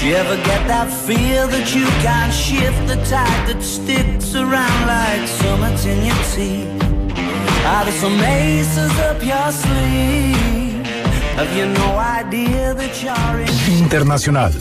Do 0.00 0.10
you 0.10 0.16
ever 0.16 0.36
get 0.44 0.66
that 0.66 0.92
feel 1.06 1.48
that 1.48 1.74
you 1.74 1.86
can't 2.02 2.34
shift 2.34 2.86
the 2.88 2.96
tide 3.08 3.46
that 3.46 3.62
sticks 3.62 4.34
around 4.34 4.86
like 4.86 5.26
summits 5.28 5.86
in 5.86 6.04
your 6.04 6.16
teeth? 6.34 6.93
Are 7.66 7.84
there 7.86 7.98
some 7.98 8.22
aces 8.22 8.92
up 9.00 9.22
your 9.22 9.50
sleeve? 9.50 10.84
Have 11.36 11.56
you 11.56 11.64
no 11.64 11.98
idea 11.98 12.74
that 12.74 12.92
you're 13.02 13.40
in? 13.40 13.82
Internacional. 13.82 14.52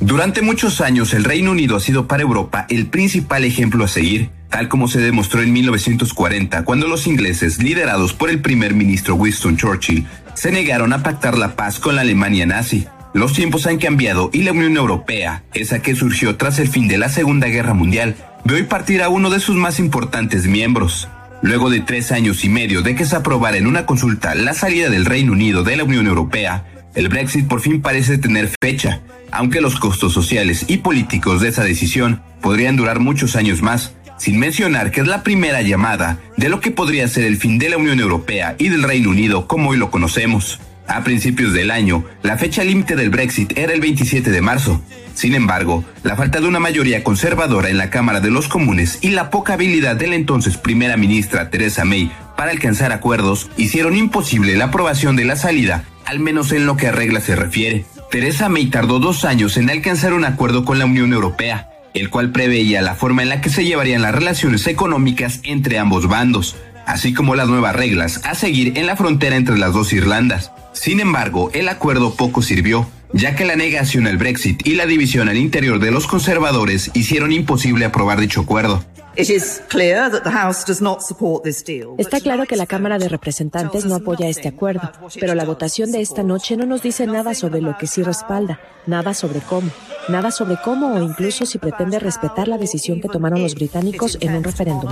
Durante 0.00 0.42
muchos 0.42 0.82
años 0.82 1.14
el 1.14 1.24
Reino 1.24 1.50
Unido 1.50 1.76
ha 1.76 1.80
sido 1.80 2.06
para 2.06 2.22
Europa 2.22 2.66
el 2.68 2.88
principal 2.88 3.44
ejemplo 3.44 3.84
a 3.84 3.88
seguir, 3.88 4.28
tal 4.50 4.68
como 4.68 4.86
se 4.86 5.00
demostró 5.00 5.40
en 5.40 5.54
1940 5.54 6.62
cuando 6.64 6.88
los 6.88 7.06
ingleses, 7.06 7.62
liderados 7.62 8.12
por 8.12 8.28
el 8.28 8.42
primer 8.42 8.74
ministro 8.74 9.14
Winston 9.14 9.56
Churchill, 9.56 10.06
se 10.34 10.52
negaron 10.52 10.92
a 10.92 11.02
pactar 11.02 11.38
la 11.38 11.56
paz 11.56 11.80
con 11.80 11.96
la 11.96 12.02
Alemania 12.02 12.44
nazi. 12.44 12.86
Los 13.16 13.32
tiempos 13.32 13.66
han 13.66 13.78
cambiado 13.78 14.28
y 14.30 14.42
la 14.42 14.52
Unión 14.52 14.76
Europea, 14.76 15.42
esa 15.54 15.78
que 15.78 15.96
surgió 15.96 16.36
tras 16.36 16.58
el 16.58 16.68
fin 16.68 16.86
de 16.86 16.98
la 16.98 17.08
Segunda 17.08 17.46
Guerra 17.46 17.72
Mundial, 17.72 18.14
ve 18.44 18.56
hoy 18.56 18.64
partir 18.64 19.02
a 19.02 19.08
uno 19.08 19.30
de 19.30 19.40
sus 19.40 19.56
más 19.56 19.78
importantes 19.78 20.46
miembros. 20.46 21.08
Luego 21.40 21.70
de 21.70 21.80
tres 21.80 22.12
años 22.12 22.44
y 22.44 22.50
medio 22.50 22.82
de 22.82 22.94
que 22.94 23.06
se 23.06 23.16
aprobara 23.16 23.56
en 23.56 23.66
una 23.66 23.86
consulta 23.86 24.34
la 24.34 24.52
salida 24.52 24.90
del 24.90 25.06
Reino 25.06 25.32
Unido 25.32 25.64
de 25.64 25.78
la 25.78 25.84
Unión 25.84 26.06
Europea, 26.06 26.66
el 26.94 27.08
Brexit 27.08 27.48
por 27.48 27.62
fin 27.62 27.80
parece 27.80 28.18
tener 28.18 28.50
fecha, 28.60 29.00
aunque 29.32 29.62
los 29.62 29.80
costos 29.80 30.12
sociales 30.12 30.66
y 30.68 30.76
políticos 30.76 31.40
de 31.40 31.48
esa 31.48 31.64
decisión 31.64 32.20
podrían 32.42 32.76
durar 32.76 33.00
muchos 33.00 33.34
años 33.34 33.62
más, 33.62 33.94
sin 34.18 34.38
mencionar 34.38 34.90
que 34.90 35.00
es 35.00 35.06
la 35.06 35.22
primera 35.22 35.62
llamada 35.62 36.18
de 36.36 36.50
lo 36.50 36.60
que 36.60 36.70
podría 36.70 37.08
ser 37.08 37.24
el 37.24 37.38
fin 37.38 37.58
de 37.58 37.70
la 37.70 37.78
Unión 37.78 37.98
Europea 37.98 38.56
y 38.58 38.68
del 38.68 38.82
Reino 38.82 39.08
Unido 39.08 39.48
como 39.48 39.70
hoy 39.70 39.78
lo 39.78 39.90
conocemos. 39.90 40.60
A 40.88 41.02
principios 41.02 41.52
del 41.52 41.70
año, 41.70 42.04
la 42.22 42.38
fecha 42.38 42.62
límite 42.62 42.94
del 42.96 43.10
Brexit 43.10 43.58
era 43.58 43.72
el 43.72 43.80
27 43.80 44.30
de 44.30 44.40
marzo. 44.40 44.80
Sin 45.14 45.34
embargo, 45.34 45.84
la 46.04 46.14
falta 46.14 46.40
de 46.40 46.46
una 46.46 46.60
mayoría 46.60 47.02
conservadora 47.02 47.70
en 47.70 47.78
la 47.78 47.90
Cámara 47.90 48.20
de 48.20 48.30
los 48.30 48.48
Comunes 48.48 48.98
y 49.00 49.10
la 49.10 49.30
poca 49.30 49.54
habilidad 49.54 49.96
de 49.96 50.06
la 50.06 50.14
entonces 50.14 50.56
primera 50.56 50.96
ministra 50.96 51.50
Theresa 51.50 51.84
May 51.84 52.12
para 52.36 52.50
alcanzar 52.50 52.92
acuerdos 52.92 53.50
hicieron 53.56 53.96
imposible 53.96 54.56
la 54.56 54.66
aprobación 54.66 55.16
de 55.16 55.24
la 55.24 55.36
salida, 55.36 55.84
al 56.04 56.20
menos 56.20 56.52
en 56.52 56.66
lo 56.66 56.76
que 56.76 56.88
a 56.88 56.92
reglas 56.92 57.24
se 57.24 57.34
refiere. 57.34 57.84
Theresa 58.10 58.48
May 58.48 58.66
tardó 58.66 59.00
dos 59.00 59.24
años 59.24 59.56
en 59.56 59.70
alcanzar 59.70 60.12
un 60.12 60.24
acuerdo 60.24 60.64
con 60.64 60.78
la 60.78 60.84
Unión 60.84 61.12
Europea, 61.12 61.68
el 61.94 62.10
cual 62.10 62.30
preveía 62.30 62.82
la 62.82 62.94
forma 62.94 63.22
en 63.22 63.30
la 63.30 63.40
que 63.40 63.50
se 63.50 63.64
llevarían 63.64 64.02
las 64.02 64.14
relaciones 64.14 64.66
económicas 64.66 65.40
entre 65.42 65.78
ambos 65.78 66.06
bandos, 66.08 66.56
así 66.86 67.12
como 67.12 67.34
las 67.34 67.48
nuevas 67.48 67.74
reglas 67.74 68.20
a 68.24 68.34
seguir 68.34 68.78
en 68.78 68.86
la 68.86 68.96
frontera 68.96 69.36
entre 69.36 69.58
las 69.58 69.72
dos 69.72 69.92
Irlandas. 69.92 70.52
Sin 70.76 71.00
embargo, 71.00 71.50
el 71.54 71.68
acuerdo 71.68 72.14
poco 72.14 72.42
sirvió, 72.42 72.86
ya 73.12 73.34
que 73.34 73.46
la 73.46 73.56
negación 73.56 74.06
al 74.06 74.18
Brexit 74.18 74.66
y 74.66 74.74
la 74.74 74.84
división 74.86 75.28
al 75.28 75.38
interior 75.38 75.80
de 75.80 75.90
los 75.90 76.06
conservadores 76.06 76.90
hicieron 76.92 77.32
imposible 77.32 77.86
aprobar 77.86 78.20
dicho 78.20 78.42
acuerdo. 78.42 78.84
Está 81.98 82.20
claro 82.20 82.44
que 82.44 82.56
la 82.56 82.66
Cámara 82.66 82.98
de 82.98 83.08
Representantes 83.08 83.86
no 83.86 83.94
apoya 83.94 84.28
este 84.28 84.48
acuerdo, 84.48 84.92
pero 85.18 85.34
la 85.34 85.46
votación 85.46 85.90
de 85.92 86.02
esta 86.02 86.22
noche 86.22 86.58
no 86.58 86.66
nos 86.66 86.82
dice 86.82 87.06
nada 87.06 87.34
sobre 87.34 87.62
lo 87.62 87.78
que 87.78 87.86
sí 87.86 88.02
respalda, 88.02 88.60
nada 88.86 89.14
sobre 89.14 89.40
cómo, 89.40 89.70
nada 90.08 90.30
sobre 90.30 90.56
cómo 90.62 90.94
o 90.94 91.02
incluso 91.02 91.46
si 91.46 91.58
pretende 91.58 91.98
respetar 91.98 92.48
la 92.48 92.58
decisión 92.58 93.00
que 93.00 93.08
tomaron 93.08 93.42
los 93.42 93.54
británicos 93.54 94.18
en 94.20 94.36
un 94.36 94.44
referéndum. 94.44 94.90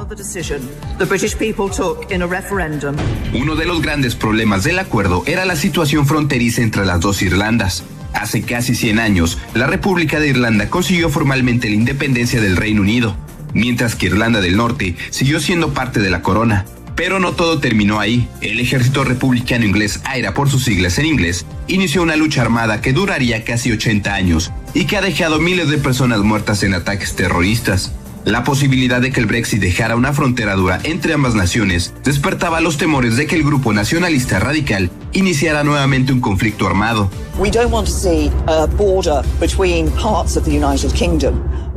Uno 3.34 3.56
de 3.56 3.66
los 3.66 3.80
grandes 3.82 4.14
problemas 4.14 4.64
del 4.64 4.78
acuerdo 4.78 5.22
era 5.26 5.44
la 5.44 5.56
situación 5.56 6.06
fronteriza 6.06 6.62
entre 6.62 6.84
las 6.84 7.00
dos 7.00 7.22
Irlandas. 7.22 7.84
Hace 8.12 8.42
casi 8.42 8.74
100 8.74 9.00
años, 9.00 9.38
la 9.54 9.66
República 9.66 10.20
de 10.20 10.28
Irlanda 10.28 10.70
consiguió 10.70 11.10
formalmente 11.10 11.68
la 11.68 11.74
independencia 11.74 12.40
del 12.40 12.56
Reino 12.56 12.80
Unido, 12.80 13.16
mientras 13.52 13.96
que 13.96 14.06
Irlanda 14.06 14.40
del 14.40 14.56
Norte 14.56 14.96
siguió 15.10 15.40
siendo 15.40 15.74
parte 15.74 16.00
de 16.00 16.10
la 16.10 16.22
corona. 16.22 16.64
Pero 16.96 17.18
no 17.18 17.32
todo 17.32 17.58
terminó 17.58 18.00
ahí. 18.00 18.28
El 18.40 18.60
ejército 18.60 19.04
republicano 19.04 19.64
inglés, 19.64 20.00
AIRA 20.04 20.34
por 20.34 20.48
sus 20.48 20.64
siglas 20.64 20.98
en 20.98 21.06
inglés, 21.06 21.46
inició 21.66 22.02
una 22.02 22.16
lucha 22.16 22.42
armada 22.42 22.80
que 22.80 22.92
duraría 22.92 23.44
casi 23.44 23.72
80 23.72 24.14
años 24.14 24.52
y 24.74 24.84
que 24.84 24.96
ha 24.96 25.00
dejado 25.00 25.40
miles 25.40 25.68
de 25.68 25.78
personas 25.78 26.20
muertas 26.20 26.62
en 26.62 26.74
ataques 26.74 27.16
terroristas. 27.16 27.92
La 28.24 28.42
posibilidad 28.42 29.02
de 29.02 29.12
que 29.12 29.20
el 29.20 29.26
Brexit 29.26 29.60
dejara 29.60 29.96
una 29.96 30.14
frontera 30.14 30.54
dura 30.54 30.80
entre 30.84 31.12
ambas 31.12 31.34
naciones 31.34 31.92
despertaba 32.04 32.62
los 32.62 32.78
temores 32.78 33.18
de 33.18 33.26
que 33.26 33.36
el 33.36 33.44
grupo 33.44 33.74
nacionalista 33.74 34.38
radical 34.38 34.90
iniciara 35.12 35.62
nuevamente 35.62 36.10
un 36.12 36.20
conflicto 36.20 36.66
armado. 36.66 37.10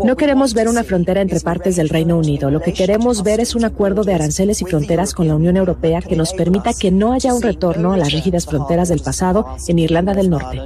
No 0.04 0.16
queremos 0.16 0.54
ver 0.54 0.68
una 0.68 0.84
frontera 0.84 1.22
entre 1.22 1.40
partes 1.40 1.76
del 1.76 1.90
Reino 1.90 2.18
Unido. 2.18 2.52
Lo 2.52 2.62
que 2.62 2.74
queremos 2.74 3.24
ver 3.24 3.40
es 3.40 3.56
un 3.56 3.66
acuerdo 3.66 4.04
de 4.04 4.14
aranceles 4.14 4.62
y 4.62 4.66
fronteras 4.66 5.14
con 5.14 5.28
la 5.28 5.36
Unión 5.36 5.58
Europea 5.58 6.02
que 6.02 6.16
nos 6.16 6.34
permita 6.34 6.72
que 6.74 6.92
no 6.92 7.14
haya 7.14 7.34
un 7.34 7.42
retorno 7.42 7.94
a 7.94 7.98
las 7.98 8.12
rígidas 8.12 8.46
fronteras 8.46 8.90
del 8.90 9.00
pasado 9.00 9.58
en 9.68 9.80
Irlanda 9.80 10.14
del 10.14 10.30
Norte. 10.30 10.62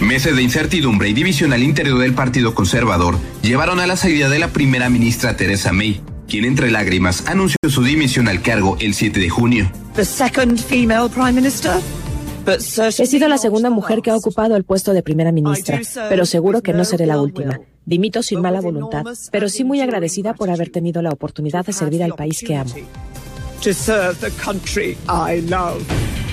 Meses 0.00 0.36
de 0.36 0.42
incertidumbre 0.42 1.08
y 1.08 1.14
división 1.14 1.52
al 1.52 1.62
interior 1.62 1.98
del 1.98 2.14
Partido 2.14 2.54
Conservador 2.54 3.16
llevaron 3.42 3.80
a 3.80 3.86
la 3.86 3.96
salida 3.96 4.28
de 4.28 4.38
la 4.38 4.48
primera 4.48 4.90
ministra 4.90 5.36
Theresa 5.36 5.72
May, 5.72 6.00
quien 6.28 6.44
entre 6.44 6.70
lágrimas 6.70 7.26
anunció 7.26 7.56
su 7.68 7.82
dimisión 7.82 8.28
al 8.28 8.42
cargo 8.42 8.76
el 8.78 8.94
7 8.94 9.18
de 9.18 9.30
junio. 9.30 9.72
He 12.46 13.06
sido 13.06 13.28
la 13.28 13.38
segunda 13.38 13.70
mujer 13.70 14.02
que 14.02 14.10
ha 14.10 14.16
ocupado 14.16 14.56
el 14.56 14.64
puesto 14.64 14.92
de 14.92 15.02
primera 15.02 15.32
ministra, 15.32 15.80
pero 16.08 16.26
seguro 16.26 16.62
que 16.62 16.72
no 16.72 16.84
seré 16.84 17.06
la 17.06 17.20
última. 17.20 17.60
Dimito 17.84 18.22
sin 18.22 18.40
mala 18.40 18.60
voluntad, 18.60 19.04
pero 19.30 19.48
sí 19.48 19.64
muy 19.64 19.80
agradecida 19.80 20.34
por 20.34 20.50
haber 20.50 20.70
tenido 20.70 21.02
la 21.02 21.10
oportunidad 21.10 21.64
de 21.64 21.72
servir 21.72 22.02
al 22.02 22.14
país 22.14 22.42
que 22.46 22.56
amo. 22.56 22.74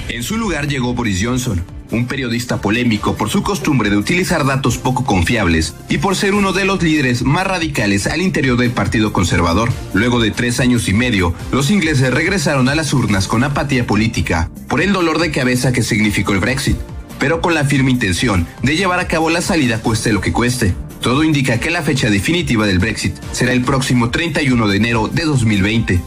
En 0.10 0.24
su 0.24 0.38
lugar 0.38 0.68
llegó 0.68 0.94
Boris 0.94 1.20
Johnson, 1.24 1.64
un 1.94 2.08
periodista 2.08 2.60
polémico 2.60 3.16
por 3.16 3.30
su 3.30 3.44
costumbre 3.44 3.90
de 3.90 3.98
utilizar 3.98 4.46
datos 4.46 4.78
poco 4.78 5.06
confiables 5.06 5.76
y 5.90 6.00
por 6.00 6.16
ser 6.16 6.34
uno 6.34 6.52
de 6.54 6.66
los 6.66 6.82
líderes 6.82 7.24
más 7.24 7.48
radicales 7.48 8.08
al 8.08 8.22
interior 8.22 8.58
del 8.58 8.72
Partido 8.72 9.14
Conservador. 9.14 9.72
Luego 9.94 10.20
de 10.20 10.32
tres 10.32 10.60
años 10.60 10.90
y 10.90 10.94
medio, 10.94 11.34
los 11.52 11.72
ingleses 11.72 12.14
regresaron 12.14 12.70
a 12.70 12.76
las 12.76 12.94
urnas 12.94 13.28
con 13.28 13.44
apatía 13.44 13.88
política 13.88 14.50
por 14.68 14.82
el 14.82 14.94
dolor 14.94 15.20
de 15.20 15.32
cabeza 15.32 15.72
que 15.72 15.84
significó 15.84 16.34
el 16.34 16.40
Brexit, 16.40 16.78
pero 17.20 17.42
con 17.42 17.54
la 17.54 17.66
firme 17.66 17.92
intención 17.92 18.48
de 18.62 18.76
llevar 18.76 19.00
a 19.00 19.08
cabo 19.08 19.30
la 19.30 19.42
salida 19.42 19.80
cueste 19.80 20.12
lo 20.12 20.22
que 20.22 20.34
cueste. 20.34 20.74
Todo 21.02 21.24
indica 21.24 21.60
que 21.60 21.70
la 21.70 21.82
fecha 21.82 22.10
definitiva 22.10 22.66
del 22.66 22.80
Brexit 22.80 23.16
será 23.34 23.52
el 23.52 23.64
próximo 23.64 24.10
31 24.10 24.68
de 24.68 24.78
enero 24.78 25.10
de 25.10 25.26
2020. 25.26 26.00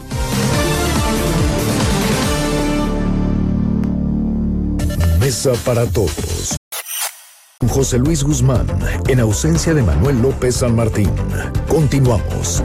Para 5.65 5.85
todos. 5.85 6.55
José 7.67 7.97
Luis 7.97 8.23
Guzmán, 8.23 8.65
en 9.09 9.19
ausencia 9.19 9.73
de 9.73 9.83
Manuel 9.83 10.21
López 10.21 10.55
San 10.55 10.73
Martín. 10.73 11.11
Continuamos. 11.67 12.63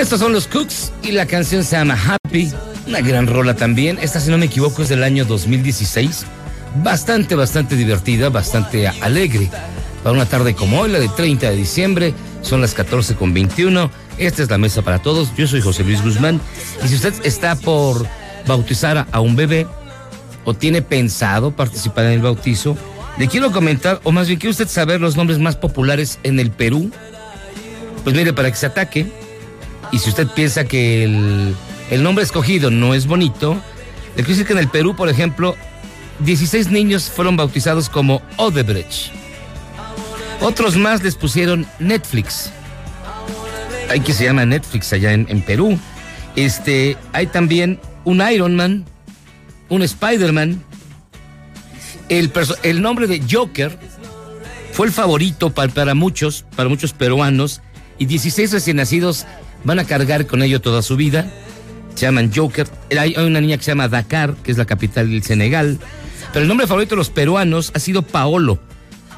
Estos 0.00 0.20
son 0.20 0.32
los 0.32 0.48
Cooks 0.48 0.92
y 1.02 1.12
la 1.12 1.26
canción 1.26 1.62
se 1.62 1.76
llama 1.76 1.94
Happy. 1.94 2.50
Una 2.86 3.00
gran 3.00 3.26
rola 3.26 3.54
también. 3.54 3.98
Esta, 4.00 4.18
si 4.18 4.30
no 4.30 4.38
me 4.38 4.46
equivoco, 4.46 4.82
es 4.82 4.88
del 4.88 5.04
año 5.04 5.26
2016. 5.26 6.24
Bastante, 6.82 7.34
bastante 7.34 7.76
divertida, 7.76 8.30
bastante 8.30 8.88
alegre. 8.88 9.50
Para 10.02 10.14
una 10.14 10.24
tarde 10.24 10.54
como 10.54 10.80
hoy, 10.80 10.90
la 10.90 10.98
de 10.98 11.08
30 11.08 11.50
de 11.50 11.56
diciembre, 11.56 12.14
son 12.40 12.62
las 12.62 12.72
14 12.72 13.14
con 13.14 13.34
21. 13.34 13.90
Esta 14.16 14.42
es 14.42 14.50
la 14.50 14.56
mesa 14.56 14.80
para 14.80 15.00
todos. 15.00 15.36
Yo 15.36 15.46
soy 15.46 15.60
José 15.60 15.84
Luis 15.84 16.02
Guzmán. 16.02 16.40
Y 16.82 16.88
si 16.88 16.94
usted 16.94 17.12
está 17.22 17.54
por 17.54 18.06
bautizar 18.46 19.06
a 19.12 19.20
un 19.20 19.36
bebé 19.36 19.66
o 20.44 20.54
tiene 20.54 20.80
pensado 20.80 21.54
participar 21.54 22.06
en 22.06 22.12
el 22.12 22.22
bautizo, 22.22 22.74
le 23.18 23.28
quiero 23.28 23.52
comentar, 23.52 24.00
o 24.04 24.12
más 24.12 24.28
bien, 24.28 24.38
¿quiere 24.38 24.52
usted 24.52 24.68
saber 24.68 25.00
los 25.00 25.16
nombres 25.16 25.38
más 25.38 25.56
populares 25.56 26.18
en 26.22 26.40
el 26.40 26.50
Perú? 26.50 26.90
Pues 28.04 28.16
mire, 28.16 28.32
para 28.32 28.50
que 28.50 28.56
se 28.56 28.66
ataque, 28.66 29.06
y 29.92 29.98
si 29.98 30.08
usted 30.10 30.26
piensa 30.28 30.64
que 30.64 31.04
el, 31.04 31.54
el 31.90 32.02
nombre 32.02 32.24
escogido 32.24 32.70
no 32.70 32.94
es 32.94 33.06
bonito, 33.06 33.54
le 34.16 34.22
quiero 34.24 34.30
decir 34.30 34.46
que 34.46 34.52
en 34.54 34.58
el 34.58 34.68
Perú, 34.68 34.96
por 34.96 35.08
ejemplo, 35.08 35.56
16 36.20 36.70
niños 36.70 37.10
fueron 37.10 37.36
bautizados 37.36 37.88
como 37.88 38.22
Odebrecht. 38.36 39.12
Otros 40.40 40.76
más 40.76 41.02
les 41.02 41.14
pusieron 41.16 41.66
Netflix. 41.78 42.50
Hay 43.90 44.00
que 44.00 44.12
se 44.12 44.24
llama 44.24 44.46
Netflix 44.46 44.92
allá 44.92 45.12
en, 45.12 45.26
en 45.28 45.42
Perú. 45.42 45.78
Este, 46.36 46.96
hay 47.12 47.26
también 47.26 47.80
un 48.04 48.22
Iron 48.30 48.56
Man, 48.56 48.84
un 49.68 49.82
Spider-Man. 49.82 50.62
El, 52.08 52.32
el 52.62 52.82
nombre 52.82 53.06
de 53.06 53.22
Joker 53.30 53.76
fue 54.72 54.86
el 54.86 54.92
favorito 54.92 55.50
pa- 55.50 55.68
para, 55.68 55.94
muchos, 55.94 56.44
para 56.56 56.68
muchos 56.68 56.92
peruanos, 56.92 57.60
y 58.00 58.06
16 58.06 58.50
recién 58.50 58.78
nacidos 58.78 59.26
van 59.62 59.78
a 59.78 59.84
cargar 59.84 60.26
con 60.26 60.42
ello 60.42 60.60
toda 60.62 60.80
su 60.80 60.96
vida. 60.96 61.30
Se 61.94 62.06
llaman 62.06 62.32
Joker. 62.34 62.66
Hay 62.98 63.14
una 63.14 63.42
niña 63.42 63.58
que 63.58 63.62
se 63.62 63.72
llama 63.72 63.88
Dakar, 63.88 64.34
que 64.42 64.50
es 64.50 64.56
la 64.56 64.64
capital 64.64 65.10
del 65.10 65.22
Senegal. 65.22 65.78
Pero 66.32 66.42
el 66.42 66.48
nombre 66.48 66.66
favorito 66.66 66.94
de 66.94 66.96
los 66.98 67.10
peruanos 67.10 67.70
ha 67.74 67.78
sido 67.78 68.00
Paolo. 68.00 68.58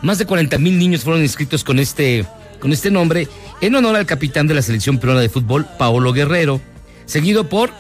Más 0.03 0.19
de 0.19 0.27
40 0.27 0.59
mil 0.59 0.81
niños 0.81 1.03
fueron 1.05 1.23
inscritos 1.23 1.63
con 1.63 1.79
este, 1.79 2.27
con 2.59 2.73
este 2.73 2.91
nombre 2.91 3.29
en 3.61 3.77
honor 3.77 3.95
al 3.95 4.05
capitán 4.05 4.49
de 4.49 4.55
la 4.55 4.63
selección 4.63 4.99
peruana 4.99 5.21
de 5.21 5.29
fútbol, 5.29 5.65
Paolo 5.79 6.13
Guerrero, 6.13 6.61
seguido 7.07 7.49
por 7.49 7.71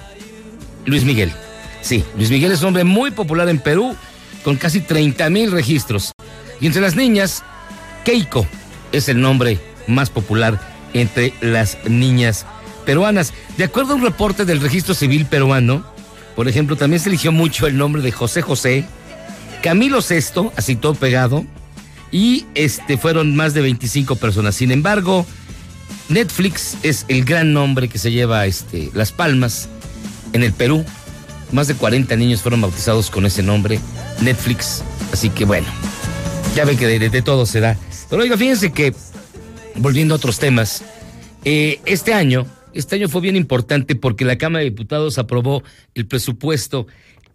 Luis 0.86 1.02
Miguel. 1.02 1.32
Sí, 1.80 2.04
Luis 2.16 2.30
Miguel 2.30 2.52
es 2.52 2.60
un 2.60 2.68
hombre 2.68 2.84
muy 2.84 3.10
popular 3.10 3.48
en 3.48 3.58
Perú, 3.58 3.96
con 4.44 4.54
casi 4.54 4.80
30 4.80 5.28
mil 5.30 5.50
registros. 5.50 6.12
Y 6.60 6.66
entre 6.68 6.80
las 6.80 6.94
niñas, 6.94 7.42
Keiko 8.04 8.46
es 8.92 9.08
el 9.08 9.20
nombre 9.20 9.58
más 9.88 10.08
popular 10.08 10.71
entre 10.94 11.32
las 11.40 11.78
niñas 11.88 12.46
peruanas. 12.84 13.32
De 13.56 13.64
acuerdo 13.64 13.92
a 13.92 13.96
un 13.96 14.02
reporte 14.02 14.44
del 14.44 14.60
registro 14.60 14.94
civil 14.94 15.26
peruano, 15.26 15.84
por 16.36 16.48
ejemplo, 16.48 16.76
también 16.76 17.00
se 17.00 17.08
eligió 17.08 17.30
mucho 17.32 17.66
el 17.66 17.76
nombre 17.76 18.02
de 18.02 18.10
José 18.12 18.42
José, 18.42 18.84
Camilo 19.62 19.98
VI, 20.00 20.50
así 20.56 20.76
todo 20.76 20.94
pegado, 20.94 21.44
y 22.10 22.46
este 22.54 22.98
fueron 22.98 23.36
más 23.36 23.54
de 23.54 23.60
25 23.62 24.16
personas. 24.16 24.54
Sin 24.56 24.70
embargo, 24.72 25.24
Netflix 26.08 26.76
es 26.82 27.04
el 27.08 27.24
gran 27.24 27.52
nombre 27.52 27.88
que 27.88 27.98
se 27.98 28.10
lleva 28.10 28.46
este, 28.46 28.90
las 28.94 29.12
palmas 29.12 29.68
en 30.32 30.42
el 30.42 30.52
Perú. 30.52 30.84
Más 31.52 31.68
de 31.68 31.74
40 31.74 32.16
niños 32.16 32.40
fueron 32.42 32.60
bautizados 32.62 33.10
con 33.10 33.26
ese 33.26 33.42
nombre, 33.42 33.78
Netflix. 34.20 34.82
Así 35.12 35.28
que 35.30 35.44
bueno, 35.44 35.66
ya 36.56 36.64
ve 36.64 36.76
que 36.76 36.86
de, 36.86 36.98
de- 36.98 37.10
de 37.10 37.22
todo 37.22 37.44
se 37.46 37.60
da. 37.60 37.76
Pero 38.10 38.22
oiga, 38.22 38.36
fíjense 38.36 38.72
que, 38.72 38.94
volviendo 39.76 40.14
a 40.14 40.16
otros 40.16 40.38
temas, 40.38 40.84
eh, 41.44 41.80
este 41.86 42.14
año, 42.14 42.46
este 42.74 42.96
año 42.96 43.08
fue 43.08 43.20
bien 43.20 43.36
importante 43.36 43.96
porque 43.96 44.24
la 44.24 44.38
Cámara 44.38 44.60
de 44.60 44.70
Diputados 44.70 45.18
aprobó 45.18 45.62
el 45.94 46.06
presupuesto 46.06 46.86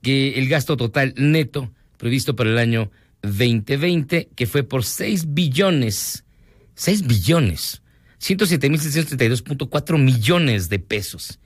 que 0.02 0.40
el 0.40 0.48
gasto 0.48 0.78
total 0.78 1.14
neto 1.18 1.72
previsto 1.98 2.36
para 2.36 2.50
el 2.50 2.58
año 2.58 2.92
2020, 3.24 4.30
que 4.36 4.46
fue 4.46 4.64
por 4.64 4.84
6 4.84 5.34
billones, 5.34 6.24
6 6.76 7.08
billones, 7.08 7.82
107.632.4 8.22 9.98
millones 9.98 10.70
de 10.70 10.80
pesos. 10.80 11.40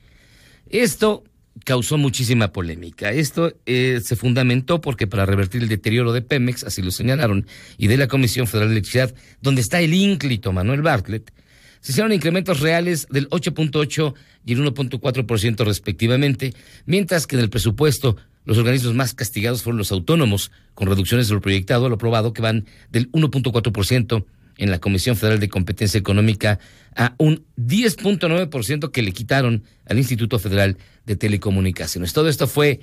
Esto 0.68 1.24
causó 1.64 1.98
muchísima 1.98 2.52
polémica. 2.52 3.10
Esto 3.10 3.54
eh, 3.66 4.00
se 4.02 4.16
fundamentó 4.16 4.80
porque 4.80 5.06
para 5.06 5.26
revertir 5.26 5.62
el 5.62 5.68
deterioro 5.68 6.12
de 6.12 6.22
Pemex, 6.22 6.64
así 6.64 6.82
lo 6.82 6.90
señalaron, 6.90 7.46
y 7.78 7.86
de 7.86 7.96
la 7.96 8.08
Comisión 8.08 8.46
Federal 8.46 8.68
de 8.68 8.74
Electricidad, 8.76 9.14
donde 9.40 9.60
está 9.60 9.80
el 9.80 9.94
ínclito 9.94 10.52
Manuel 10.52 10.82
Bartlett, 10.82 11.32
se 11.80 11.92
hicieron 11.92 12.12
incrementos 12.12 12.60
reales 12.60 13.08
del 13.10 13.28
8.8 13.30 14.14
y 14.46 14.52
el 14.52 14.64
1.4% 14.64 15.64
respectivamente, 15.64 16.54
mientras 16.86 17.26
que 17.26 17.36
en 17.36 17.42
el 17.42 17.50
presupuesto 17.50 18.16
los 18.44 18.58
organismos 18.58 18.94
más 18.94 19.14
castigados 19.14 19.62
fueron 19.62 19.78
los 19.78 19.90
autónomos, 19.90 20.52
con 20.74 20.88
reducciones 20.88 21.28
de 21.28 21.34
lo 21.34 21.40
proyectado 21.40 21.88
lo 21.88 21.96
aprobado 21.96 22.32
que 22.32 22.42
van 22.42 22.66
del 22.90 23.10
1.4% 23.10 24.24
en 24.58 24.70
la 24.70 24.78
Comisión 24.78 25.16
Federal 25.16 25.40
de 25.40 25.48
Competencia 25.48 25.98
Económica 25.98 26.58
a 26.94 27.14
un 27.18 27.46
10.9% 27.56 28.90
que 28.90 29.02
le 29.02 29.12
quitaron 29.12 29.64
al 29.86 29.98
Instituto 29.98 30.38
Federal 30.38 30.76
de 31.06 31.16
Telecomunicaciones. 31.16 32.12
Todo 32.12 32.28
esto 32.28 32.46
fue 32.46 32.80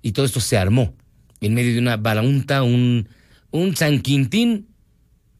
y 0.00 0.12
todo 0.12 0.26
esto 0.26 0.40
se 0.40 0.56
armó 0.56 0.94
en 1.40 1.54
medio 1.54 1.72
de 1.72 1.78
una 1.78 1.96
balaunta, 1.96 2.62
un, 2.62 3.08
un 3.50 3.76
San 3.76 4.00
Quintín 4.00 4.68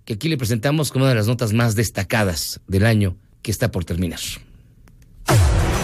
que 0.04 0.14
aquí 0.14 0.28
le 0.28 0.36
presentamos 0.36 0.90
como 0.90 1.04
una 1.04 1.10
de 1.10 1.16
las 1.16 1.28
notas 1.28 1.52
más 1.52 1.74
destacadas 1.74 2.60
del 2.66 2.86
año 2.86 3.16
que 3.40 3.50
está 3.50 3.70
por 3.70 3.84
terminar. 3.84 4.20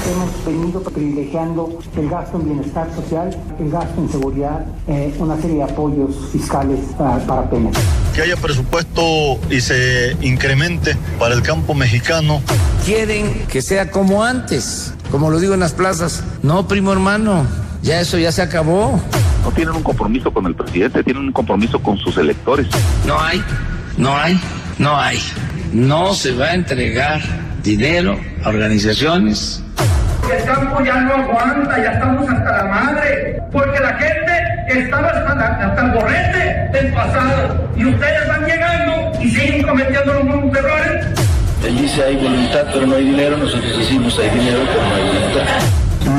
Hemos 0.08 0.44
venido 0.46 0.82
privilegiando 0.82 1.78
el 1.94 2.08
gasto 2.08 2.38
en 2.38 2.44
bienestar 2.46 2.88
social, 2.94 3.28
el 3.60 3.70
gasto 3.70 4.00
en 4.00 4.08
seguridad, 4.08 4.64
eh, 4.86 5.14
una 5.18 5.36
serie 5.36 5.56
de 5.56 5.62
apoyos 5.64 6.30
fiscales 6.32 6.80
para, 6.96 7.18
para 7.26 7.50
Pemex. 7.50 7.78
Que 8.14 8.22
haya 8.22 8.36
presupuesto 8.36 9.38
y 9.50 9.60
se 9.60 10.16
incremente 10.22 10.96
para 11.18 11.34
el 11.34 11.42
campo 11.42 11.74
mexicano. 11.74 12.40
Quieren 12.86 13.46
que 13.48 13.60
sea 13.60 13.90
como 13.90 14.24
antes, 14.24 14.94
como 15.10 15.30
lo 15.30 15.38
digo 15.40 15.52
en 15.52 15.60
las 15.60 15.74
plazas. 15.74 16.24
No, 16.42 16.66
primo 16.66 16.90
hermano, 16.90 17.44
ya 17.82 18.00
eso 18.00 18.16
ya 18.16 18.32
se 18.32 18.40
acabó. 18.40 18.98
No 19.44 19.52
tienen 19.52 19.74
un 19.74 19.82
compromiso 19.82 20.32
con 20.32 20.46
el 20.46 20.54
presidente, 20.54 21.04
tienen 21.04 21.24
un 21.24 21.32
compromiso 21.32 21.82
con 21.82 21.98
sus 21.98 22.16
electores. 22.16 22.66
No 23.06 23.20
hay, 23.20 23.42
no 23.98 24.16
hay, 24.16 24.40
no 24.78 24.96
hay. 24.96 25.18
No 25.74 26.14
se 26.14 26.32
va 26.32 26.46
a 26.46 26.54
entregar 26.54 27.20
dinero 27.62 28.18
a 28.42 28.48
organizaciones 28.48 29.62
El 30.30 30.44
campo 30.44 30.82
ya 30.84 30.94
no 31.00 31.14
aguanta, 31.14 31.78
ya 31.78 31.92
estamos 31.92 32.28
hasta 32.28 32.52
la 32.58 32.64
madre, 32.64 33.42
porque 33.50 33.80
la 33.80 33.94
gente 33.94 34.32
estaba 34.68 35.08
hasta, 35.08 35.34
la- 35.34 35.66
hasta 35.66 35.82
el 35.86 35.90
borrete 35.92 36.68
del 36.72 36.92
pasado 36.92 37.68
y 37.76 37.84
ustedes 37.86 38.28
van 38.28 38.44
llegando 38.44 39.12
y 39.20 39.30
siguen 39.30 39.62
cometiendo 39.62 40.12
los 40.14 40.24
mismos 40.24 40.56
errores. 40.58 41.06
Él 41.66 41.78
dice 41.78 42.04
hay 42.04 42.16
voluntad 42.16 42.60
pero 42.72 42.86
no 42.86 42.96
hay 42.96 43.04
dinero, 43.04 43.36
nosotros 43.36 43.78
decimos 43.78 44.18
hay 44.18 44.30
dinero 44.30 44.58
pero 44.66 44.86
no 44.88 44.94
hay 44.94 45.02
voluntad. 45.06 45.42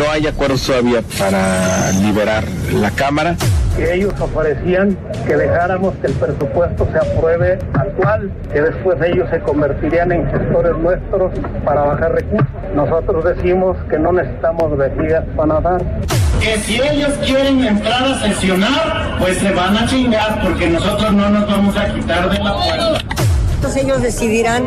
No 0.05 0.12
hay 0.12 0.28
acuerdos 0.28 0.64
todavía 0.64 1.01
para 1.18 1.91
liberar 1.93 2.43
la 2.74 2.91
Cámara. 2.91 3.36
Que 3.80 3.93
ellos 3.93 4.13
ofrecían 4.19 4.97
que 5.25 5.38
dejáramos 5.38 5.93
que 6.01 6.07
el 6.07 6.13
presupuesto 6.13 6.86
se 6.91 6.97
apruebe 6.97 7.59
actual, 7.73 8.30
que 8.51 8.61
después 8.61 8.97
ellos 9.01 9.30
se 9.30 9.39
convertirían 9.39 10.11
en 10.11 10.30
gestores 10.30 10.77
nuestros 10.77 11.32
para 11.63 11.82
bajar 11.82 12.11
recursos. 12.13 12.47
Nosotros 12.75 13.23
decimos 13.23 13.77
que 13.89 13.97
no 13.97 14.11
necesitamos 14.11 14.77
vejigas 14.77 15.23
para 15.36 15.53
nadar. 15.53 15.82
Que 16.41 16.57
si 16.57 16.82
ellos 16.82 17.11
quieren 17.25 17.63
entrar 17.63 18.03
a 18.03 18.19
sesionar, 18.19 19.17
pues 19.17 19.38
se 19.38 19.51
van 19.51 19.77
a 19.77 19.88
chingar, 19.88 20.41
porque 20.43 20.69
nosotros 20.69 21.13
no 21.13 21.30
nos 21.30 21.47
vamos 21.47 21.77
a 21.77 21.93
quitar 21.93 22.30
de 22.30 22.43
la 22.43 22.53
puerta. 22.55 22.99
Entonces 23.55 23.84
ellos 23.84 24.01
decidirán 24.01 24.63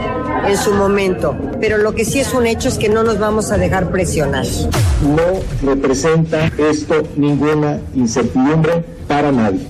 en 0.46 0.56
su 0.56 0.72
momento, 0.74 1.34
pero 1.60 1.78
lo 1.78 1.94
que 1.94 2.04
sí 2.04 2.20
es 2.20 2.34
un 2.34 2.46
hecho 2.46 2.68
es 2.68 2.76
que 2.76 2.90
no 2.90 3.02
nos 3.02 3.18
vamos 3.18 3.50
a 3.50 3.56
dejar 3.56 3.90
presionar. 3.90 4.44
No 5.02 5.70
representa 5.70 6.50
esto 6.58 7.02
ninguna 7.16 7.78
incertidumbre 7.94 8.84
para 9.06 9.32
nadie. 9.32 9.60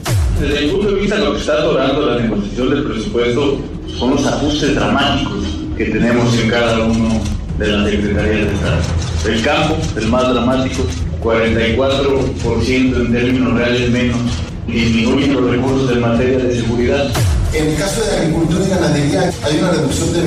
Desde 0.40 0.66
mi 0.66 0.72
punto 0.72 0.92
de 0.92 1.00
vista, 1.00 1.18
lo 1.18 1.32
que 1.34 1.40
está 1.40 1.54
atorando 1.54 2.06
la 2.06 2.18
negociación 2.18 2.70
del 2.70 2.84
presupuesto 2.84 3.58
son 3.98 4.10
los 4.10 4.26
ajustes 4.26 4.74
dramáticos 4.74 5.44
que 5.76 5.84
tenemos 5.86 6.34
en 6.38 6.50
cada 6.50 6.84
uno 6.84 7.20
de 7.58 7.66
las 7.68 7.90
secretarías 7.90 8.46
de 8.48 8.54
Estado. 8.54 8.82
El 9.26 9.42
campo, 9.42 9.76
el 9.96 10.08
más 10.08 10.28
dramático, 10.32 10.84
44% 11.22 12.96
en 12.96 13.12
términos 13.12 13.54
reales 13.54 13.90
menos, 13.90 14.18
disminuyen 14.66 15.34
los 15.34 15.50
recursos 15.50 15.92
en 15.92 16.00
materia 16.00 16.38
de 16.38 16.56
seguridad. 16.56 17.10
En 17.52 17.68
el 17.68 17.76
caso 17.76 18.02
de 18.04 18.16
agricultura 18.16 18.64
y 18.66 18.70
ganadería 18.70 19.32
hay 19.44 19.58
una 19.58 19.70
reducción 19.70 20.12
de 20.12 20.22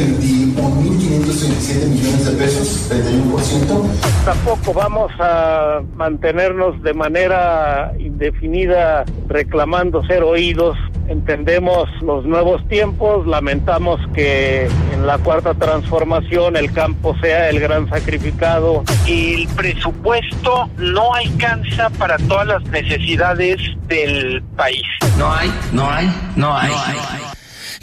21.537 0.55 1.87
millones 1.87 2.25
de 2.25 2.31
pesos, 2.37 2.91
31%. 2.91 4.25
Tampoco 4.25 4.73
vamos 4.73 5.11
a 5.19 5.81
mantenernos 5.95 6.81
de 6.81 6.93
manera 6.93 7.93
indefinida 7.99 9.05
reclamando 9.27 10.03
ser 10.05 10.23
oídos. 10.23 10.77
Entendemos 11.07 11.87
los 12.01 12.25
nuevos 12.25 12.67
tiempos, 12.67 13.27
lamentamos 13.27 13.99
que 14.13 14.67
en 14.93 15.05
la 15.05 15.17
cuarta 15.19 15.53
transformación 15.53 16.55
el 16.55 16.71
campo 16.71 17.15
sea 17.21 17.49
el 17.49 17.59
gran 17.59 17.87
sacrificado. 17.89 18.83
El 19.07 19.47
presupuesto 19.55 20.69
no 20.77 21.13
alcanza 21.13 21.89
para 21.91 22.17
todas 22.17 22.47
las 22.47 22.63
necesidades 22.65 23.59
del 23.87 24.41
país. 24.55 24.83
No 25.17 25.31
hay, 25.31 25.51
no 25.73 25.89
hay, 25.89 26.07
no 26.35 26.57
hay. 26.57 26.71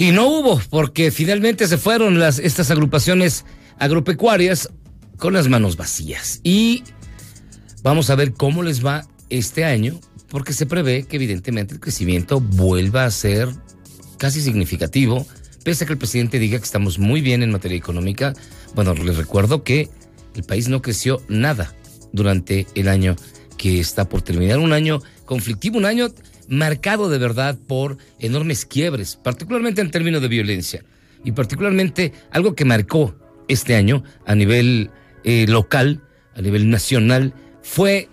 Y 0.03 0.11
no 0.11 0.27
hubo, 0.27 0.61
porque 0.69 1.13
finalmente 1.13 1.69
se 1.69 1.79
fueron 1.79 2.19
las, 2.19 2.41
estas 2.41 2.73
agrupaciones 2.73 3.45
agropecuarias 3.79 4.69
con 5.17 5.33
las 5.33 5.47
manos 5.47 5.77
vacías. 5.77 6.41
Y 6.43 6.83
vamos 7.85 8.11
a 8.11 8.17
ver 8.17 8.33
cómo 8.33 8.65
les 8.65 8.85
va 8.85 9.07
este 9.31 9.65
año, 9.65 10.01
porque 10.29 10.55
se 10.55 10.67
prevé 10.67 11.05
que 11.05 11.15
evidentemente 11.15 11.75
el 11.75 11.79
crecimiento 11.79 12.41
vuelva 12.41 13.05
a 13.05 13.13
ser 13.13 13.49
casi 14.19 14.41
significativo, 14.41 15.25
pese 15.63 15.85
a 15.85 15.87
que 15.87 15.93
el 15.93 16.01
presidente 16.01 16.41
diga 16.41 16.59
que 16.59 16.65
estamos 16.65 16.99
muy 16.99 17.21
bien 17.21 17.45
en 17.45 17.53
materia 17.53 17.79
económica. 17.79 18.33
Bueno, 18.75 18.95
les 18.95 19.17
recuerdo 19.17 19.63
que 19.63 19.89
el 20.35 20.43
país 20.43 20.67
no 20.67 20.83
creció 20.83 21.23
nada 21.29 21.77
durante 22.13 22.67
el 22.75 22.89
año 22.89 23.15
que 23.57 23.79
está 23.79 24.09
por 24.09 24.23
terminar. 24.23 24.59
Un 24.59 24.73
año 24.73 25.01
conflictivo, 25.27 25.79
un 25.79 25.85
año 25.85 26.09
marcado 26.53 27.09
de 27.09 27.17
verdad 27.17 27.59
por 27.67 27.97
enormes 28.19 28.67
quiebres, 28.67 29.17
particularmente 29.17 29.81
en 29.81 29.91
términos 29.91 30.21
de 30.21 30.29
violencia. 30.29 30.85
Y 31.25 31.33
particularmente 31.33 32.13
algo 32.31 32.55
que 32.55 32.67
marcó 32.67 33.17
este 33.49 33.75
año 33.75 34.05
a 34.27 34.35
nivel 34.35 34.91
eh, 35.25 35.47
local, 35.49 36.03
a 36.37 36.43
nivel 36.43 36.69
nacional, 36.69 37.33
fue 37.63 38.11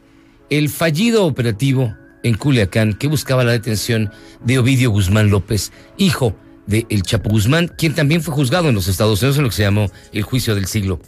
el 0.50 0.70
fallido 0.70 1.26
operativo 1.26 1.94
en 2.24 2.36
Culiacán 2.36 2.94
que 2.94 3.08
buscaba 3.08 3.44
la 3.44 3.52
detención 3.52 4.10
de 4.42 4.58
Ovidio 4.58 4.92
Guzmán 4.92 5.30
López, 5.30 5.74
hijo 5.98 6.34
de 6.66 6.86
El 6.90 7.04
Chapo 7.04 7.30
Guzmán, 7.30 7.68
quien 7.68 7.94
también 7.94 8.22
fue 8.22 8.34
juzgado 8.34 8.70
en 8.70 8.76
los 8.76 8.88
Estados 8.88 9.22
Unidos 9.22 9.38
en 9.38 9.44
lo 9.44 9.50
que 9.50 9.56
se 9.56 9.64
llamó 9.64 9.92
el 10.14 10.24
juicio 10.24 10.56
del 10.56 10.68
siglo. 10.68 11.02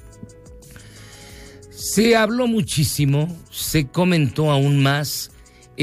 Se 1.69 2.17
habló 2.17 2.47
muchísimo, 2.47 3.39
se 3.51 3.88
comentó 3.88 4.51
aún 4.51 4.84
más. 4.84 5.30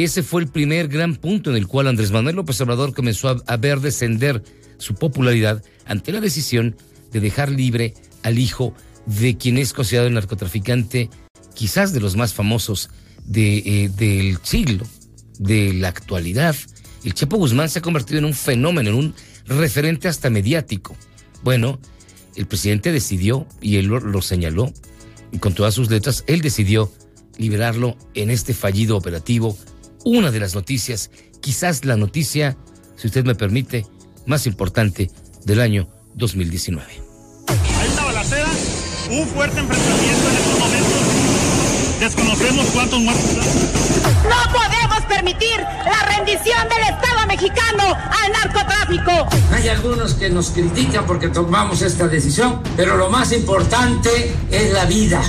Ese 0.04 0.22
fue 0.22 0.42
el 0.42 0.46
primer 0.46 0.86
gran 0.86 1.16
punto 1.16 1.50
en 1.50 1.56
el 1.56 1.66
cual 1.66 1.88
Andrés 1.88 2.12
Manuel 2.12 2.36
López 2.36 2.60
Obrador 2.60 2.94
comenzó 2.94 3.42
a, 3.44 3.56
ver 3.56 3.80
descender 3.80 4.44
su 4.76 4.94
popularidad 4.94 5.60
ante 5.86 6.12
la 6.12 6.20
decisión 6.20 6.76
de 7.10 7.18
dejar 7.18 7.50
libre 7.50 7.94
al 8.22 8.38
hijo 8.38 8.74
de 9.06 9.36
quien 9.36 9.58
es 9.58 9.72
considerado 9.72 10.06
el 10.06 10.14
narcotraficante, 10.14 11.10
quizás 11.52 11.92
de 11.92 11.98
los 11.98 12.14
más 12.14 12.32
famosos 12.32 12.90
eh, 13.34 13.90
del 13.96 14.38
siglo, 14.44 14.86
de 15.40 15.74
la 15.74 15.88
actualidad. 15.88 16.54
El 17.02 17.14
Chapo 17.14 17.36
Guzmán 17.36 17.68
se 17.68 17.80
ha 17.80 17.82
convertido 17.82 18.20
en 18.20 18.26
un 18.26 18.34
fenómeno, 18.34 18.90
en 18.90 18.96
un 18.96 19.14
referente 19.46 20.06
hasta 20.06 20.30
mediático. 20.30 20.96
Bueno, 21.42 21.80
el 22.36 22.46
presidente 22.46 22.92
decidió, 22.92 23.48
y 23.60 23.78
él 23.78 23.86
lo, 23.86 23.98
lo 23.98 24.22
señaló, 24.22 24.72
y 25.32 25.38
con 25.38 25.54
todas 25.54 25.74
sus 25.74 25.90
letras, 25.90 26.22
él 26.28 26.40
decidió 26.40 26.88
liberarlo 27.36 27.96
en 28.14 28.30
este 28.30 28.54
fallido 28.54 28.96
operativo. 28.96 29.58
Una 30.04 30.30
de 30.30 30.40
las 30.40 30.54
noticias, 30.54 31.10
quizás 31.40 31.84
la 31.84 31.96
noticia, 31.96 32.56
si 32.96 33.08
usted 33.08 33.24
me 33.24 33.34
permite, 33.34 33.86
más 34.26 34.46
importante 34.46 35.10
del 35.44 35.60
año 35.60 35.88
2019. 36.14 36.84
Hay 37.48 37.88
una 37.92 38.04
balacera, 38.04 38.48
un 39.10 39.26
fuerte 39.26 39.60
enfrentamiento 39.60 40.28
en 40.28 40.36
estos 40.36 40.58
momentos. 40.58 41.98
Desconocemos 42.00 42.66
cuántos 42.66 43.00
muertos 43.00 43.30
hay. 43.30 44.28
No 44.28 44.52
podemos 44.52 45.00
permitir 45.08 45.58
la 45.58 46.16
rendición 46.16 46.68
del 46.68 46.94
Estado 46.94 47.26
mexicano 47.26 47.84
al 47.84 48.32
narcotráfico. 48.32 49.28
Hay 49.52 49.68
algunos 49.68 50.14
que 50.14 50.30
nos 50.30 50.50
critican 50.50 51.06
porque 51.06 51.28
tomamos 51.28 51.82
esta 51.82 52.06
decisión, 52.06 52.62
pero 52.76 52.96
lo 52.96 53.10
más 53.10 53.32
importante 53.32 54.32
es 54.50 54.72
la 54.72 54.84
vida 54.84 55.20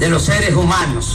de 0.00 0.08
los 0.08 0.22
seres 0.22 0.54
humanos. 0.54 1.14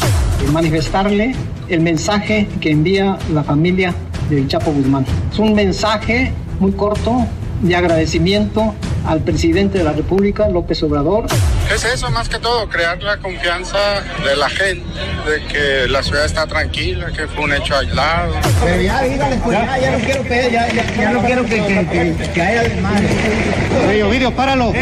manifestarle 0.54 1.36
el 1.70 1.80
mensaje 1.80 2.48
que 2.62 2.70
envía 2.70 3.18
la 3.34 3.44
familia 3.44 3.96
del 4.30 4.48
Chapo 4.48 4.72
Guzmán. 4.72 5.04
Es 5.34 5.40
un 5.40 5.56
mensaje 5.56 6.32
muy 6.60 6.72
corto 6.72 7.26
de 7.64 7.76
agradecimiento 7.76 8.76
al 9.08 9.22
presidente 9.22 9.80
de 9.80 9.86
la 9.86 9.94
República, 9.94 10.48
López 10.50 10.84
Obrador. 10.84 11.26
Es 11.74 11.84
eso 11.84 12.10
más 12.12 12.30
que 12.30 12.38
todo, 12.40 12.70
crear 12.70 13.02
la 13.02 13.18
confianza 13.18 13.78
de 14.24 14.36
la 14.38 14.50
gente, 14.50 14.86
de 15.30 15.44
que 15.48 15.88
la 15.90 16.04
ciudad 16.04 16.24
está 16.26 16.46
tranquila, 16.48 17.08
que 17.12 17.28
fue 17.28 17.44
un 17.46 17.54
hecho 17.54 17.76
aislado. 17.76 18.34
Pero 18.64 18.82
ya, 18.82 19.02
dígale, 19.02 19.36
pues 19.44 19.58
ya, 19.58 19.78
ya 19.80 19.92
no 19.92 20.06
quiero 20.06 20.24
que, 20.24 20.50
ya, 20.52 20.72
ya, 20.72 20.96
ya 20.96 21.12
no 21.12 21.22
quiero 21.24 21.44
que, 21.44 21.56
que, 21.66 22.16
que, 22.18 22.32
que 22.34 22.42
haya 22.42 22.64
desmadre. 22.64 23.08
Oye, 23.90 24.04
Ovidio, 24.04 24.32
páralo. 24.36 24.74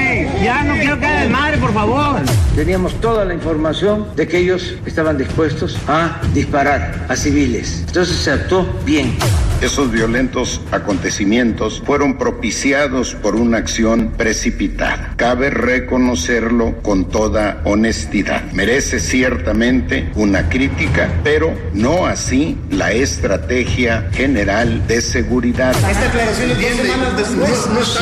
ya 0.44 0.64
no 0.64 0.76
quiero 0.76 1.00
que 1.00 1.06
haya 1.06 1.22
desmadre, 1.22 1.58
por 1.58 1.74
favor. 1.74 2.22
Teníamos 2.56 3.00
toda 3.02 3.26
la 3.26 3.34
información 3.34 4.08
de 4.16 4.28
que 4.28 4.38
ellos 4.38 4.76
estaban 4.86 5.18
dispuestos 5.18 5.78
a 5.88 6.22
disparar 6.34 7.06
a 7.10 7.16
civiles. 7.16 7.86
Entonces 7.88 8.18
se 8.18 8.32
actuó 8.32 8.64
bien. 8.86 9.18
Esos 9.62 9.92
violentos 9.92 10.60
acontecimientos 10.72 11.82
fueron 11.86 12.18
propiciados 12.18 13.16
por 13.16 13.36
una 13.36 13.58
acción 13.60 14.12
precipitada. 14.18 15.14
Cabe 15.16 15.50
reconocerlo 15.52 16.73
con 16.82 17.06
toda 17.06 17.62
honestidad. 17.66 18.44
Merece 18.52 19.00
ciertamente 19.00 20.12
una 20.16 20.50
crítica, 20.50 21.10
pero 21.24 21.54
no 21.74 22.06
así 22.06 22.58
la 22.70 22.92
estrategia 22.92 24.10
general 24.14 24.88
de 24.88 25.02
seguridad. 25.02 25.76
Esta 25.90 26.08
aclaración 26.08 26.52
es 26.52 26.62
dos 26.62 26.88
semanas 26.88 27.18
después. 27.18 27.68
No, 27.68 27.74
no 27.74 27.82
estamos, 27.82 28.02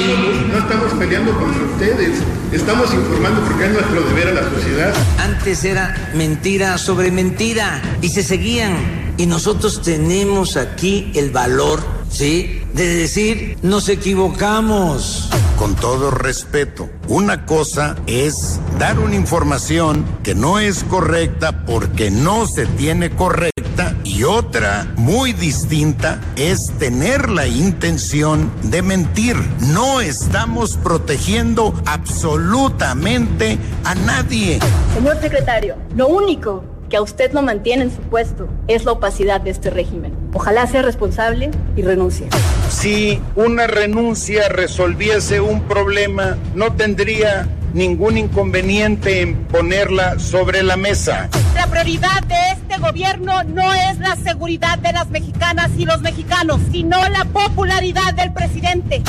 no 0.51 0.57
estamos 0.57 0.93
peleando 0.93 1.37
contra 1.37 1.63
ustedes. 1.63 2.19
Estamos 2.51 2.93
informando 2.93 3.41
porque 3.41 3.65
es 3.65 3.71
nuestro 3.71 4.01
deber 4.01 4.27
a 4.29 4.33
la 4.33 4.49
sociedad. 4.49 4.93
Antes 5.19 5.63
era 5.63 6.11
mentira 6.15 6.77
sobre 6.77 7.11
mentira 7.11 7.81
y 8.01 8.09
se 8.09 8.23
seguían. 8.23 9.01
Y 9.17 9.25
nosotros 9.25 9.81
tenemos 9.81 10.57
aquí 10.57 11.11
el 11.15 11.31
valor, 11.31 11.79
¿sí? 12.09 12.61
De 12.73 12.87
decir, 12.87 13.57
nos 13.61 13.89
equivocamos. 13.89 15.29
Con 15.61 15.75
todo 15.75 16.09
respeto, 16.09 16.89
una 17.07 17.45
cosa 17.45 17.95
es 18.07 18.59
dar 18.79 18.97
una 18.97 19.13
información 19.13 20.03
que 20.23 20.33
no 20.33 20.57
es 20.57 20.83
correcta 20.83 21.67
porque 21.67 22.09
no 22.09 22.47
se 22.47 22.65
tiene 22.65 23.11
correcta 23.11 23.95
y 24.03 24.23
otra 24.23 24.91
muy 24.95 25.33
distinta 25.33 26.19
es 26.35 26.71
tener 26.79 27.29
la 27.29 27.45
intención 27.45 28.49
de 28.63 28.81
mentir. 28.81 29.35
No 29.71 30.01
estamos 30.01 30.77
protegiendo 30.77 31.75
absolutamente 31.85 33.59
a 33.83 33.93
nadie. 33.93 34.57
Señor 34.95 35.21
secretario, 35.21 35.75
lo 35.95 36.07
único 36.07 36.63
que 36.91 36.97
a 36.97 37.01
usted 37.01 37.31
lo 37.31 37.41
mantiene 37.41 37.83
en 37.83 37.91
su 37.95 38.01
puesto 38.01 38.49
es 38.67 38.83
la 38.83 38.91
opacidad 38.91 39.39
de 39.39 39.49
este 39.49 39.69
régimen. 39.69 40.13
Ojalá 40.33 40.67
sea 40.67 40.81
responsable 40.81 41.49
y 41.77 41.81
renuncie. 41.83 42.27
Si 42.69 43.19
una 43.35 43.65
renuncia 43.65 44.49
resolviese 44.49 45.39
un 45.39 45.61
problema, 45.63 46.37
no 46.53 46.73
tendría 46.73 47.47
ningún 47.73 48.17
inconveniente 48.17 49.21
en 49.21 49.35
ponerla 49.45 50.19
sobre 50.19 50.63
la 50.63 50.75
mesa. 50.75 51.29
La 51.55 51.67
prioridad 51.67 52.21
de 52.27 52.35
este 52.51 52.77
gobierno 52.77 53.41
no 53.45 53.73
es 53.73 53.97
la 53.99 54.17
seguridad 54.17 54.77
de 54.77 54.91
las 54.91 55.09
mexicanas 55.09 55.71
y 55.77 55.85
los 55.85 56.01
mexicanos, 56.01 56.59
sino 56.73 56.97
la 57.07 57.23
popularidad 57.23 58.13
del 58.15 58.33
presidente. 58.33 59.01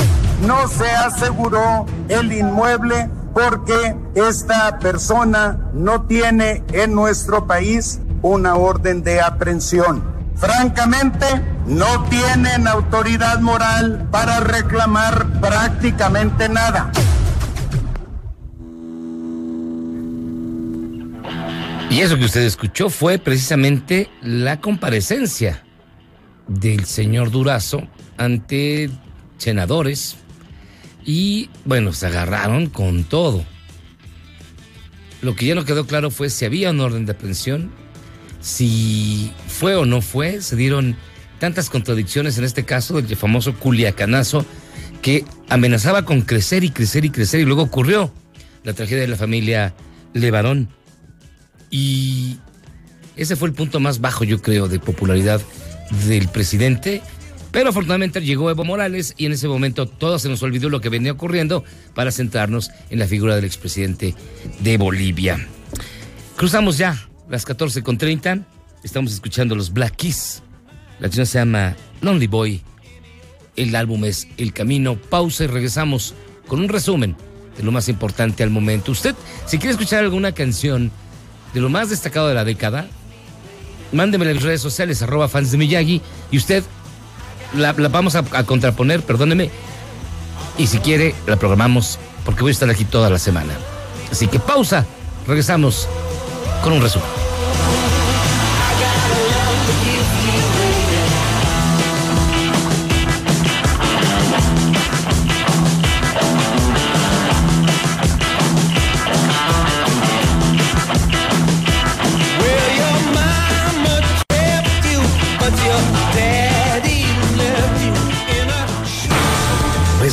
No 0.46 0.68
se 0.68 0.88
aseguró 0.88 1.86
el 2.08 2.32
inmueble 2.32 3.08
porque 3.34 3.96
esta 4.14 4.78
persona 4.78 5.70
no 5.72 6.02
tiene 6.02 6.62
en 6.72 6.94
nuestro 6.94 7.46
país 7.46 8.00
una 8.22 8.54
orden 8.56 9.02
de 9.02 9.20
aprehensión. 9.20 10.04
Francamente, 10.36 11.26
no 11.66 12.04
tienen 12.04 12.66
autoridad 12.66 13.40
moral 13.40 14.08
para 14.10 14.40
reclamar 14.40 15.26
prácticamente 15.40 16.48
nada. 16.48 16.90
Y 21.90 22.00
eso 22.00 22.16
que 22.16 22.24
usted 22.24 22.42
escuchó 22.42 22.88
fue 22.88 23.18
precisamente 23.18 24.08
la 24.22 24.60
comparecencia 24.60 25.62
del 26.48 26.86
señor 26.86 27.30
Durazo 27.30 27.86
ante 28.16 28.90
senadores 29.36 30.16
y 31.04 31.50
bueno, 31.64 31.92
se 31.92 32.06
agarraron 32.06 32.68
con 32.68 33.04
todo. 33.04 33.44
Lo 35.20 35.36
que 35.36 35.46
ya 35.46 35.54
no 35.54 35.64
quedó 35.64 35.86
claro 35.86 36.10
fue 36.10 36.30
si 36.30 36.44
había 36.44 36.70
un 36.70 36.80
orden 36.80 37.06
de 37.06 37.12
aprehensión, 37.12 37.70
si 38.40 39.32
fue 39.46 39.76
o 39.76 39.86
no 39.86 40.00
fue, 40.02 40.40
se 40.40 40.56
dieron 40.56 40.96
tantas 41.38 41.70
contradicciones 41.70 42.38
en 42.38 42.44
este 42.44 42.64
caso 42.64 43.00
del 43.00 43.16
famoso 43.16 43.54
culiacanazo 43.54 44.44
que 45.00 45.24
amenazaba 45.48 46.04
con 46.04 46.22
crecer 46.22 46.64
y 46.64 46.70
crecer 46.70 47.04
y 47.04 47.10
crecer 47.10 47.40
y 47.40 47.44
luego 47.44 47.62
ocurrió 47.62 48.12
la 48.64 48.72
tragedia 48.72 49.02
de 49.02 49.08
la 49.08 49.16
familia 49.16 49.74
Levarón. 50.12 50.68
Y 51.70 52.38
ese 53.16 53.36
fue 53.36 53.48
el 53.48 53.54
punto 53.54 53.80
más 53.80 54.00
bajo, 54.00 54.24
yo 54.24 54.40
creo, 54.40 54.68
de 54.68 54.78
popularidad 54.78 55.40
del 56.06 56.28
presidente. 56.28 57.02
Pero 57.52 57.68
afortunadamente 57.68 58.22
llegó 58.22 58.50
Evo 58.50 58.64
Morales 58.64 59.14
y 59.18 59.26
en 59.26 59.32
ese 59.32 59.46
momento 59.46 59.86
todo 59.86 60.18
se 60.18 60.30
nos 60.30 60.42
olvidó 60.42 60.70
lo 60.70 60.80
que 60.80 60.88
venía 60.88 61.12
ocurriendo 61.12 61.64
para 61.94 62.10
centrarnos 62.10 62.70
en 62.88 62.98
la 62.98 63.06
figura 63.06 63.36
del 63.36 63.44
expresidente 63.44 64.14
de 64.60 64.78
Bolivia. 64.78 65.46
Cruzamos 66.36 66.78
ya 66.78 67.06
las 67.28 67.44
14 67.44 67.82
con 67.82 67.98
30. 67.98 68.40
Estamos 68.82 69.12
escuchando 69.12 69.54
los 69.54 69.72
Black 69.72 69.96
Keys. 69.96 70.42
La 70.98 71.08
canción 71.08 71.26
se 71.26 71.38
llama 71.38 71.76
Lonely 72.00 72.26
Boy. 72.26 72.62
El 73.54 73.76
álbum 73.76 74.06
es 74.06 74.28
El 74.38 74.54
Camino. 74.54 74.96
Pausa 74.96 75.44
y 75.44 75.46
regresamos 75.46 76.14
con 76.48 76.58
un 76.58 76.70
resumen 76.70 77.16
de 77.56 77.62
lo 77.62 77.70
más 77.70 77.88
importante 77.90 78.42
al 78.42 78.50
momento. 78.50 78.92
Usted, 78.92 79.14
si 79.44 79.58
quiere 79.58 79.72
escuchar 79.72 80.02
alguna 80.02 80.32
canción 80.32 80.90
de 81.52 81.60
lo 81.60 81.68
más 81.68 81.90
destacado 81.90 82.28
de 82.28 82.34
la 82.34 82.46
década, 82.46 82.86
mándeme 83.92 84.24
en 84.24 84.36
las 84.36 84.42
redes 84.42 84.62
sociales, 84.62 85.02
arroba 85.02 85.28
fans 85.28 85.50
de 85.52 85.58
Miyagi, 85.58 86.00
y 86.30 86.38
usted 86.38 86.64
la, 87.54 87.72
la 87.72 87.88
vamos 87.88 88.14
a, 88.14 88.24
a, 88.32 88.44
contraponer, 88.44 89.02
perdóneme, 89.02 89.50
y 90.58 90.66
si 90.66 90.78
quiere, 90.78 91.14
la 91.26 91.36
programamos, 91.36 91.98
porque 92.24 92.42
voy 92.42 92.50
a 92.50 92.52
estar 92.52 92.70
aquí 92.70 92.84
toda 92.84 93.10
la 93.10 93.18
semana. 93.18 93.54
Así 94.10 94.26
que 94.28 94.38
pausa, 94.38 94.86
regresamos 95.26 95.88
con 96.62 96.72
un 96.72 96.82
resumen. 96.82 97.31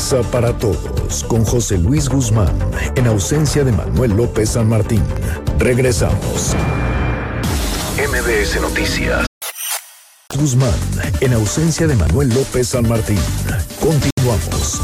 Para 0.10 0.58
todos 0.58 1.24
con 1.26 1.46
José 1.46 1.78
Luis 1.78 2.10
Guzmán 2.10 2.50
en 2.96 3.06
ausencia 3.06 3.64
de 3.64 3.72
Manuel 3.72 4.18
López 4.18 4.50
San 4.50 4.68
Martín. 4.68 5.04
Regresamos. 5.60 6.56
MBS 7.96 8.60
Noticias. 8.60 9.28
Guzmán 10.36 10.74
en 11.22 11.34
ausencia 11.34 11.86
de 11.86 11.96
Manuel 11.96 12.30
López 12.30 12.70
San 12.70 12.90
Martín. 12.90 13.20
Continuamos. 13.80 14.82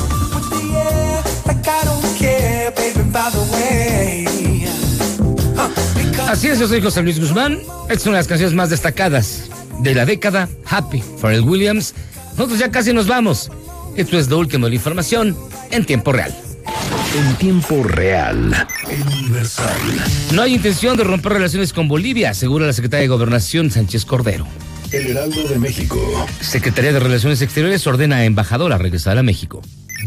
Así 6.29 6.49
es, 6.49 6.59
yo 6.59 6.67
soy 6.67 6.83
José 6.83 7.01
Luis 7.01 7.19
Guzmán. 7.19 7.61
Esta 7.89 7.93
es 7.93 8.05
una 8.05 8.17
de 8.17 8.19
las 8.19 8.27
canciones 8.27 8.53
más 8.53 8.69
destacadas 8.69 9.49
de 9.79 9.95
la 9.95 10.05
década, 10.05 10.47
Happy, 10.69 11.03
Pharrell 11.19 11.41
Williams. 11.41 11.95
Nosotros 12.37 12.59
ya 12.59 12.69
casi 12.69 12.93
nos 12.93 13.07
vamos. 13.07 13.49
Esto 13.95 14.17
es 14.17 14.27
lo 14.29 14.39
último 14.39 14.65
de 14.65 14.71
la 14.71 14.75
información 14.75 15.37
en 15.71 15.85
tiempo 15.85 16.11
real. 16.11 16.35
En 17.17 17.35
tiempo 17.37 17.81
real. 17.81 18.67
Universal. 19.21 19.77
No 20.33 20.41
hay 20.41 20.55
intención 20.55 20.97
de 20.97 21.05
romper 21.05 21.33
relaciones 21.33 21.71
con 21.71 21.87
Bolivia, 21.87 22.31
asegura 22.31 22.65
la 22.65 22.73
secretaria 22.73 23.03
de 23.03 23.07
Gobernación 23.07 23.71
Sánchez 23.71 24.03
Cordero. 24.03 24.45
El 24.91 25.07
Heraldo 25.07 25.47
de 25.47 25.57
México. 25.59 25.97
Secretaría 26.41 26.91
de 26.91 26.99
Relaciones 26.99 27.41
Exteriores 27.41 27.87
ordena 27.87 28.17
a 28.17 28.25
embajadora 28.25 28.77
regresar 28.77 29.17
a 29.17 29.23
México. 29.23 29.61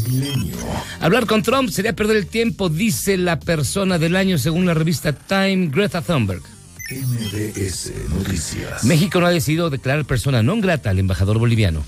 Milenio. 0.07 0.55
Hablar 0.99 1.25
con 1.25 1.41
Trump 1.41 1.69
sería 1.71 1.93
perder 1.93 2.17
el 2.17 2.27
tiempo, 2.27 2.69
dice 2.69 3.17
la 3.17 3.39
persona 3.39 3.97
del 3.97 4.15
año 4.15 4.37
según 4.37 4.67
la 4.67 4.75
revista 4.75 5.13
Time, 5.13 5.69
Greta 5.71 6.03
Thunberg. 6.03 6.43
MBS 6.91 7.91
Noticias. 8.09 8.83
México 8.83 9.19
no 9.19 9.25
ha 9.25 9.31
decidido 9.31 9.69
declarar 9.69 10.05
persona 10.05 10.41
non 10.41 10.61
grata 10.61 10.89
al 10.89 10.97
embajador 10.97 11.37
boliviano. 11.37 11.83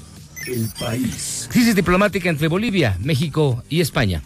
El 0.48 0.68
país. 0.80 1.48
Crisis 1.52 1.76
diplomática 1.76 2.30
entre 2.30 2.48
Bolivia, 2.48 2.98
México 3.00 3.64
y 3.70 3.82
España. 3.82 4.22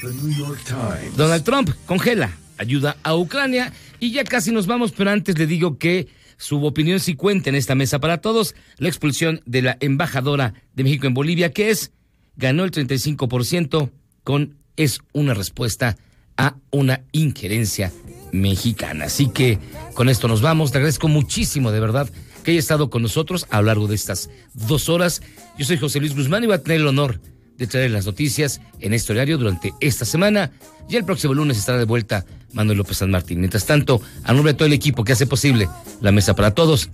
The 0.00 0.08
New 0.08 0.36
York 0.36 0.60
Times. 0.64 1.16
Donald 1.16 1.44
Trump 1.44 1.70
congela 1.86 2.36
ayuda 2.58 2.96
a 3.02 3.16
Ucrania 3.16 3.72
y 4.00 4.12
ya 4.12 4.24
casi 4.24 4.52
nos 4.52 4.66
vamos, 4.66 4.92
pero 4.92 5.10
antes 5.10 5.38
le 5.38 5.46
digo 5.46 5.78
que 5.78 6.08
su 6.36 6.64
opinión 6.64 7.00
sí 7.00 7.14
cuenta 7.14 7.50
en 7.50 7.56
esta 7.56 7.74
mesa 7.74 8.00
para 8.00 8.18
todos. 8.18 8.54
La 8.78 8.88
expulsión 8.88 9.40
de 9.46 9.62
la 9.62 9.76
embajadora 9.80 10.54
de 10.74 10.84
México 10.84 11.06
en 11.06 11.14
Bolivia, 11.14 11.52
que 11.52 11.70
es, 11.70 11.92
ganó 12.36 12.64
el 12.64 12.70
35% 12.70 13.90
con, 14.24 14.56
es 14.76 15.00
una 15.12 15.34
respuesta 15.34 15.96
a 16.36 16.56
una 16.70 17.02
injerencia 17.12 17.92
mexicana. 18.32 19.06
Así 19.06 19.28
que 19.28 19.58
con 19.94 20.08
esto 20.08 20.28
nos 20.28 20.42
vamos. 20.42 20.72
Te 20.72 20.78
agradezco 20.78 21.08
muchísimo, 21.08 21.70
de 21.70 21.80
verdad, 21.80 22.10
que 22.44 22.52
haya 22.52 22.60
estado 22.60 22.90
con 22.90 23.02
nosotros 23.02 23.46
a 23.50 23.60
lo 23.60 23.66
largo 23.66 23.88
de 23.88 23.96
estas 23.96 24.30
dos 24.52 24.88
horas. 24.88 25.22
Yo 25.58 25.64
soy 25.64 25.78
José 25.78 25.98
Luis 25.98 26.14
Guzmán 26.14 26.44
y 26.44 26.46
voy 26.46 26.54
a 26.54 26.62
tener 26.62 26.80
el 26.80 26.86
honor 26.86 27.20
de 27.56 27.66
traer 27.66 27.90
las 27.90 28.06
noticias 28.06 28.60
en 28.80 28.92
este 28.92 29.12
horario 29.12 29.38
durante 29.38 29.72
esta 29.80 30.04
semana. 30.04 30.52
Y 30.88 30.96
el 30.96 31.04
próximo 31.04 31.34
lunes 31.34 31.58
estará 31.58 31.78
de 31.78 31.84
vuelta 31.84 32.24
Manuel 32.52 32.78
López 32.78 32.98
San 32.98 33.10
Martín. 33.10 33.40
Mientras 33.40 33.66
tanto, 33.66 34.00
a 34.22 34.32
nombre 34.32 34.52
de 34.52 34.58
todo 34.58 34.66
el 34.66 34.72
equipo 34.72 35.02
que 35.02 35.12
hace 35.12 35.26
posible 35.26 35.68
la 36.00 36.12
mesa 36.12 36.36
para 36.36 36.52
todos, 36.52 36.90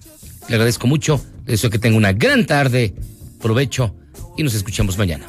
le 0.49 0.55
agradezco 0.55 0.87
mucho. 0.87 1.21
Le 1.45 1.53
deseo 1.53 1.71
que 1.71 1.79
tenga 1.79 1.97
una 1.97 2.13
gran 2.13 2.47
tarde, 2.47 2.95
provecho 3.41 3.95
y 4.37 4.43
nos 4.43 4.55
escuchamos 4.55 4.97
mañana. 4.97 5.27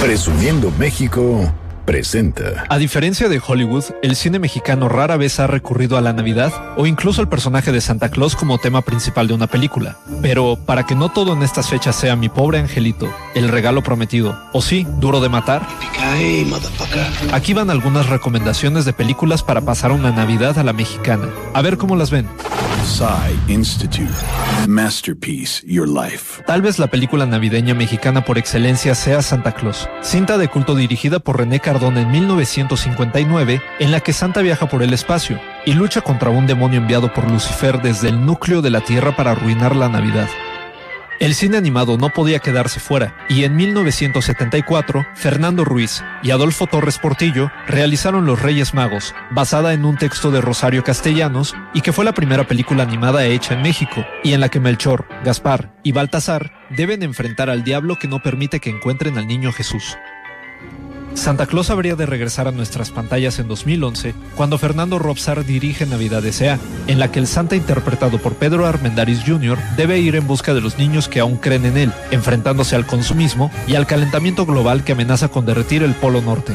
Presumiendo 0.00 0.70
México 0.78 1.52
presenta. 1.90 2.66
A 2.68 2.78
diferencia 2.78 3.28
de 3.28 3.42
Hollywood, 3.44 3.82
el 4.00 4.14
cine 4.14 4.38
mexicano 4.38 4.88
rara 4.88 5.16
vez 5.16 5.40
ha 5.40 5.48
recurrido 5.48 5.98
a 5.98 6.00
la 6.00 6.12
Navidad 6.12 6.52
o 6.76 6.86
incluso 6.86 7.20
al 7.20 7.28
personaje 7.28 7.72
de 7.72 7.80
Santa 7.80 8.10
Claus 8.10 8.36
como 8.36 8.58
tema 8.58 8.82
principal 8.82 9.26
de 9.26 9.34
una 9.34 9.48
película. 9.48 9.98
Pero 10.22 10.54
para 10.54 10.86
que 10.86 10.94
no 10.94 11.08
todo 11.08 11.32
en 11.32 11.42
estas 11.42 11.68
fechas 11.68 11.96
sea 11.96 12.14
mi 12.14 12.28
pobre 12.28 12.60
angelito, 12.60 13.12
el 13.34 13.48
regalo 13.48 13.82
prometido, 13.82 14.38
o 14.52 14.62
sí, 14.62 14.86
duro 15.00 15.18
de 15.18 15.30
matar, 15.30 15.66
aquí 17.32 17.54
van 17.54 17.70
algunas 17.70 18.08
recomendaciones 18.08 18.84
de 18.84 18.92
películas 18.92 19.42
para 19.42 19.62
pasar 19.62 19.90
una 19.90 20.12
Navidad 20.12 20.60
a 20.60 20.62
la 20.62 20.72
mexicana. 20.72 21.28
A 21.54 21.60
ver 21.60 21.76
cómo 21.76 21.96
las 21.96 22.12
ven. 22.12 22.28
Psy 22.84 23.52
Institute. 23.52 24.14
Masterpiece 24.66 25.62
Your 25.66 25.88
Life. 25.88 26.42
Tal 26.46 26.62
vez 26.62 26.78
la 26.78 26.86
película 26.86 27.26
navideña 27.26 27.74
mexicana 27.74 28.24
por 28.24 28.38
excelencia 28.38 28.94
sea 28.94 29.22
Santa 29.22 29.52
Claus, 29.52 29.88
cinta 30.02 30.38
de 30.38 30.48
culto 30.48 30.74
dirigida 30.74 31.18
por 31.18 31.38
René 31.38 31.60
Cardona 31.60 31.79
en 31.88 32.10
1959, 32.10 33.62
en 33.78 33.90
la 33.90 34.00
que 34.00 34.12
Santa 34.12 34.42
viaja 34.42 34.68
por 34.68 34.82
el 34.82 34.92
espacio 34.92 35.40
y 35.64 35.72
lucha 35.72 36.00
contra 36.00 36.30
un 36.30 36.46
demonio 36.46 36.78
enviado 36.78 37.12
por 37.12 37.30
Lucifer 37.30 37.80
desde 37.80 38.08
el 38.08 38.24
núcleo 38.24 38.62
de 38.62 38.70
la 38.70 38.80
Tierra 38.82 39.16
para 39.16 39.32
arruinar 39.32 39.74
la 39.74 39.88
Navidad. 39.88 40.28
El 41.20 41.34
cine 41.34 41.58
animado 41.58 41.98
no 41.98 42.08
podía 42.08 42.38
quedarse 42.38 42.80
fuera, 42.80 43.14
y 43.28 43.44
en 43.44 43.54
1974, 43.54 45.06
Fernando 45.14 45.66
Ruiz 45.66 46.02
y 46.22 46.30
Adolfo 46.30 46.66
Torres 46.66 46.96
Portillo 46.96 47.50
realizaron 47.66 48.24
Los 48.24 48.40
Reyes 48.40 48.72
Magos, 48.72 49.14
basada 49.30 49.74
en 49.74 49.84
un 49.84 49.98
texto 49.98 50.30
de 50.30 50.40
Rosario 50.40 50.82
Castellanos, 50.82 51.54
y 51.74 51.82
que 51.82 51.92
fue 51.92 52.06
la 52.06 52.14
primera 52.14 52.46
película 52.46 52.84
animada 52.84 53.26
hecha 53.26 53.52
en 53.52 53.60
México, 53.60 54.02
y 54.24 54.32
en 54.32 54.40
la 54.40 54.48
que 54.48 54.60
Melchor, 54.60 55.06
Gaspar 55.22 55.74
y 55.82 55.92
Baltasar 55.92 56.52
deben 56.70 57.02
enfrentar 57.02 57.50
al 57.50 57.64
diablo 57.64 57.96
que 57.96 58.08
no 58.08 58.22
permite 58.22 58.60
que 58.60 58.70
encuentren 58.70 59.18
al 59.18 59.26
niño 59.26 59.52
Jesús. 59.52 59.98
Santa 61.14 61.46
Claus 61.46 61.70
habría 61.70 61.96
de 61.96 62.06
regresar 62.06 62.48
a 62.48 62.52
nuestras 62.52 62.90
pantallas 62.90 63.38
en 63.38 63.48
2011, 63.48 64.14
cuando 64.36 64.58
Fernando 64.58 64.98
Robsar 64.98 65.44
dirige 65.44 65.84
Navidad 65.84 66.24
S.A., 66.24 66.58
en 66.86 66.98
la 66.98 67.10
que 67.10 67.18
el 67.18 67.26
Santa 67.26 67.56
interpretado 67.56 68.18
por 68.18 68.34
Pedro 68.34 68.66
Armendáriz 68.66 69.22
Jr. 69.26 69.58
debe 69.76 69.98
ir 69.98 70.16
en 70.16 70.26
busca 70.26 70.54
de 70.54 70.60
los 70.60 70.78
niños 70.78 71.08
que 71.08 71.20
aún 71.20 71.36
creen 71.36 71.66
en 71.66 71.76
él, 71.76 71.92
enfrentándose 72.10 72.76
al 72.76 72.86
consumismo 72.86 73.50
y 73.66 73.74
al 73.74 73.86
calentamiento 73.86 74.46
global 74.46 74.84
que 74.84 74.92
amenaza 74.92 75.28
con 75.28 75.46
derretir 75.46 75.82
el 75.82 75.94
Polo 75.94 76.22
Norte. 76.22 76.54